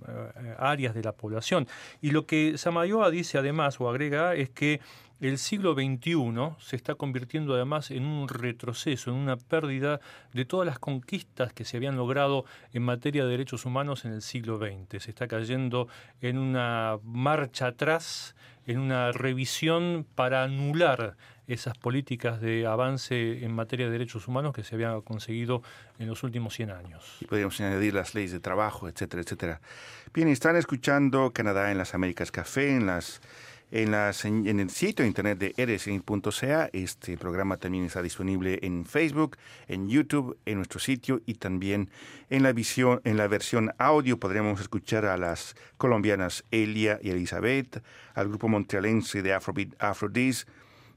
eh, 0.09 0.55
áreas 0.59 0.95
de 0.95 1.03
la 1.05 1.13
población. 1.13 1.69
Y 2.01 2.11
lo 2.11 2.27
que 2.27 2.59
Samayoa 2.59 3.11
dice 3.11 3.39
además, 3.39 3.81
o 3.81 3.89
agrega, 3.89 4.35
es 4.35 4.51
que 4.51 4.81
el 5.29 5.39
siglo 5.39 5.75
XXI 5.75 6.57
se 6.59 6.75
está 6.75 6.97
convirtiendo 6.97 7.55
además 7.55 7.93
en 7.93 8.05
un 8.05 8.29
retroceso, 8.29 9.11
en 9.11 9.17
una 9.17 9.37
pérdida 9.37 10.01
de 10.33 10.45
todas 10.45 10.67
las 10.67 10.81
conquistas 10.81 11.53
que 11.53 11.65
se 11.65 11.77
habían 11.77 11.97
logrado 11.97 12.45
en 12.73 12.83
materia 12.83 13.25
de 13.25 13.31
derechos 13.31 13.65
humanos 13.65 14.05
en 14.05 14.15
el 14.15 14.23
siglo 14.23 14.59
XX. 14.59 15.01
Se 15.01 15.11
está 15.11 15.29
cayendo 15.29 15.87
en 16.21 16.39
una 16.39 16.99
marcha 17.05 17.69
atrás, 17.69 18.35
en 18.67 18.81
una 18.81 19.13
revisión 19.13 20.05
para 20.17 20.43
anular 20.43 21.17
esas 21.47 21.79
políticas 21.79 22.41
de 22.41 22.67
avance 22.67 23.45
en 23.45 23.55
materia 23.55 23.87
de 23.87 23.93
derechos 23.93 24.27
humanos 24.27 24.53
que 24.53 24.65
se 24.65 24.75
habían 24.75 25.03
conseguido 25.03 25.63
en 26.01 26.09
los 26.09 26.25
últimos 26.25 26.55
100 26.55 26.71
años. 26.71 27.19
Podríamos 27.29 27.61
añadir 27.61 27.95
las 27.95 28.15
leyes 28.15 28.33
de 28.33 28.41
trabajo, 28.41 28.89
etcétera, 28.89 29.23
etcétera. 29.23 29.61
Bien, 30.13 30.27
están 30.27 30.57
escuchando 30.57 31.33
Canadá 31.33 31.71
en 31.71 31.79
las 31.79 31.95
Américas 31.95 32.33
Café, 32.33 32.75
en 32.75 32.87
las 32.87 33.21
en, 33.73 33.91
las, 33.91 34.25
en, 34.27 34.61
el 34.61 34.71
sitio 34.71 35.05
internet 35.05 35.39
de 35.39 35.55
eresin.ca. 35.57 36.69
Este 36.73 37.17
programa 37.17 37.57
también 37.57 37.85
está 37.85 38.03
disponible 38.03 38.59
en 38.63 38.85
Facebook, 38.85 39.39
en 39.67 39.89
YouTube, 39.89 40.39
en 40.45 40.57
nuestro 40.57 40.79
sitio 40.79 41.23
y 41.27 41.35
también 41.35 41.89
en 42.29 42.43
la, 42.43 42.53
visión, 42.53 43.01
en 43.05 43.17
la 43.17 43.27
versión 43.27 43.73
audio 43.79 44.19
podremos 44.19 44.61
escuchar 44.61 45.07
a 45.07 45.17
las 45.17 45.57
colombianas 45.79 46.45
Elia 46.51 47.01
y 47.03 47.11
Elizabeth, 47.11 47.83
al 48.15 48.29
grupo 48.29 48.47
montrealense 48.49 49.23
de 49.23 49.33
Afrobeat 49.33 49.75
Afrodis 49.79 50.47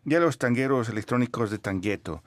y 0.06 0.14
a 0.14 0.20
los 0.20 0.38
tangueros 0.38 0.90
electrónicos 0.90 1.50
de 1.50 1.60
Tangueto. 1.60 2.24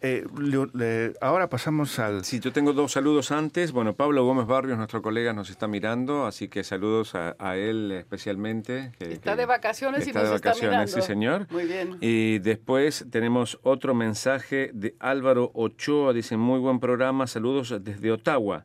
Eh, 0.00 0.24
le- 0.38 0.68
le- 0.72 1.12
ahora 1.20 1.48
pasamos 1.50 1.98
al... 1.98 2.24
Sí, 2.24 2.40
yo 2.40 2.52
tengo 2.52 2.72
dos 2.72 2.92
saludos 2.92 3.30
antes. 3.30 3.70
Bueno, 3.72 3.92
Pablo 3.94 4.24
Gómez 4.24 4.46
Barrios, 4.46 4.78
nuestro 4.78 5.02
colega, 5.02 5.32
nos 5.34 5.50
está 5.50 5.66
mirando, 5.68 6.24
así 6.26 6.48
que 6.48 6.64
saludos 6.64 7.14
a, 7.14 7.36
a 7.38 7.56
él 7.56 7.92
especialmente. 7.92 8.92
que- 8.98 9.12
Está 9.12 9.32
que- 9.32 9.38
de 9.40 9.46
vacaciones 9.46 10.06
y 10.06 10.10
está 10.10 10.20
nos 10.20 10.30
de 10.30 10.36
está 10.36 10.48
vacaciones, 10.50 10.90
sí 10.90 10.96
mirando. 10.96 11.06
señor. 11.06 11.46
Muy 11.50 11.64
bien. 11.66 11.98
Y 12.00 12.38
después 12.38 13.04
tenemos 13.10 13.58
otro 13.62 13.94
mensaje 13.94 14.70
de 14.72 14.94
Álvaro 15.00 15.50
Ochoa, 15.54 16.12
dice 16.14 16.36
muy 16.38 16.60
buen 16.60 16.80
programa, 16.80 17.26
saludos 17.26 17.74
desde 17.82 18.10
Ottawa. 18.12 18.64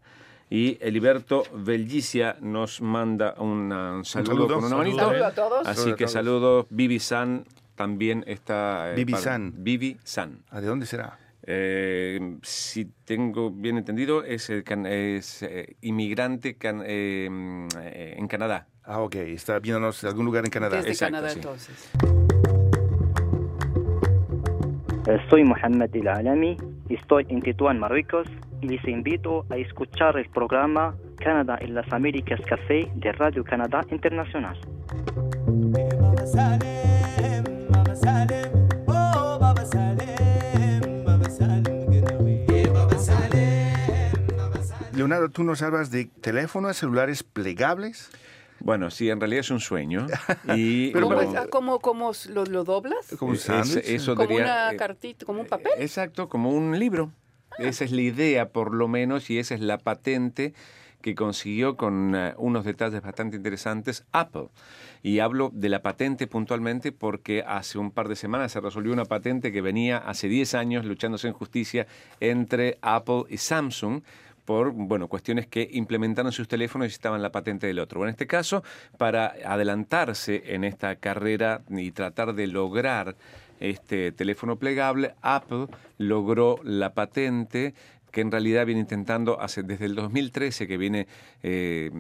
Y 0.52 0.78
Eliberto 0.82 1.44
Belgicia 1.54 2.38
nos 2.42 2.82
manda 2.82 3.36
una- 3.38 3.92
un 3.98 4.06
saludo, 4.06 4.32
saludo. 4.32 4.48
con 4.48 4.58
una 4.58 4.70
Saludo. 4.70 4.78
manito. 4.78 5.00
Saludo 5.06 5.26
a 5.26 5.32
todos. 5.32 5.68
Así 5.68 5.90
que 5.92 6.06
todos. 6.06 6.12
saludos, 6.12 6.66
Vivi 6.72 7.00
San 7.00 7.46
también 7.80 8.26
está... 8.28 8.92
eh, 8.92 8.96
Vivi 8.96 9.14
para- 9.14 9.24
San. 9.24 9.54
Vivi 9.64 9.98
San. 10.04 10.40
¿A 10.50 10.60
¿De 10.60 10.68
dónde 10.68 10.86
será? 10.86 11.18
Eh, 11.44 12.36
si 12.44 12.84
tengo 13.06 13.52
bien 13.52 13.78
entendido, 13.78 14.26
es, 14.26 14.50
el 14.50 14.66
can- 14.66 14.86
es, 14.86 15.42
eh, 15.44 15.78
inmigrante 15.80 16.56
can- 16.58 16.84
eh, 16.86 17.30
eh, 17.82 18.16
en 18.18 18.28
Canadá. 18.28 18.68
Ah, 18.84 19.00
ok. 19.00 19.16
Está 19.16 19.60
viéndonos 19.60 20.02
de 20.02 20.10
algún 20.10 20.26
lugar 20.26 20.44
en 20.44 20.52
Canadá. 20.52 20.76
Desde 20.76 20.90
exacto, 20.90 21.14
Canadá 21.16 21.30
sí. 21.30 21.40
entonces. 21.40 21.90
Soy 25.30 25.44
Mohamed 25.46 25.96
El 25.96 26.08
Alami 26.10 26.58
y 26.90 26.96
estoy 26.96 27.26
en 27.30 27.42
Tetuán, 27.42 27.80
Marruecos 27.80 28.28
y 28.62 28.68
les 28.68 28.86
invito 28.90 29.46
a 29.50 29.56
escuchar 29.56 30.18
el 30.18 30.30
programa 30.30 30.96
Canadá 31.18 31.58
en 31.62 31.76
las 31.76 31.90
Américas 31.94 32.42
Café 32.46 32.92
de 32.96 33.12
Radio 33.14 33.46
Canadá 33.46 33.86
Internacional. 33.90 34.58
Leonardo, 44.94 45.30
tú 45.30 45.44
nos 45.44 45.62
hablas 45.62 45.92
de 45.92 46.06
teléfonos 46.06 46.78
celulares 46.78 47.24
plegables. 47.24 48.10
Bueno, 48.60 48.92
sí, 48.92 49.10
en 49.10 49.20
realidad 49.22 49.42
es 49.42 49.52
un 49.52 49.60
sueño. 49.62 50.08
Y, 50.56 50.92
Pero 50.92 51.06
¿Cómo, 51.06 51.16
bueno, 51.16 51.32
es? 51.32 51.38
Ah, 51.38 51.48
¿cómo- 51.50 51.80
cómo 51.80 52.12
lo, 52.30 52.44
lo 52.46 52.64
doblas? 52.66 53.16
Como 53.18 53.32
un 53.32 53.38
Es- 53.38 53.44
sándwich. 53.44 53.84
eso 53.86 54.16
Como 54.16 54.28
diría, 54.28 54.44
una 54.44 54.72
eh, 54.72 54.78
cartita, 54.78 55.26
como 55.26 55.42
un 55.42 55.48
papel. 55.48 55.72
Exacto, 55.78 56.28
como 56.28 56.50
un 56.52 56.78
libro. 56.78 57.12
Esa 57.58 57.84
es 57.84 57.92
la 57.92 58.02
idea, 58.02 58.50
por 58.50 58.74
lo 58.74 58.88
menos, 58.88 59.30
y 59.30 59.38
esa 59.40 59.54
es 59.54 59.60
la 59.62 59.78
patente 59.78 60.54
que 61.02 61.16
consiguió 61.16 61.78
con 61.78 62.14
eh, 62.16 62.34
unos 62.38 62.66
detalles 62.66 63.02
bastante 63.02 63.38
interesantes 63.38 64.06
Apple. 64.12 64.50
Y 65.02 65.20
hablo 65.20 65.50
de 65.54 65.70
la 65.70 65.82
patente 65.82 66.28
puntualmente 66.28 66.92
porque 66.92 67.44
hace 67.48 67.78
un 67.78 67.92
par 67.92 68.10
de 68.10 68.16
semanas 68.16 68.52
se 68.52 68.60
resolvió 68.60 68.92
una 68.92 69.06
patente 69.06 69.52
que 69.52 69.62
venía 69.62 69.98
hace 69.98 70.28
10 70.28 70.56
años 70.56 70.86
luchándose 70.86 71.28
en 71.28 71.34
justicia 71.34 71.88
entre 72.20 72.78
Apple 72.82 73.24
y 73.30 73.38
Samsung 73.38 74.02
por 74.50 74.72
bueno, 74.72 75.08
cuestiones 75.08 75.46
que 75.46 75.70
implementaron 75.74 76.32
sus 76.32 76.48
teléfonos 76.48 76.86
y 76.86 76.88
necesitaban 76.88 77.22
la 77.22 77.32
patente 77.32 77.68
del 77.68 77.78
otro. 77.78 78.00
Bueno, 78.00 78.10
en 78.10 78.16
este 78.16 78.26
caso, 78.26 78.64
para 78.98 79.36
adelantarse 79.46 80.42
en 80.56 80.64
esta 80.64 80.96
carrera 80.96 81.62
y 81.70 81.92
tratar 81.92 82.34
de 82.34 82.48
lograr 82.48 83.16
este 83.60 84.12
teléfono 84.12 84.56
plegable, 84.56 85.14
Apple 85.22 85.68
logró 86.00 86.60
la 86.64 86.96
patente 86.96 87.76
que 88.12 88.22
en 88.22 88.32
realidad 88.32 88.66
viene 88.66 88.82
intentando 88.82 89.40
hace 89.40 89.64
desde 89.64 89.86
el 89.86 89.96
2013 89.96 90.68
que 90.68 90.78
viene 90.78 91.08
eh, 91.44 91.92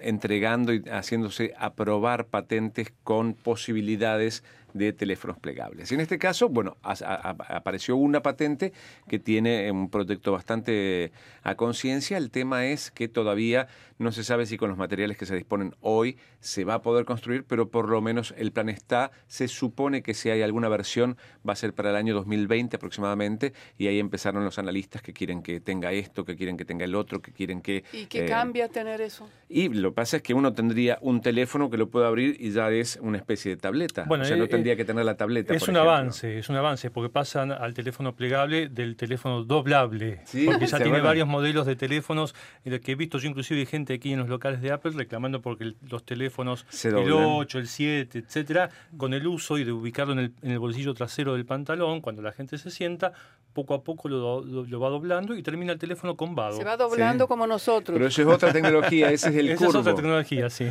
entregando 0.00 0.72
y 0.72 0.82
haciéndose 0.88 1.52
aprobar 1.58 2.26
patentes 2.26 2.92
con 3.02 3.34
posibilidades 3.34 4.42
de 4.76 4.92
teléfonos 4.92 5.38
plegables. 5.38 5.90
Y 5.90 5.94
en 5.94 6.00
este 6.00 6.18
caso, 6.18 6.48
bueno, 6.48 6.76
as- 6.82 7.02
a- 7.02 7.14
a- 7.14 7.56
apareció 7.56 7.96
una 7.96 8.22
patente 8.22 8.72
que 9.08 9.18
tiene 9.18 9.70
un 9.70 9.90
proyecto 9.90 10.32
bastante 10.32 11.12
a 11.42 11.54
conciencia. 11.54 12.16
El 12.18 12.30
tema 12.30 12.66
es 12.66 12.90
que 12.90 13.08
todavía 13.08 13.68
no 13.98 14.12
se 14.12 14.24
sabe 14.24 14.44
si 14.46 14.56
con 14.58 14.68
los 14.68 14.76
materiales 14.78 15.16
que 15.16 15.24
se 15.26 15.34
disponen 15.34 15.74
hoy 15.80 16.18
se 16.40 16.64
va 16.64 16.74
a 16.74 16.82
poder 16.82 17.04
construir, 17.06 17.44
pero 17.44 17.70
por 17.70 17.88
lo 17.88 18.00
menos 18.02 18.34
el 18.36 18.52
plan 18.52 18.68
está. 18.68 19.10
Se 19.26 19.48
supone 19.48 20.02
que 20.02 20.12
si 20.14 20.28
hay 20.30 20.42
alguna 20.42 20.68
versión 20.68 21.16
va 21.48 21.54
a 21.54 21.56
ser 21.56 21.72
para 21.74 21.90
el 21.90 21.96
año 21.96 22.14
2020 22.14 22.76
aproximadamente 22.76 23.52
y 23.78 23.86
ahí 23.86 23.98
empezaron 23.98 24.44
los 24.44 24.58
analistas 24.58 25.02
que 25.02 25.12
quieren 25.12 25.42
que 25.42 25.60
tenga 25.60 25.92
esto, 25.92 26.24
que 26.24 26.36
quieren 26.36 26.56
que 26.56 26.64
tenga 26.64 26.84
el 26.84 26.94
otro, 26.94 27.20
que 27.22 27.32
quieren 27.32 27.62
que... 27.62 27.84
¿Y 27.92 28.06
qué 28.06 28.24
eh, 28.26 28.28
cambia 28.28 28.68
tener 28.68 29.00
eso? 29.00 29.28
y 29.48 29.68
lo 29.68 29.90
que 29.90 29.94
pasa 29.94 30.16
es 30.18 30.22
que 30.24 30.34
uno 30.34 30.52
tendría 30.52 30.98
un 31.00 31.20
teléfono 31.20 31.70
que 31.70 31.76
lo 31.76 31.88
puede 31.88 32.06
abrir 32.06 32.36
y 32.40 32.50
ya 32.50 32.68
es 32.70 32.98
una 33.00 33.16
especie 33.16 33.52
de 33.52 33.56
tableta. 33.56 34.04
Bueno, 34.06 34.24
o 34.24 34.26
sea, 34.26 34.36
no 34.36 34.44
eh, 34.44 34.48
tendría 34.66 34.76
que 34.76 34.84
tener 34.84 35.04
la 35.04 35.16
tableta. 35.16 35.54
Es 35.54 35.60
por 35.62 35.70
un 35.70 35.76
ejemplo. 35.76 35.92
avance, 35.92 36.38
es 36.38 36.48
un 36.48 36.56
avance, 36.56 36.90
porque 36.90 37.08
pasan 37.08 37.52
al 37.52 37.72
teléfono 37.72 38.16
plegable 38.16 38.68
del 38.68 38.96
teléfono 38.96 39.44
doblable. 39.44 40.20
Sí, 40.24 40.44
porque 40.46 40.66
ya 40.66 40.78
tiene 40.78 41.00
varios 41.00 41.28
modelos 41.28 41.66
de 41.66 41.76
teléfonos 41.76 42.34
en 42.64 42.72
los 42.72 42.80
que 42.80 42.92
he 42.92 42.94
visto 42.96 43.18
yo 43.18 43.28
inclusive 43.28 43.64
gente 43.66 43.94
aquí 43.94 44.12
en 44.12 44.18
los 44.18 44.28
locales 44.28 44.60
de 44.60 44.72
Apple 44.72 44.92
reclamando 44.96 45.40
porque 45.40 45.74
los 45.88 46.04
teléfonos, 46.04 46.66
Se 46.68 46.88
el 46.88 46.94
doblan. 46.94 47.24
8, 47.28 47.58
el 47.60 47.68
7, 47.68 48.18
etcétera, 48.18 48.70
con 48.96 49.14
el 49.14 49.26
uso 49.26 49.56
y 49.58 49.62
de 49.64 49.70
ubicarlo 49.72 50.12
en 50.14 50.18
el, 50.18 50.32
en 50.42 50.50
el 50.50 50.58
bolsillo 50.58 50.92
trasero 50.94 51.34
del 51.34 51.46
pantalón, 51.46 52.00
cuando 52.00 52.22
la 52.22 52.32
gente 52.32 52.58
se 52.58 52.70
sienta, 52.72 53.12
poco 53.52 53.72
a 53.74 53.84
poco 53.84 54.08
lo, 54.08 54.44
lo- 54.44 54.64
lo 54.64 54.80
va 54.80 54.88
doblando 54.88 55.34
y 55.36 55.42
termina 55.42 55.72
el 55.72 55.78
teléfono 55.78 56.16
combado. 56.16 56.56
Se 56.56 56.64
va 56.64 56.76
doblando 56.76 57.24
Sí. 57.24 57.28
como 57.28 57.46
nosotros. 57.46 57.94
Pero 57.96 58.08
eso 58.08 58.20
es 58.22 58.28
otra 58.28 58.52
tecnología, 58.52 59.10
ese 59.12 59.28
es 59.30 59.36
el 59.36 59.48
Esa 59.50 59.56
curvo. 59.58 59.70
es 59.70 59.76
otra 59.76 59.94
tecnología, 59.94 60.50
sí. 60.50 60.66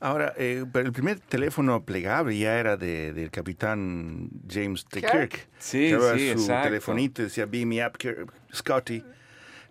Ahora, 0.00 0.34
eh, 0.36 0.64
pero 0.72 0.86
el 0.86 0.92
primer 0.92 1.20
teléfono 1.20 1.84
plegable 1.84 2.36
ya 2.36 2.58
era 2.58 2.76
de, 2.76 3.12
del 3.12 3.30
capitán 3.30 4.28
James 4.50 4.86
de 4.90 5.00
Kirk. 5.00 5.12
Kirk. 5.30 5.48
Sí, 5.58 5.88
Llevaba 5.88 6.14
sí, 6.18 6.32
su 6.32 6.40
exacto. 6.40 6.68
telefonito, 6.68 7.22
decía 7.22 7.46
Beam 7.46 7.68
me 7.68 7.86
up, 7.86 7.96
Kirk, 7.96 8.32
Scotty. 8.52 9.02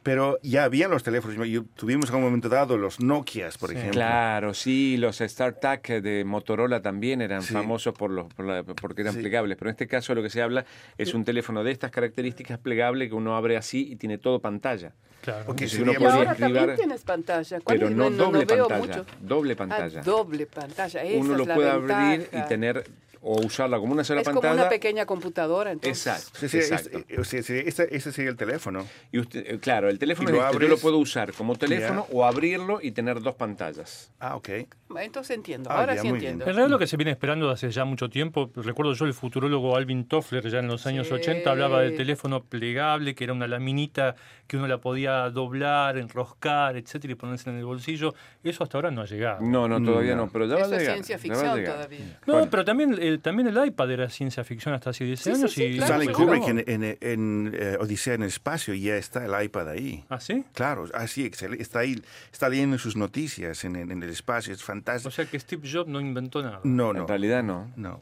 Pero 0.03 0.37
ya 0.43 0.65
habían 0.65 0.91
los 0.91 1.01
teléfonos. 1.01 1.47
Yo- 1.47 1.63
tuvimos 1.75 2.09
en 2.09 2.17
un 2.17 2.21
momento 2.23 2.49
dado 2.49 2.77
los 2.77 2.99
Nokias, 2.99 3.57
por 3.57 3.69
Sí. 3.69 3.75
ejemplo. 3.77 3.93
Claro, 3.99 4.53
sí, 4.53 4.97
los 4.97 5.17
StarTAC 5.19 6.01
de 6.01 6.25
Motorola 6.25 6.81
también 6.81 7.21
eran 7.21 7.41
Sí. 7.41 7.53
famosos 7.53 7.93
por 7.93 8.11
los, 8.11 8.31
por 8.33 8.45
la- 8.45 8.63
porque 8.63 9.01
eran 9.01 9.13
Sí. 9.13 9.21
plegables, 9.21 9.57
pero 9.57 9.69
en 9.69 9.73
este 9.73 9.87
caso 9.87 10.13
lo 10.13 10.21
que 10.21 10.29
se 10.29 10.41
habla 10.41 10.65
es 10.97 11.13
un 11.13 11.23
teléfono 11.23 11.63
de 11.63 11.71
estas 11.71 11.89
características 11.91 12.59
plegable 12.59 13.07
que 13.07 13.15
uno 13.15 13.35
abre 13.37 13.55
así 13.55 13.87
y 13.91 13.95
tiene 13.95 14.17
todo 14.17 14.39
pantalla. 14.39 14.91
Claro. 15.21 15.45
Porque 15.45 15.69
Si 15.69 15.81
uno 15.81 15.93
podría 15.93 16.13
ahora 16.15 16.35
también 16.35 16.57
escribir- 16.57 16.75
tienes 16.75 17.03
pantalla. 17.03 17.61
¿Cuál 17.61 17.77
Pero 17.77 17.89
es? 17.89 17.95
no 17.95 18.09
doble 18.09 18.43
veo 18.45 18.67
pantalla, 18.67 18.97
mucho. 19.01 19.05
doble 19.21 19.53
Ah, 19.53 19.55
pantalla. 19.55 20.01
doble 20.01 20.45
pantalla. 20.47 21.01
Esa 21.03 21.17
uno 21.17 21.31
es 21.31 21.37
lo 21.39 21.45
la 21.45 21.55
puede 21.55 21.69
abrir 21.69 21.95
y 21.95 22.17
ventaja. 22.23 22.45
tener 22.49 22.83
o 23.23 23.41
usarla 23.41 23.79
como 23.79 23.93
una 23.93 24.03
sola 24.03 24.21
es 24.21 24.25
pantalla. 24.25 24.49
como 24.51 24.61
una 24.61 24.69
pequeña 24.69 25.05
computadora, 25.05 25.71
entonces. 25.71 26.05
Exacto, 26.07 26.39
Sí, 26.39 26.49
sí, 26.49 26.57
exacto. 26.57 26.97
este- 26.99 27.19
o 27.19 27.23
sea, 27.23 27.41
sí, 27.43 27.53
este- 27.65 27.95
ese 27.95 28.11
sería 28.11 28.29
el 28.31 28.37
teléfono. 28.37 28.85
Y 29.11 29.19
usted, 29.19 29.43
eh, 29.47 29.59
claro, 29.59 29.89
el 29.89 29.97
teléfono 29.97 30.29
lo 30.29 30.37
es 30.41 30.45
este, 30.51 30.63
yo 30.63 30.67
lo 30.69 30.77
puedo 30.77 30.97
usar 30.97 31.33
como 31.33 31.55
teléfono 31.55 32.05
o 32.11 32.25
abrirlo 32.25 32.79
y 32.81 32.91
tener 32.91 33.21
dos 33.21 33.35
pantallas. 33.35 34.11
Ah, 34.19 34.35
ok. 34.35 34.49
Entonces 34.95 35.35
entiendo, 35.35 35.71
Ah, 35.71 35.79
ahora 35.79 35.95
ya, 35.95 36.01
sí 36.01 36.07
entiendo. 36.09 36.43
En 36.43 36.49
realidad 36.49 36.69
lo 36.69 36.77
que 36.77 36.85
se 36.85 36.97
viene 36.97 37.09
esperando 37.11 37.49
hace 37.49 37.71
ya 37.71 37.83
mucho 37.83 38.09
tiempo, 38.09 38.51
recuerdo 38.55 38.93
yo 38.93 39.05
el 39.05 39.13
futurólogo 39.15 39.75
Alvin 39.75 40.07
Toffler 40.07 40.47
ya 40.49 40.59
en 40.59 40.67
los 40.67 40.85
años 40.85 41.07
Sí. 41.07 41.13
80 41.13 41.49
hablaba 41.49 41.81
del 41.81 41.97
teléfono 41.97 42.43
plegable, 42.43 43.15
que 43.15 43.23
era 43.23 43.33
una 43.33 43.47
laminita 43.47 44.15
que 44.45 44.57
uno 44.57 44.67
la 44.67 44.77
podía 44.79 45.29
doblar, 45.31 45.97
enroscar, 45.97 46.77
etcétera, 46.77 47.13
y 47.13 47.15
ponerse 47.15 47.49
en 47.49 47.57
el 47.57 47.65
bolsillo. 47.65 48.13
Eso 48.43 48.63
hasta 48.63 48.77
ahora 48.77 48.91
no 48.91 49.01
ha 49.01 49.05
llegado. 49.05 49.41
No, 49.41 49.67
no, 49.67 49.81
todavía 49.83 50.15
No. 50.15 50.25
no, 50.25 50.31
pero 50.31 50.45
ya 50.45 50.55
va 50.55 50.61
a 50.61 50.63
Eso 50.65 50.73
es 50.75 50.79
llegar. 50.81 50.93
ciencia 50.95 51.17
ficción 51.17 51.55
llegar. 51.57 51.73
todavía. 51.75 52.19
No, 52.27 52.33
Bueno. 52.33 52.47
pero 52.51 52.65
también 52.65 52.97
el, 53.13 53.19
también 53.21 53.47
el 53.47 53.65
iPad 53.65 53.91
era 53.91 54.09
ciencia 54.09 54.43
ficción 54.43 54.73
hasta 54.73 54.89
hace 54.89 55.05
10 55.05 55.19
Sí, 55.19 55.23
sí, 55.23 55.35
años. 55.37 55.51
sí, 55.53 55.63
y 55.63 55.77
claro, 55.77 56.01
Stanley 56.01 56.13
Kubrick 56.15 56.47
en, 56.47 56.63
en- 56.83 56.97
en, 57.01 57.51
eh, 57.57 57.77
Odisea 57.79 58.15
en 58.15 58.23
el 58.23 58.27
espacio 58.29 58.73
ya 58.73 58.95
está 58.97 59.25
el 59.25 59.45
iPad 59.45 59.69
ahí. 59.69 60.03
¿Ah, 60.09 60.19
sí? 60.19 60.43
Claro, 60.53 60.85
así 60.93 61.23
excelente. 61.25 61.63
Está 61.63 61.79
ahí, 61.79 62.01
está 62.31 62.49
leyendo 62.49 62.77
sus 62.77 62.95
noticias 62.95 63.63
en, 63.63 63.75
en- 63.75 63.91
en 63.91 64.03
el 64.03 64.09
espacio, 64.09 64.53
es 64.53 64.61
O 64.61 64.65
fantástico. 64.65 65.11
sea 65.11 65.25
que 65.25 65.39
Steve 65.39 65.67
Jobs 65.71 65.89
no 65.89 66.01
inventó 66.01 66.41
nada. 66.41 66.59
no, 66.63 66.91
En 66.91 66.97
no, 66.97 67.07
realidad 67.07 67.43
no. 67.43 67.71
no. 67.75 68.01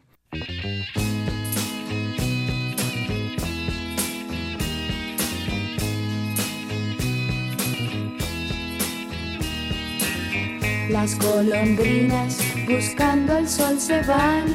Las 10.89 11.17
golondrinas 11.19 12.37
buscando 12.67 13.37
el 13.37 13.47
sol 13.47 13.79
se 13.79 14.01
van 14.03 14.45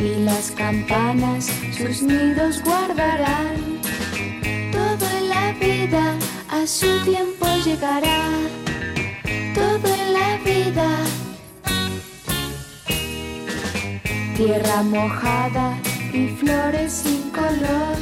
y 0.00 0.24
las 0.24 0.50
campanas 0.50 1.50
sus 1.76 2.02
nidos 2.02 2.62
guardarán. 2.62 3.80
Todo 4.72 5.06
en 5.18 5.28
la 5.28 5.52
vida 5.52 6.14
a 6.50 6.66
su 6.66 6.86
tiempo 7.04 7.46
llegará. 7.64 8.28
Todo 9.54 9.94
en 9.94 10.12
la 10.12 10.38
vida. 10.44 10.88
Tierra 14.36 14.82
mojada 14.82 15.78
y 16.12 16.28
flores 16.28 16.92
sin 16.92 17.30
color. 17.30 17.96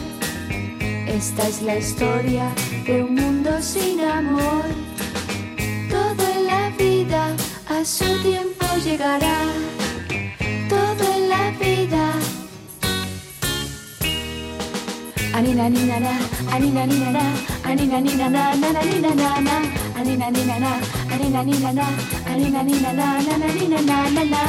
Esta 1.06 1.46
es 1.46 1.62
la 1.62 1.76
historia 1.76 2.48
de 2.86 3.02
un 3.02 3.14
mundo 3.14 3.50
sin 3.60 4.00
amor. 4.00 4.64
Todo 5.90 6.22
en 6.36 6.46
la 6.46 6.70
vida 6.70 7.36
a 7.68 7.84
su 7.84 8.06
tiempo 8.22 8.66
llegará. 8.82 9.81
Anina 15.34 15.68
nina 15.70 15.98
na, 15.98 16.12
anina 16.54 16.86
nina 16.86 17.10
na, 17.10 17.22
anina 17.64 18.00
nina 18.00 18.28
na, 18.28 18.54
na 18.54 18.72
na 18.72 18.82
nina 18.82 19.14
na 19.14 19.40
na, 19.40 19.54
anina 19.98 20.30
nina 20.30 20.58
na, 20.60 20.72
anina 21.12 21.42
nina 21.42 21.72
na, 21.72 21.86
anina 22.26 22.62
nina 22.62 22.92
na, 22.92 23.06
na 23.26 23.36
na 23.38 23.46
nina 23.56 23.80
na 23.80 23.96
na 24.10 24.24
na. 24.32 24.42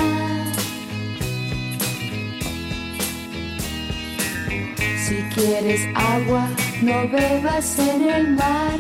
Si 5.05 5.15
quieres 5.33 5.81
agua, 5.95 6.49
no 6.81 7.07
bebas 7.07 7.79
en 7.79 8.09
el 8.09 8.27
mar. 8.35 8.79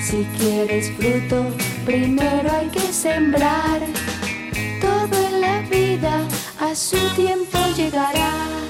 Si 0.00 0.26
quieres 0.38 0.90
fruto, 0.96 1.46
primero 1.84 2.50
hay 2.52 2.68
que 2.68 2.92
sembrar. 2.92 3.80
Todo 4.80 5.16
en 5.28 5.40
la 5.40 5.60
vida 5.70 6.26
a 6.58 6.74
su 6.74 6.98
tiempo 7.14 7.58
llegará. 7.76 8.65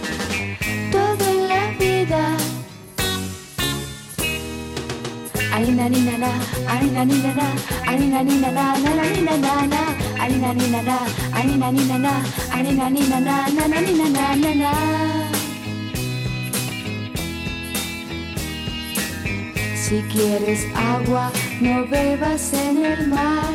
Alina 5.87 6.01
nina 6.03 6.19
na, 6.19 6.31
alina 6.67 7.05
nina 7.05 7.33
na, 7.33 7.47
alina 7.87 8.23
nina 8.25 8.51
na, 8.51 8.77
na 8.77 8.95
na 8.97 9.05
nina 9.15 9.37
na 9.39 9.67
na, 9.67 9.83
alina 10.21 10.53
nina 10.53 10.83
na, 10.83 10.97
alina 11.33 11.71
nina 11.71 11.99
na, 11.99 12.13
alina 12.51 12.91
nina 12.91 13.21
na, 13.21 13.47
na 13.55 13.67
na 13.69 13.81
nina 13.81 14.09
na 14.09 14.35
na 14.35 14.55
na. 14.63 14.73
Si 19.77 20.03
quieres 20.11 20.67
agua, 20.75 21.31
no 21.61 21.87
bebas 21.87 22.53
en 22.53 22.85
el 22.85 23.07
mar. 23.07 23.55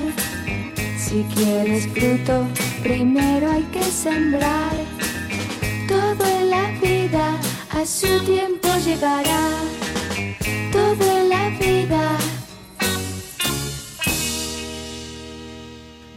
Si 0.98 1.26
quieres 1.36 1.86
fruto, 1.88 2.48
primero 2.82 3.52
hay 3.52 3.64
que 3.74 3.84
sembrar. 3.84 4.72
Todo 5.86 6.26
en 6.40 6.50
la 6.50 6.72
vida 6.82 7.38
a 7.72 7.86
su 7.86 8.08
tiempo 8.24 8.70
llegará. 8.86 9.81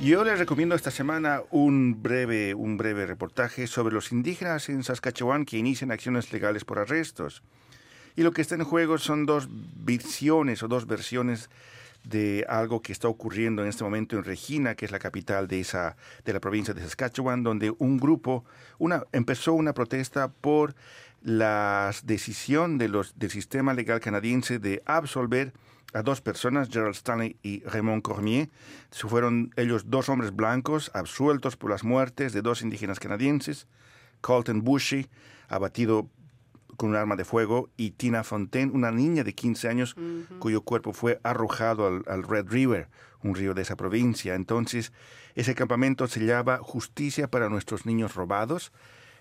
Yo 0.04 0.22
les 0.22 0.38
recomiendo 0.38 0.74
esta 0.74 0.90
semana 0.90 1.42
un 1.50 2.02
breve, 2.02 2.54
un 2.54 2.76
breve 2.76 3.06
reportaje 3.06 3.66
sobre 3.66 3.94
los 3.94 4.12
indígenas 4.12 4.68
en 4.68 4.82
Saskatchewan 4.84 5.46
que 5.46 5.56
inician 5.56 5.90
acciones 5.90 6.30
legales 6.30 6.64
por 6.66 6.78
arrestos. 6.78 7.42
Y 8.14 8.22
lo 8.22 8.32
que 8.32 8.42
está 8.42 8.54
en 8.54 8.64
juego 8.64 8.98
son 8.98 9.24
dos 9.24 9.48
visiones 9.50 10.62
o 10.62 10.68
dos 10.68 10.86
versiones 10.86 11.48
de 12.04 12.44
algo 12.48 12.82
que 12.82 12.92
está 12.92 13.08
ocurriendo 13.08 13.62
en 13.62 13.68
este 13.68 13.82
momento 13.82 14.16
en 14.16 14.24
Regina, 14.24 14.74
que 14.74 14.84
es 14.84 14.92
la 14.92 14.98
capital 14.98 15.48
de 15.48 15.60
esa 15.60 15.96
de 16.24 16.32
la 16.34 16.40
provincia 16.40 16.74
de 16.74 16.82
Saskatchewan, 16.82 17.42
donde 17.42 17.74
un 17.78 17.98
grupo 17.98 18.44
una 18.78 19.04
empezó 19.12 19.54
una 19.54 19.72
protesta 19.72 20.28
por 20.28 20.74
la 21.24 21.90
decisión 22.04 22.76
de 22.76 22.88
los 22.88 23.18
del 23.18 23.30
sistema 23.30 23.72
legal 23.72 23.98
canadiense 23.98 24.58
de 24.58 24.82
absolver 24.84 25.54
a 25.94 26.02
dos 26.02 26.20
personas, 26.20 26.68
Gerald 26.70 26.94
Stanley 26.94 27.38
y 27.42 27.62
Raymond 27.64 28.02
Cormier. 28.02 28.50
Fueron 28.90 29.50
ellos 29.56 29.84
dos 29.88 30.08
hombres 30.10 30.36
blancos 30.36 30.90
absueltos 30.92 31.56
por 31.56 31.70
las 31.70 31.82
muertes 31.82 32.34
de 32.34 32.42
dos 32.42 32.60
indígenas 32.60 33.00
canadienses, 33.00 33.66
Colton 34.20 34.62
Bushy, 34.62 35.08
abatido 35.48 36.10
con 36.76 36.90
un 36.90 36.96
arma 36.96 37.16
de 37.16 37.24
fuego, 37.24 37.70
y 37.76 37.92
Tina 37.92 38.22
Fontaine, 38.22 38.72
una 38.72 38.90
niña 38.90 39.24
de 39.24 39.34
15 39.34 39.68
años 39.68 39.96
cuyo 40.40 40.60
cuerpo 40.62 40.92
fue 40.92 41.20
arrojado 41.22 41.86
al, 41.86 42.02
al 42.06 42.24
Red 42.24 42.48
River, 42.48 42.88
un 43.22 43.34
río 43.34 43.54
de 43.54 43.62
esa 43.62 43.76
provincia. 43.76 44.34
Entonces, 44.34 44.92
ese 45.34 45.54
campamento 45.54 46.06
se 46.06 46.26
llama 46.26 46.58
Justicia 46.58 47.28
para 47.28 47.48
nuestros 47.48 47.86
niños 47.86 48.14
robados. 48.14 48.72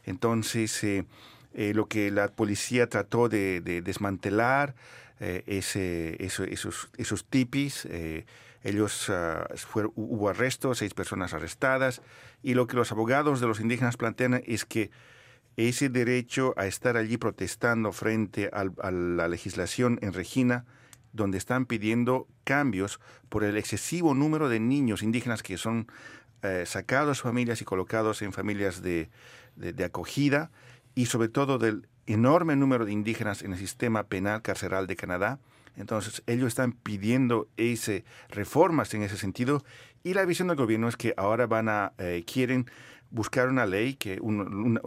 Entonces, 0.04 0.84
eh, 0.84 1.06
eh, 1.54 1.74
lo 1.74 1.88
que 1.88 2.12
la 2.12 2.28
policía 2.28 2.88
trató 2.88 3.30
de, 3.30 3.62
de 3.62 3.82
desmantelar, 3.82 4.76
eh, 5.20 5.44
esos, 5.48 7.26
tipis, 7.30 7.86
eh, 7.86 8.26
ellos 8.64 9.10
ah, 9.10 9.48
fueron- 9.56 9.94
hubo 9.96 10.30
arrestos, 10.30 10.80
seis 10.80 10.94
personas 10.94 11.34
arrestadas, 11.34 12.02
y 12.42 12.56
lo 12.56 12.68
que 12.68 12.76
los 12.76 12.92
abogados 12.92 13.40
de 13.40 13.48
los 13.48 13.60
indígenas 13.60 13.98
plantean 13.98 14.42
es 14.46 14.66
que 14.66 14.90
ese 15.56 15.90
derecho 15.90 16.54
a 16.58 16.66
estar 16.66 16.98
allí 16.98 17.18
protestando 17.18 17.92
frente 17.92 18.50
a 18.52 18.92
la 18.92 19.28
legislación 19.28 20.00
en 20.02 20.14
Regina, 20.14 20.66
donde 21.12 21.38
están 21.38 21.68
pidiendo 21.68 22.28
cambios 22.44 23.00
por 23.30 23.44
el 23.44 23.56
excesivo 23.58 24.16
número 24.16 24.50
de 24.50 24.60
niños 24.60 25.04
indígenas 25.04 25.44
que 25.44 25.58
son 25.58 25.88
eh, 26.42 26.64
sacados 26.66 27.20
de 27.20 27.22
familias 27.22 27.62
y 27.62 27.66
colocados 27.66 28.24
en 28.24 28.34
familias 28.34 28.82
de 28.82 29.10
acogida, 29.86 30.50
y 30.96 31.08
sobre 31.08 31.30
todo 31.30 31.58
del 31.58 31.88
enorme 32.06 32.56
número 32.56 32.86
de 32.86 32.92
indígenas 32.92 33.42
en 33.42 33.54
el 33.54 33.58
sistema 33.58 34.04
penal 34.04 34.42
carceral 34.42 34.88
de 34.88 34.96
Canadá. 34.96 35.40
Entonces, 35.76 36.22
ellos 36.28 36.48
están 36.48 36.74
pidiendo 36.74 37.48
ese, 37.58 38.04
reformas 38.30 38.94
en 38.94 39.04
ese 39.04 39.18
sentido, 39.18 39.64
y 40.04 40.14
la 40.14 40.26
visión 40.26 40.50
del 40.50 40.58
gobierno 40.58 40.88
es 40.88 40.98
que 40.98 41.14
ahora 41.18 41.48
van 41.48 41.70
a, 41.70 41.94
eh, 41.98 42.24
quieren 42.32 42.70
buscar 43.10 43.48
una 43.48 43.66
ley, 43.66 43.96
que 43.96 44.20
un, 44.22 44.80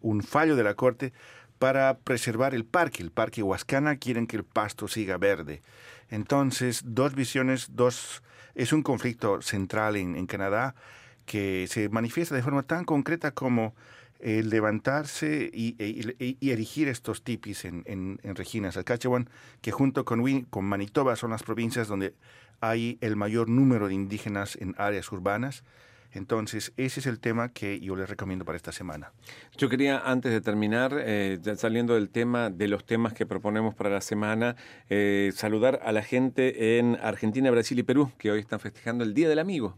un 0.00 0.22
fallo 0.22 0.56
de 0.56 0.62
la 0.64 0.74
Corte 0.74 1.12
para 1.58 1.98
preservar 1.98 2.54
el 2.54 2.64
parque, 2.64 3.02
el 3.02 3.10
parque 3.10 3.42
Huascana, 3.42 3.96
quieren 3.96 4.26
que 4.26 4.36
el 4.36 4.44
pasto 4.44 4.88
siga 4.88 5.16
verde. 5.16 5.62
Entonces, 6.10 6.82
dos 6.84 7.14
visiones, 7.14 7.70
dos, 7.74 8.22
es 8.54 8.72
un 8.72 8.82
conflicto 8.82 9.42
central 9.42 9.96
en, 9.96 10.16
en 10.16 10.26
Canadá 10.26 10.74
que 11.24 11.66
se 11.68 11.88
manifiesta 11.88 12.34
de 12.34 12.42
forma 12.42 12.62
tan 12.62 12.84
concreta 12.84 13.32
como 13.32 13.74
el 14.20 14.50
levantarse 14.50 15.50
y, 15.52 15.74
y- 15.82 16.14
y- 16.24 16.36
y 16.40 16.50
erigir 16.50 16.88
estos 16.88 17.22
tipis 17.22 17.64
en, 17.64 17.82
en, 17.86 18.18
en 18.22 18.34
Regina, 18.36 18.72
Saskatchewan, 18.72 19.28
que 19.60 19.72
junto 19.72 20.04
con, 20.04 20.42
con 20.44 20.64
Manitoba 20.64 21.16
son 21.16 21.30
las 21.30 21.42
provincias 21.42 21.88
donde 21.88 22.14
hay 22.60 22.98
el 23.00 23.16
mayor 23.16 23.48
número 23.48 23.88
de 23.88 23.94
indígenas 23.94 24.56
en 24.56 24.74
áreas 24.78 25.10
urbanas. 25.12 25.64
Entonces, 26.12 26.72
ese 26.78 27.00
es 27.00 27.06
el 27.06 27.18
tema 27.20 27.50
que 27.50 27.78
yo 27.80 27.94
les 27.94 28.08
recomiendo 28.08 28.46
para 28.46 28.56
esta 28.56 28.72
semana. 28.72 29.12
Yo 29.58 29.68
quería, 29.68 29.98
antes 29.98 30.32
de 30.32 30.40
terminar, 30.40 30.96
eh, 30.98 31.38
saliendo 31.56 31.94
del 31.94 32.08
tema, 32.08 32.48
de 32.48 32.68
los 32.68 32.86
temas 32.86 33.12
que 33.12 33.26
proponemos 33.26 33.74
para 33.74 33.90
la 33.90 34.00
semana, 34.00 34.56
eh, 34.88 35.30
saludar 35.34 35.80
a 35.84 35.92
la 35.92 36.02
gente 36.02 36.78
en 36.78 36.96
Argentina, 37.02 37.50
Brasil 37.50 37.78
y 37.78 37.82
Perú, 37.82 38.12
que 38.16 38.30
hoy 38.30 38.40
están 38.40 38.60
festejando 38.60 39.04
el 39.04 39.12
Día 39.12 39.28
del 39.28 39.40
Amigo. 39.40 39.76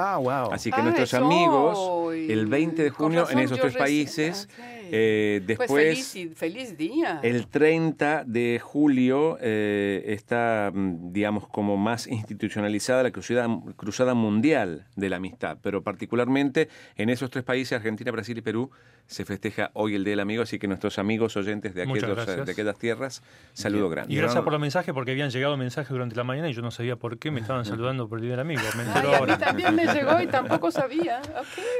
Ah, 0.00 0.16
wow. 0.16 0.52
Así 0.52 0.70
que 0.70 0.80
Ah, 0.80 0.82
nuestros 0.84 1.12
es 1.12 1.14
amigos, 1.14 1.76
hoy. 1.78 2.30
el 2.32 2.46
20 2.46 2.82
de 2.84 2.90
junio, 2.90 3.28
en 3.30 3.38
esos 3.40 3.58
tres 3.60 3.76
países. 3.76 4.48
Eh, 4.92 5.42
Pues 5.44 5.58
después, 5.58 6.36
feliz, 6.36 6.76
día. 6.76 7.20
el 7.22 7.46
30 7.46 8.24
de 8.26 8.60
julio, 8.62 9.38
eh, 9.40 10.02
está, 10.06 10.70
mm, 10.72 11.12
digamos, 11.12 11.48
como 11.48 11.76
más 11.76 12.06
institucionalizada 12.06 13.02
la 13.02 13.10
cruzada, 13.10 13.48
cruzada 13.76 14.14
mundial 14.14 14.86
de 14.96 15.08
la 15.08 15.16
amistad. 15.16 15.58
Pero 15.62 15.82
particularmente 15.82 16.68
en 16.96 17.10
esos 17.10 17.30
tres 17.30 17.44
países, 17.44 17.72
Argentina, 17.72 18.10
Brasil 18.10 18.38
y 18.38 18.42
Perú, 18.42 18.70
se 19.06 19.24
festeja 19.24 19.70
hoy 19.74 19.96
el 19.96 20.04
Día 20.04 20.12
del 20.12 20.20
Amigo. 20.20 20.42
Así 20.42 20.58
que 20.58 20.68
nuestros 20.68 20.98
amigos 20.98 21.36
oyentes 21.36 21.74
de, 21.74 21.82
aquellos, 21.82 22.14
gracias. 22.14 22.46
de 22.46 22.52
aquellas 22.52 22.78
tierras, 22.78 23.22
saludo 23.52 23.88
grande. 23.88 24.14
Y 24.14 24.16
gracias 24.16 24.42
por 24.42 24.52
los 24.52 24.60
mensajes, 24.60 24.94
porque 24.94 25.10
habían 25.10 25.30
llegado 25.30 25.56
mensajes 25.56 25.90
durante 25.90 26.14
la 26.14 26.24
mañana 26.24 26.48
y 26.48 26.52
yo 26.52 26.62
no 26.62 26.70
sabía 26.70 26.96
por 26.96 27.18
qué 27.18 27.30
me 27.30 27.40
estaban 27.40 27.64
saludando 27.64 28.08
por 28.08 28.18
el 28.18 28.22
Día 28.22 28.32
del 28.32 28.40
Amigo. 28.40 28.62
Me 28.76 28.84
Ay, 28.84 28.90
a 28.94 29.02
mí 29.02 29.14
ahora. 29.14 29.38
también 29.38 29.74
me 29.74 29.86
llegó 29.86 30.20
y 30.20 30.26
tampoco 30.28 30.70
sabía. 30.70 31.20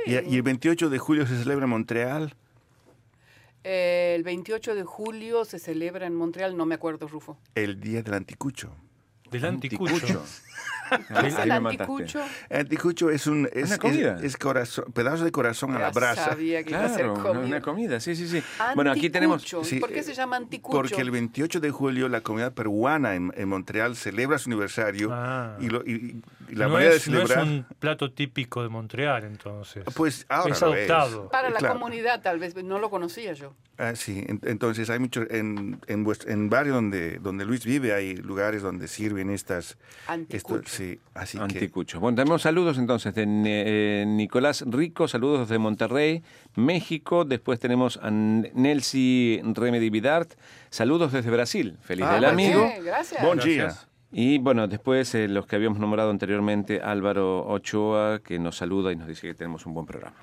Y, 0.06 0.12
y 0.12 0.36
el 0.36 0.42
28 0.42 0.90
de 0.90 0.98
julio 0.98 1.26
se 1.26 1.36
celebra 1.36 1.64
en 1.64 1.70
Montreal. 1.70 2.34
Eh, 3.64 4.14
el 4.16 4.22
28 4.22 4.74
de 4.74 4.84
julio 4.84 5.44
se 5.44 5.58
celebra 5.58 6.06
en 6.06 6.14
Montreal, 6.14 6.56
no 6.56 6.64
me 6.66 6.74
acuerdo, 6.74 7.06
Rufo. 7.08 7.38
el 7.54 7.80
Día 7.80 8.02
del 8.02 8.14
Anticucho. 8.14 8.74
Del 9.30 9.44
anticucho. 9.44 10.06
¿Qué 10.06 10.49
es 11.24 11.38
el 11.38 11.52
anticucho? 11.52 12.20
Anticucho 12.50 13.10
es 13.10 13.26
un 13.26 13.48
es, 13.52 13.68
Una 13.68 13.78
comida. 13.78 14.16
es, 14.18 14.24
es 14.24 14.36
corazón, 14.36 14.86
pedazo 14.92 15.24
de 15.24 15.30
corazón 15.32 15.70
a 15.76 15.78
la 15.78 15.86
Ya 15.86 15.90
brasa. 15.92 16.24
sabía 16.30 16.64
que 16.64 16.70
iba 16.70 16.84
a 16.84 16.88
ser 16.88 17.06
Claro, 17.06 17.12
una, 17.14 17.22
comida. 17.22 17.46
una 17.46 17.60
comida, 17.60 18.00
sí, 18.00 18.16
sí, 18.16 18.26
sí. 18.28 18.42
Bueno, 18.74 18.90
aquí 18.90 19.08
tenemos... 19.10 19.42
Anticucho. 19.42 19.64
sí, 19.64 19.76
¿Y 19.76 19.80
¿Por 19.80 19.90
qué 19.92 20.00
eh, 20.00 20.02
se 20.02 20.14
llama 20.14 20.36
anticucho? 20.36 20.76
Porque 20.76 21.00
el 21.00 21.10
28 21.10 21.60
de 21.60 21.70
julio 21.70 22.08
la 22.08 22.20
comunidad 22.22 22.52
peruana 22.54 23.14
en, 23.14 23.32
en 23.36 23.48
Montreal 23.48 23.94
celebra 23.96 24.38
su 24.38 24.48
aniversario 24.50 25.10
Ah. 25.12 25.56
y, 25.60 25.68
lo- 25.68 25.82
y- 25.86 26.22
y 26.48 26.54
la 26.56 26.66
no, 26.66 26.72
manera 26.74 26.94
es, 26.94 27.04
de 27.04 27.12
no 27.12 27.22
es 27.22 27.28
celebrar 27.28 27.44
un 27.46 27.66
plato 27.78 28.10
típico 28.12 28.62
de 28.64 28.68
Montreal, 28.68 29.22
entonces. 29.24 29.84
pues 29.94 30.26
ahora 30.28 30.52
es 30.52 30.60
lo 30.60 30.66
adoptado. 30.72 31.28
Para 31.28 31.50
la 31.50 31.58
Claro. 31.58 31.74
comunidad, 31.74 32.20
tal 32.22 32.40
vez, 32.40 32.54
no 32.56 32.78
lo 32.80 32.90
conocía 32.90 33.32
yo. 33.34 33.54
Ah, 33.78 33.94
sí, 33.94 34.24
en- 34.26 34.40
entonces 34.42 34.90
hay 34.90 34.98
mucho 34.98 35.22
en 35.30 35.80
en, 35.86 36.04
en 36.26 36.50
barrio 36.50 36.74
donde 36.74 37.18
donde 37.18 37.44
Luis 37.46 37.64
vive 37.64 37.94
hay 37.94 38.14
lugares 38.16 38.60
donde 38.62 38.88
sirven 38.88 39.30
estas 39.30 39.78
Anticucho. 40.06 40.36
Esto- 40.56 40.68
sí, 40.70 40.98
así 41.14 41.38
que 41.38 41.44
Anticucho. 41.44 42.00
Bueno, 42.00 42.16
tenemos 42.16 42.42
saludos 42.42 42.78
entonces 42.78 43.14
de 43.14 43.24
eh, 43.26 44.04
Nicolás 44.06 44.64
Rico, 44.66 45.08
saludos 45.08 45.48
desde 45.48 45.58
Monterrey, 45.58 46.22
México. 46.56 47.24
Después 47.24 47.58
tenemos 47.60 47.98
a 48.02 48.10
Nelsi 48.10 49.40
Remedy 49.54 49.90
Vidart, 49.90 50.32
saludos 50.70 51.12
desde 51.12 51.30
Brasil. 51.30 51.76
Feliz 51.82 52.04
Ah, 52.08 52.14
del 52.14 52.24
amigo. 52.26 52.68
Sí, 52.76 52.82
gracias. 52.84 53.22
Gracias. 53.22 53.44
día. 53.44 53.74
Y 54.12 54.38
bueno, 54.38 54.66
después 54.66 55.14
eh, 55.14 55.28
los 55.28 55.46
que 55.46 55.54
habíamos 55.56 55.78
nombrado 55.78 56.10
anteriormente, 56.10 56.80
Álvaro 56.82 57.46
Ochoa, 57.46 58.18
que 58.18 58.38
nos 58.40 58.56
saluda 58.56 58.90
y 58.92 58.96
nos 58.96 59.06
dice 59.06 59.28
que 59.28 59.34
tenemos 59.34 59.66
un 59.66 59.74
buen 59.74 59.86
programa. 59.86 60.16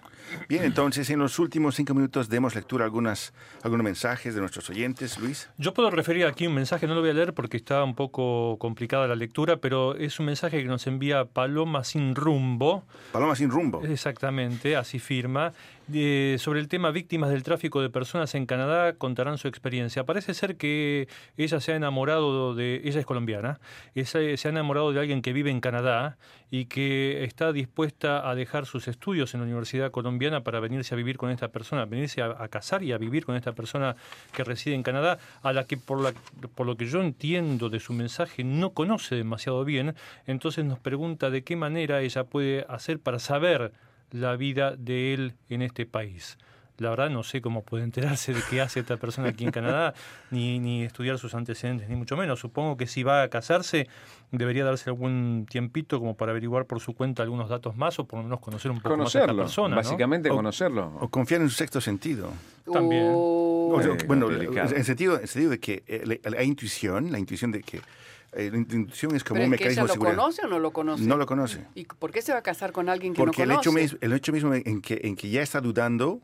Bien, 0.49 0.63
entonces 0.63 1.09
en 1.09 1.19
los 1.19 1.39
últimos 1.39 1.75
cinco 1.75 1.93
minutos 1.93 2.29
demos 2.29 2.55
lectura 2.55 2.83
a 2.83 2.85
algunas, 2.85 3.33
algunos 3.63 3.83
mensajes 3.83 4.33
de 4.35 4.41
nuestros 4.41 4.69
oyentes, 4.69 5.19
Luis. 5.19 5.49
Yo 5.57 5.73
puedo 5.73 5.89
referir 5.89 6.25
aquí 6.25 6.47
un 6.47 6.53
mensaje, 6.53 6.87
no 6.87 6.95
lo 6.95 7.01
voy 7.01 7.09
a 7.11 7.13
leer 7.13 7.33
porque 7.33 7.57
está 7.57 7.83
un 7.83 7.95
poco 7.95 8.57
complicada 8.59 9.07
la 9.07 9.15
lectura, 9.15 9.57
pero 9.57 9.95
es 9.95 10.19
un 10.19 10.27
mensaje 10.27 10.61
que 10.61 10.67
nos 10.67 10.87
envía 10.87 11.25
Paloma 11.25 11.83
Sin 11.83 12.15
Rumbo, 12.15 12.83
Paloma 13.11 13.35
sin 13.35 13.49
rumbo. 13.49 13.83
exactamente, 13.83 14.75
así 14.75 14.99
firma, 14.99 15.53
sobre 15.87 16.59
el 16.59 16.67
tema 16.67 16.91
víctimas 16.91 17.29
del 17.29 17.43
tráfico 17.43 17.81
de 17.81 17.89
personas 17.89 18.35
en 18.35 18.45
Canadá, 18.45 18.93
contarán 18.93 19.37
su 19.37 19.47
experiencia. 19.47 20.03
Parece 20.05 20.33
ser 20.33 20.57
que 20.57 21.07
ella 21.37 21.61
se 21.61 21.71
ha 21.71 21.75
enamorado 21.75 22.55
de, 22.55 22.81
ella 22.83 22.99
es 22.99 23.05
colombiana, 23.05 23.59
esa- 23.95 24.19
se 24.35 24.47
ha 24.47 24.51
enamorado 24.51 24.91
de 24.91 24.99
alguien 24.99 25.21
que 25.21 25.31
vive 25.31 25.49
en 25.49 25.61
Canadá 25.61 26.17
y 26.51 26.65
que 26.65 27.23
está 27.23 27.53
dispuesta 27.53 28.29
a 28.29 28.35
dejar 28.35 28.65
sus 28.65 28.87
estudios 28.89 29.33
en 29.33 29.39
la 29.41 29.45
Universidad 29.45 29.91
Colombiana 29.91 30.43
para 30.43 30.59
venirse 30.59 30.93
a 30.93 30.97
vivir 30.97 31.17
con 31.17 31.29
esta 31.29 31.49
persona, 31.49 31.85
venirse 31.85 32.21
a, 32.21 32.35
a 32.41 32.47
casar 32.49 32.83
y 32.83 32.91
a 32.91 32.97
vivir 32.97 33.25
con 33.25 33.35
esta 33.35 33.53
persona 33.53 33.95
que 34.33 34.43
reside 34.43 34.75
en 34.75 34.83
Canadá, 34.83 35.19
a 35.41 35.53
la 35.53 35.63
que 35.65 35.77
por, 35.77 36.01
la, 36.01 36.13
por 36.55 36.65
lo 36.65 36.75
que 36.75 36.85
yo 36.85 37.01
entiendo 37.01 37.69
de 37.69 37.79
su 37.79 37.93
mensaje 37.93 38.43
no 38.43 38.71
conoce 38.71 39.15
demasiado 39.15 39.63
bien, 39.63 39.95
entonces 40.25 40.65
nos 40.65 40.79
pregunta 40.79 41.29
de 41.29 41.43
qué 41.43 41.55
manera 41.55 42.01
ella 42.01 42.25
puede 42.25 42.65
hacer 42.69 42.99
para 42.99 43.19
saber 43.19 43.71
la 44.11 44.35
vida 44.35 44.75
de 44.77 45.13
él 45.13 45.33
en 45.49 45.61
este 45.61 45.85
país. 45.85 46.37
La 46.79 46.91
verdad 46.91 47.09
no 47.09 47.23
sé 47.23 47.41
cómo 47.41 47.63
puede 47.63 47.83
enterarse 47.83 48.35
de 48.35 48.41
qué 48.51 48.61
hace 48.61 48.79
esta 48.81 48.97
persona 48.97 49.29
aquí 49.29 49.45
en 49.45 49.49
Canadá, 49.51 49.95
ni, 50.29 50.59
ni 50.59 50.83
estudiar 50.83 51.17
sus 51.17 51.33
antecedentes, 51.33 51.89
ni 51.89 51.95
mucho 51.95 52.15
menos. 52.15 52.39
Supongo 52.39 52.77
que 52.77 52.85
si 52.85 53.01
va 53.01 53.23
a 53.23 53.29
casarse 53.29 53.87
debería 54.31 54.63
darse 54.63 54.89
algún 54.91 55.47
tiempito 55.49 55.97
como 55.99 56.15
para 56.15 56.31
averiguar 56.33 56.65
por 56.65 56.79
su 56.79 56.93
cuenta 56.93 57.23
algunos 57.23 57.49
datos 57.49 57.75
más 57.75 57.97
o 57.97 58.05
por 58.05 58.19
lo 58.19 58.23
menos 58.25 58.39
conocer 58.41 58.69
un 58.69 58.79
poco 58.79 58.95
más 58.95 59.07
a 59.07 59.07
esta 59.07 59.19
Conocerlo, 59.21 59.43
persona. 59.43 59.75
básicamente 59.75 60.29
conocerlo. 60.29 60.97
O 61.01 61.07
confiar 61.09 61.41
en 61.41 61.49
su 61.49 61.55
sexto 61.55 61.81
sentido. 61.81 62.29
También. 62.71 63.11
Oh, 63.15 63.73
O 63.75 63.81
sea, 63.81 63.93
Eh, 63.93 63.97
bueno, 64.05 64.29
en 64.31 64.83
sentido, 64.85 65.19
en 65.19 65.27
sentido 65.27 65.49
de 65.51 65.59
que 65.59 65.83
eh, 65.87 66.19
la, 66.23 66.29
la 66.29 66.43
intuición, 66.43 67.11
la 67.11 67.17
intuición 67.17 67.51
de 67.51 67.63
que 67.63 67.81
eh, 68.33 68.49
la 68.51 68.57
intuición 68.57 69.15
es 69.15 69.23
como 69.23 69.35
¿Pero 69.39 69.47
un 69.47 69.53
es 69.53 69.59
que 69.59 69.63
ella 69.69 69.81
mecanismo 69.81 69.83
de 69.83 69.87
lo 69.87 69.93
seguridad. 69.93 70.15
conoce 70.17 70.41
o 70.45 70.47
no 70.47 70.59
lo 70.59 70.71
conoce? 70.71 71.03
No 71.03 71.17
lo 71.17 71.25
conoce. 71.25 71.65
¿Y 71.75 71.85
por 71.85 72.11
qué 72.11 72.21
se 72.21 72.31
va 72.33 72.39
a 72.39 72.43
casar 72.43 72.71
con 72.71 72.89
alguien 72.89 73.13
que 73.13 73.17
Porque 73.17 73.45
no 73.45 73.53
el 73.53 73.59
conoce? 73.59 73.69
hecho, 73.69 73.71
mismo, 73.73 73.97
el 74.01 74.13
hecho 74.13 74.31
mismo 74.33 74.53
en 74.53 74.81
que, 74.81 75.01
en 75.03 75.15
que 75.15 75.29
ya 75.29 75.41
está 75.41 75.61
dudando, 75.61 76.21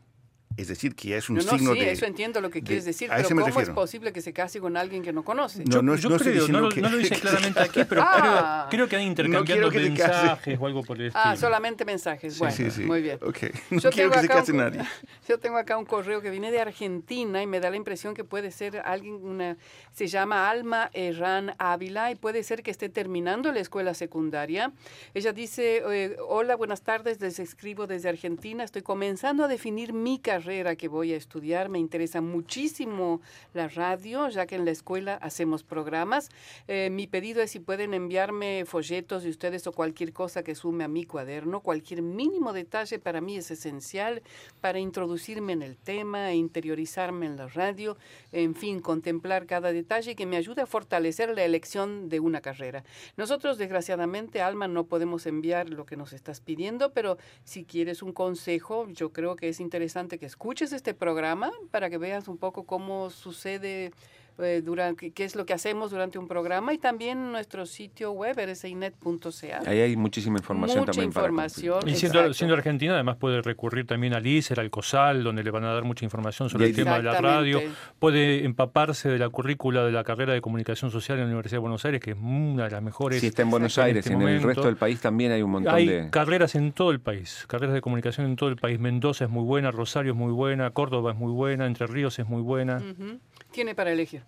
es 0.56 0.68
decir, 0.68 0.94
que 0.94 1.08
ya 1.08 1.16
es 1.16 1.28
un 1.28 1.36
No, 1.36 1.42
no, 1.42 1.50
signo 1.50 1.72
sí, 1.74 1.80
de... 1.80 1.90
eso 1.92 2.06
entiendo 2.06 2.40
lo 2.40 2.50
que 2.50 2.60
de- 2.60 2.66
quieres 2.66 2.84
decir, 2.84 3.10
a 3.10 3.16
pero 3.16 3.28
¿cómo 3.30 3.40
es 3.40 3.54
refiero. 3.54 3.74
posible 3.74 4.12
que 4.12 4.20
se 4.20 4.32
case 4.32 4.60
con 4.60 4.76
alguien 4.76 5.02
que 5.02 5.12
no 5.12 5.24
conoce? 5.24 5.64
No, 5.64 5.82
no, 5.82 5.96
yo 5.96 6.08
no 6.10 6.16
estoy 6.16 6.32
creo, 6.34 6.48
no, 6.48 6.60
lo- 6.60 6.68
que- 6.68 6.80
no 6.80 6.88
lo 6.90 6.96
dice 6.98 7.14
claramente 7.20 7.60
aquí, 7.60 7.84
pero 7.88 8.02
Ah. 8.04 8.66
creo, 8.70 8.86
creo 8.86 8.88
que 8.88 8.96
han 8.96 9.02
intercambiando 9.02 9.44
quiero 9.44 9.70
que 9.70 9.80
mensajes 9.90 10.58
o 10.60 10.66
algo 10.66 10.82
por 10.84 10.96
el 11.00 11.06
estilo. 11.08 11.22
Ah, 11.24 11.36
solamente 11.36 11.84
mensajes. 11.84 12.38
Bueno, 12.38 12.54
sí, 12.54 12.70
sí. 12.70 12.82
muy 12.82 13.02
bien. 13.02 13.18
Ok. 13.22 13.38
No 13.70 13.80
Yo 13.80 13.90
quiero 13.90 14.10
tengo 14.10 14.12
que 14.12 14.18
se 14.20 14.24
acá 14.26 14.34
case 14.40 14.52
un- 14.52 14.58
nadie. 14.58 14.80
Yo 15.28 15.38
tengo 15.38 15.56
acá 15.56 15.76
un 15.78 15.86
correo 15.86 16.20
que 16.20 16.30
viene 16.30 16.52
de 16.52 16.60
Argentina 16.60 17.42
y 17.42 17.46
me 17.46 17.58
da 17.58 17.70
la 17.70 17.76
impresión 17.76 18.14
que 18.14 18.22
puede 18.24 18.50
ser 18.50 18.78
alguien, 18.84 19.14
una, 19.16 19.56
se 19.92 20.06
llama 20.06 20.48
Alma 20.50 20.90
Herrán 20.92 21.54
Ávila 21.58 22.10
y 22.10 22.14
puede 22.14 22.42
ser 22.44 22.62
que 22.62 22.70
esté 22.70 22.88
terminando 22.88 23.50
la 23.52 23.60
escuela 23.60 23.94
secundaria. 23.94 24.70
Ella 25.14 25.32
dice, 25.32 25.82
eh, 25.88 26.16
hola, 26.28 26.54
buenas 26.56 26.82
tardes, 26.82 27.20
les 27.20 27.38
escribo 27.38 27.86
desde 27.86 28.08
Argentina, 28.10 28.62
estoy 28.62 28.82
comenzando 28.82 29.42
a 29.44 29.48
definir 29.48 29.92
mi 29.92 30.18
carrera 30.18 30.43
que 30.44 30.88
voy 30.88 31.14
a 31.14 31.16
estudiar, 31.16 31.70
me 31.70 31.78
interesa 31.78 32.20
muchísimo 32.20 33.22
la 33.54 33.68
radio, 33.68 34.28
ya 34.28 34.46
que 34.46 34.56
en 34.56 34.66
la 34.66 34.72
escuela 34.72 35.14
hacemos 35.14 35.62
programas. 35.62 36.28
Eh, 36.68 36.90
mi 36.90 37.06
pedido 37.06 37.40
es 37.40 37.50
si 37.50 37.60
pueden 37.60 37.94
enviarme 37.94 38.64
folletos 38.66 39.22
de 39.22 39.30
ustedes 39.30 39.66
o 39.66 39.72
cualquier 39.72 40.12
cosa 40.12 40.42
que 40.42 40.54
sume 40.54 40.84
a 40.84 40.88
mi 40.88 41.06
cuaderno, 41.06 41.60
cualquier 41.60 42.02
mínimo 42.02 42.52
detalle 42.52 42.98
para 42.98 43.22
mí 43.22 43.38
es 43.38 43.50
esencial 43.50 44.22
para 44.60 44.78
introducirme 44.78 45.54
en 45.54 45.62
el 45.62 45.78
tema, 45.78 46.34
interiorizarme 46.34 47.24
en 47.24 47.36
la 47.36 47.48
radio, 47.48 47.96
en 48.30 48.54
fin, 48.54 48.80
contemplar 48.80 49.46
cada 49.46 49.72
detalle 49.72 50.14
que 50.14 50.26
me 50.26 50.36
ayude 50.36 50.60
a 50.60 50.66
fortalecer 50.66 51.34
la 51.34 51.44
elección 51.44 52.10
de 52.10 52.20
una 52.20 52.42
carrera. 52.42 52.84
Nosotros, 53.16 53.56
desgraciadamente, 53.56 54.42
Alma, 54.42 54.68
no 54.68 54.84
podemos 54.84 55.24
enviar 55.26 55.70
lo 55.70 55.86
que 55.86 55.96
nos 55.96 56.12
estás 56.12 56.40
pidiendo, 56.40 56.92
pero 56.92 57.16
si 57.44 57.64
quieres 57.64 58.02
un 58.02 58.12
consejo, 58.12 58.86
yo 58.88 59.10
creo 59.10 59.36
que 59.36 59.48
es 59.48 59.60
interesante 59.60 60.18
que 60.18 60.33
escuches 60.34 60.72
este 60.72 60.94
programa 60.94 61.52
para 61.70 61.88
que 61.88 61.96
veas 61.96 62.26
un 62.26 62.38
poco 62.38 62.64
cómo 62.64 63.08
sucede. 63.10 63.92
Eh, 64.38 64.62
durante, 64.64 65.12
qué 65.12 65.24
es 65.24 65.36
lo 65.36 65.46
que 65.46 65.52
hacemos 65.52 65.92
durante 65.92 66.18
un 66.18 66.26
programa 66.26 66.72
y 66.72 66.78
también 66.78 67.30
nuestro 67.30 67.66
sitio 67.66 68.10
web 68.10 68.36
rsinet.ca. 68.36 69.62
Ahí 69.64 69.80
hay 69.80 69.96
muchísima 69.96 70.38
información 70.38 70.80
Mucha 70.80 70.92
también 70.92 71.12
para 71.12 71.26
información. 71.26 71.88
Y 71.88 71.94
siendo, 71.94 72.34
siendo 72.34 72.54
argentina, 72.56 72.94
además 72.94 73.16
puede 73.16 73.42
recurrir 73.42 73.86
también 73.86 74.12
al 74.12 74.26
ICER, 74.26 74.58
al 74.58 74.70
COSAL, 74.70 75.22
donde 75.22 75.44
le 75.44 75.50
van 75.52 75.64
a 75.64 75.72
dar 75.72 75.84
mucha 75.84 76.04
información 76.04 76.50
sobre 76.50 76.66
Y 76.66 76.70
el 76.70 76.76
tema 76.76 76.96
de 76.96 77.04
la 77.04 77.20
radio. 77.20 77.60
Puede 78.00 78.44
empaparse 78.44 79.08
de 79.08 79.18
la 79.18 79.28
currícula 79.28 79.84
de 79.84 79.92
la 79.92 80.02
carrera 80.02 80.32
de 80.32 80.40
comunicación 80.40 80.90
social 80.90 81.18
en 81.18 81.24
la 81.24 81.28
Universidad 81.28 81.58
de 81.58 81.62
Buenos 81.62 81.84
Aires, 81.84 82.00
que 82.00 82.10
es 82.10 82.16
una 82.20 82.64
de 82.64 82.70
las 82.70 82.82
mejores. 82.82 83.20
Si 83.20 83.28
está 83.28 83.42
en 83.42 83.50
Buenos 83.50 83.78
en 83.78 83.84
Aires, 83.84 84.04
este 84.04 84.14
en 84.14 84.20
el 84.20 84.26
momento. 84.26 84.48
resto 84.48 84.64
del 84.64 84.76
país 84.76 85.00
también 85.00 85.30
hay 85.30 85.42
un 85.42 85.50
montón 85.52 85.74
Hay 85.74 85.86
de... 85.86 86.10
carreras 86.10 86.56
en 86.56 86.72
todo 86.72 86.90
el 86.90 87.00
país, 87.00 87.44
carreras 87.46 87.74
de 87.74 87.80
comunicación 87.80 88.26
en 88.26 88.34
todo 88.34 88.48
el 88.48 88.56
país. 88.56 88.80
Mendoza 88.80 89.26
es 89.26 89.30
muy 89.30 89.44
buena, 89.44 89.70
Rosario 89.70 90.12
es 90.12 90.18
muy 90.18 90.32
buena, 90.32 90.70
Córdoba 90.70 91.12
es 91.12 91.18
muy 91.18 91.32
buena, 91.32 91.66
Entre 91.66 91.86
Ríos 91.86 92.18
es 92.18 92.28
muy 92.28 92.42
buena. 92.42 92.78
Ujú. 92.78 93.20
Tiene 93.52 93.76
para 93.76 93.92
elegir. 93.92 94.23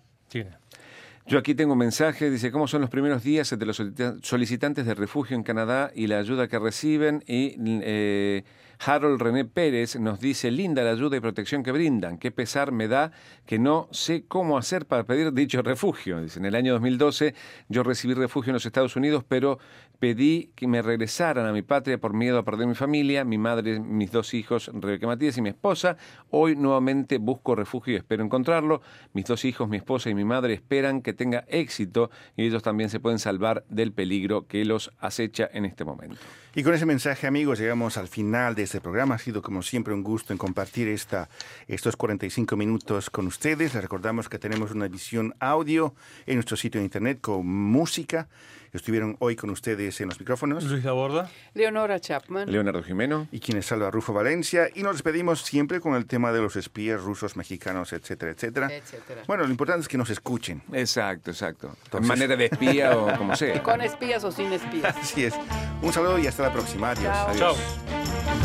Yo 1.25 1.37
aquí 1.39 1.55
tengo 1.55 1.73
un 1.73 1.79
mensaje, 1.79 2.29
dice, 2.29 2.51
¿cómo 2.51 2.67
son 2.67 2.79
los 2.81 2.89
primeros 2.89 3.21
días 3.23 3.49
de 3.57 3.65
los 3.65 3.75
solicita- 3.77 4.15
solicitantes 4.21 4.85
de 4.85 4.95
refugio 4.95 5.35
en 5.35 5.43
Canadá 5.43 5.91
y 5.93 6.07
la 6.07 6.19
ayuda 6.19 6.47
que 6.47 6.57
reciben? 6.57 7.21
Y 7.27 7.55
eh, 7.83 8.43
Harold 8.79 9.21
René 9.21 9.45
Pérez 9.45 9.99
nos 9.99 10.19
dice, 10.19 10.51
linda 10.51 10.83
la 10.83 10.91
ayuda 10.91 11.17
y 11.17 11.19
protección 11.19 11.63
que 11.63 11.71
brindan. 11.71 12.17
Qué 12.17 12.31
pesar 12.31 12.71
me 12.71 12.87
da 12.87 13.11
que 13.45 13.59
no 13.59 13.87
sé 13.91 14.25
cómo 14.27 14.57
hacer 14.57 14.85
para 14.85 15.03
pedir 15.03 15.33
dicho 15.33 15.61
refugio. 15.61 16.21
Dice, 16.21 16.39
en 16.39 16.45
el 16.45 16.55
año 16.55 16.73
2012 16.73 17.33
yo 17.69 17.83
recibí 17.83 18.13
refugio 18.13 18.51
en 18.51 18.55
los 18.55 18.65
Estados 18.65 18.95
Unidos, 18.95 19.23
pero 19.27 19.59
pedí 19.99 20.51
que 20.55 20.67
me 20.67 20.81
regresaran 20.81 21.45
a 21.45 21.53
mi 21.53 21.63
patria 21.63 21.97
por 21.97 22.13
miedo 22.13 22.37
a 22.37 22.43
perder 22.43 22.67
mi 22.67 22.75
familia, 22.75 23.23
mi 23.25 23.37
madre, 23.37 23.79
mis 23.79 24.11
dos 24.11 24.33
hijos, 24.33 24.69
Rebeca 24.73 25.07
Matías 25.07 25.37
y 25.37 25.41
mi 25.41 25.49
esposa. 25.49 25.97
Hoy 26.29 26.55
nuevamente 26.55 27.17
busco 27.17 27.55
refugio 27.55 27.93
y 27.93 27.97
espero 27.97 28.23
encontrarlo. 28.23 28.81
Mis 29.13 29.25
dos 29.25 29.43
hijos, 29.45 29.67
mi 29.67 29.77
esposa 29.77 30.09
y 30.09 30.15
mi 30.15 30.25
madre 30.25 30.53
esperan 30.53 31.01
que 31.01 31.13
tenga 31.13 31.45
éxito 31.47 32.11
y 32.35 32.45
ellos 32.45 32.61
también 32.61 32.89
se 32.89 32.99
pueden 32.99 33.19
salvar 33.19 33.65
del 33.69 33.91
peligro 33.91 34.45
que 34.47 34.63
los 34.65 34.91
acecha 34.99 35.49
en 35.51 35.65
este 35.65 35.83
momento. 35.83 36.17
Y 36.57 36.63
con 36.63 36.73
ese 36.73 36.87
mensaje, 36.87 37.27
amigos, 37.27 37.59
llegamos 37.59 37.97
al 37.97 38.07
final 38.07 38.55
de 38.55 38.63
este 38.63 38.81
programa. 38.81 39.13
Ha 39.13 39.19
sido, 39.19 39.43
como 39.43 39.61
siempre, 39.61 39.93
un 39.93 40.01
gusto 40.01 40.33
en 40.33 40.39
compartir 40.39 40.87
esta, 40.87 41.29
estos 41.67 41.95
45 41.95 42.57
minutos 42.57 43.11
con 43.11 43.27
ustedes. 43.27 43.75
Les 43.75 43.83
recordamos 43.83 44.27
que 44.27 44.39
tenemos 44.39 44.71
una 44.71 44.87
edición 44.87 45.35
audio 45.39 45.93
en 46.25 46.33
nuestro 46.33 46.57
sitio 46.57 46.79
de 46.79 46.85
internet 46.85 47.19
con 47.21 47.45
música. 47.45 48.27
Estuvieron 48.73 49.15
hoy 49.19 49.35
con 49.35 49.49
ustedes 49.49 49.99
en 50.01 50.09
los 50.09 50.19
micrófonos. 50.19 50.63
Luis 50.65 50.83
Laborda. 50.83 51.29
Leonora 51.53 51.99
Chapman. 51.99 52.51
Leonardo 52.51 52.83
Jimeno. 52.83 53.27
Y 53.31 53.39
quienes 53.39 53.65
salva 53.65 53.89
Rufo 53.91 54.13
Valencia. 54.13 54.67
Y 54.75 54.83
nos 54.83 54.93
despedimos 54.93 55.41
siempre 55.41 55.79
con 55.79 55.95
el 55.95 56.05
tema 56.05 56.31
de 56.31 56.41
los 56.41 56.55
espías 56.55 57.01
rusos, 57.01 57.35
mexicanos, 57.37 57.93
etcétera, 57.93 58.31
etcétera. 58.31 58.67
Etcétera. 58.73 59.23
Bueno, 59.27 59.43
lo 59.45 59.49
importante 59.49 59.81
es 59.81 59.87
que 59.87 59.97
nos 59.97 60.09
escuchen. 60.09 60.61
Exacto, 60.73 61.31
exacto. 61.31 61.71
Entonces- 61.85 62.07
manera 62.07 62.35
de 62.35 62.45
espía 62.45 62.97
o 62.97 63.13
como 63.17 63.35
sea. 63.35 63.61
Con 63.63 63.81
espías 63.81 64.23
o 64.23 64.31
sin 64.31 64.51
espías. 64.53 64.95
Así 64.97 65.25
es. 65.25 65.33
Un 65.81 65.91
saludo 65.93 66.19
y 66.19 66.27
hasta 66.27 66.43
la 66.43 66.53
próxima. 66.53 66.91
Adiós. 66.91 67.03
Chao. 67.13 67.27
Adiós. 67.29 67.39
Chao. 67.39 67.55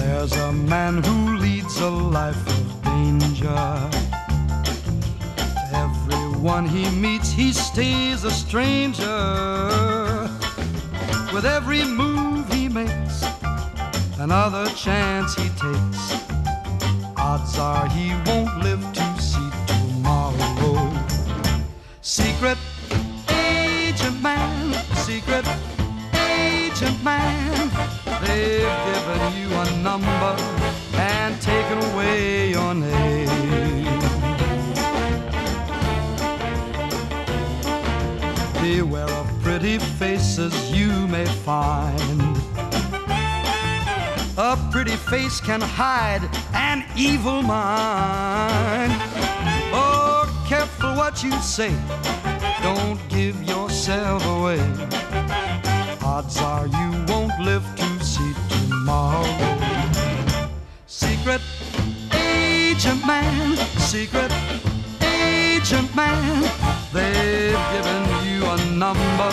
There's 0.00 0.32
a 0.40 0.52
man 0.52 1.02
who 1.04 1.36
leads 1.38 1.76
a 1.80 1.90
life 1.90 2.38
of 2.48 2.82
danger. 2.84 3.50
Everyone 5.74 6.66
he 6.66 6.90
meets, 6.90 7.30
he 7.32 7.52
stays 7.52 8.24
a 8.24 8.30
stranger. 8.30 10.11
With 11.32 11.46
every 11.46 11.82
move 11.84 12.52
he 12.52 12.68
makes, 12.68 13.24
another 14.18 14.66
chance 14.74 15.34
he 15.34 15.48
takes, 15.48 16.12
odds 17.16 17.58
are 17.58 17.88
he 17.88 18.10
won't 18.26 18.62
live 18.62 18.84
to 18.92 19.20
see 19.20 19.50
tomorrow. 19.66 20.92
Secret 22.02 22.58
agent 23.30 24.20
man, 24.22 24.74
secret 25.06 25.46
agent 26.14 27.02
man. 27.02 27.70
They've 28.20 28.76
given 28.90 29.22
you 29.40 29.48
a 29.56 29.70
number 29.82 30.36
and 30.94 31.40
taken 31.40 31.78
away 31.92 32.50
your 32.50 32.74
name. 32.74 33.30
Beware 38.60 39.21
pretty 39.42 39.78
faces 39.78 40.54
you 40.70 40.90
may 41.08 41.26
find. 41.26 42.20
A 44.38 44.56
pretty 44.70 44.96
face 45.10 45.40
can 45.40 45.60
hide 45.60 46.22
an 46.54 46.84
evil 46.96 47.42
mind. 47.42 48.92
Oh, 49.74 50.24
careful 50.48 50.94
what 50.94 51.22
you 51.24 51.32
say. 51.42 51.74
Don't 52.62 53.00
give 53.08 53.42
yourself 53.42 54.24
away. 54.26 54.60
Odds 56.02 56.38
are 56.38 56.66
you 56.66 57.04
won't 57.08 57.36
live 57.40 57.66
to 57.76 58.04
see 58.04 58.32
tomorrow. 58.48 59.26
Secret 60.86 61.40
agent 62.14 63.04
man, 63.06 63.56
secret 63.90 64.32
agent 65.02 65.94
man. 65.96 66.42
They've 66.92 67.58
given 67.72 68.11
you 68.42 68.50
a 68.50 68.56
number 68.72 69.30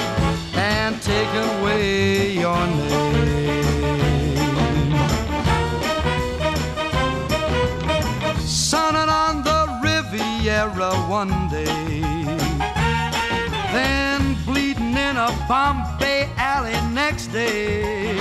and 0.53 1.01
taken 1.01 1.43
away 1.59 2.33
your 2.33 2.67
name. 2.67 3.09
Sunning 8.39 9.09
on 9.09 9.43
the 9.43 9.79
Riviera 9.83 10.91
one 11.07 11.49
day 11.49 12.01
then 13.71 14.35
bleeding 14.45 14.97
in 14.97 15.17
a 15.17 15.29
Bombay 15.47 16.29
alley 16.37 16.73
next 16.93 17.27
day. 17.27 18.17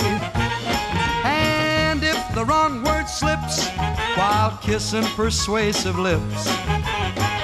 And 1.23 2.03
if 2.03 2.19
the 2.35 2.45
wrong 2.45 2.83
word 2.83 3.07
slips 3.09 3.67
while 4.15 4.57
kissing 4.61 5.05
persuasive 5.15 5.97
lips, 5.97 6.47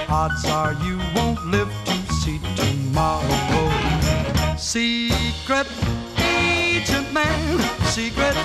odds 0.07 0.45
are 0.45 0.73
you 0.85 0.99
won't 1.15 1.43
live 1.47 1.71
tomorrow. 2.95 4.55
Secret 4.57 5.67
agent 6.17 7.11
man, 7.11 7.59
secret 7.83 8.37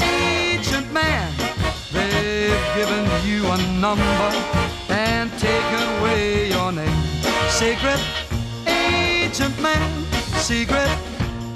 agent 0.00 0.90
man, 0.92 1.30
they've 1.92 2.64
given 2.74 3.04
you 3.22 3.44
a 3.46 3.58
number 3.78 4.30
and 4.88 5.30
taken 5.38 5.82
away 5.98 6.48
your 6.48 6.72
name. 6.72 7.02
Secret 7.50 8.00
agent 8.66 9.60
man, 9.60 10.06
secret 10.48 10.90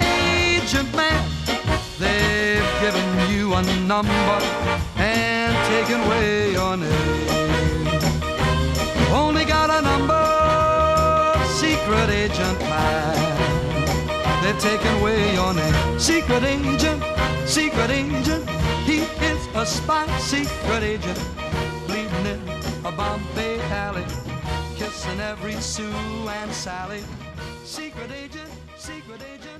agent 0.01 0.93
man. 0.95 1.23
They've 1.97 2.71
given 2.81 3.31
you 3.31 3.55
a 3.55 3.63
number 3.87 4.37
and 4.97 5.53
taken 5.73 6.01
away 6.01 6.51
your 6.51 6.77
name. 6.77 7.87
Only 9.11 9.45
got 9.45 9.71
a 9.71 9.81
number, 9.81 10.26
secret 11.87 12.09
agent 12.09 12.59
man. 12.59 14.43
They've 14.43 14.59
taken 14.59 14.93
away 14.99 15.33
your 15.33 15.53
name. 15.53 15.99
Secret 15.99 16.43
agent, 16.43 17.01
secret 17.45 17.89
agent. 17.89 18.49
He 18.85 18.99
is 19.23 19.47
a 19.55 19.65
spy, 19.65 20.05
secret 20.19 20.83
agent. 20.83 21.19
Bleeding 21.87 22.25
in 22.25 22.41
a 22.83 22.91
Bombay 22.91 23.61
alley 23.71 24.03
kissing 24.75 25.21
every 25.21 25.53
Sue 25.61 25.93
and 26.39 26.51
Sally. 26.51 27.03
Secret 27.63 28.11
agent, 28.11 28.49
secret 28.77 29.21
agent 29.21 29.21
secret 29.21 29.21
agent. 29.33 29.56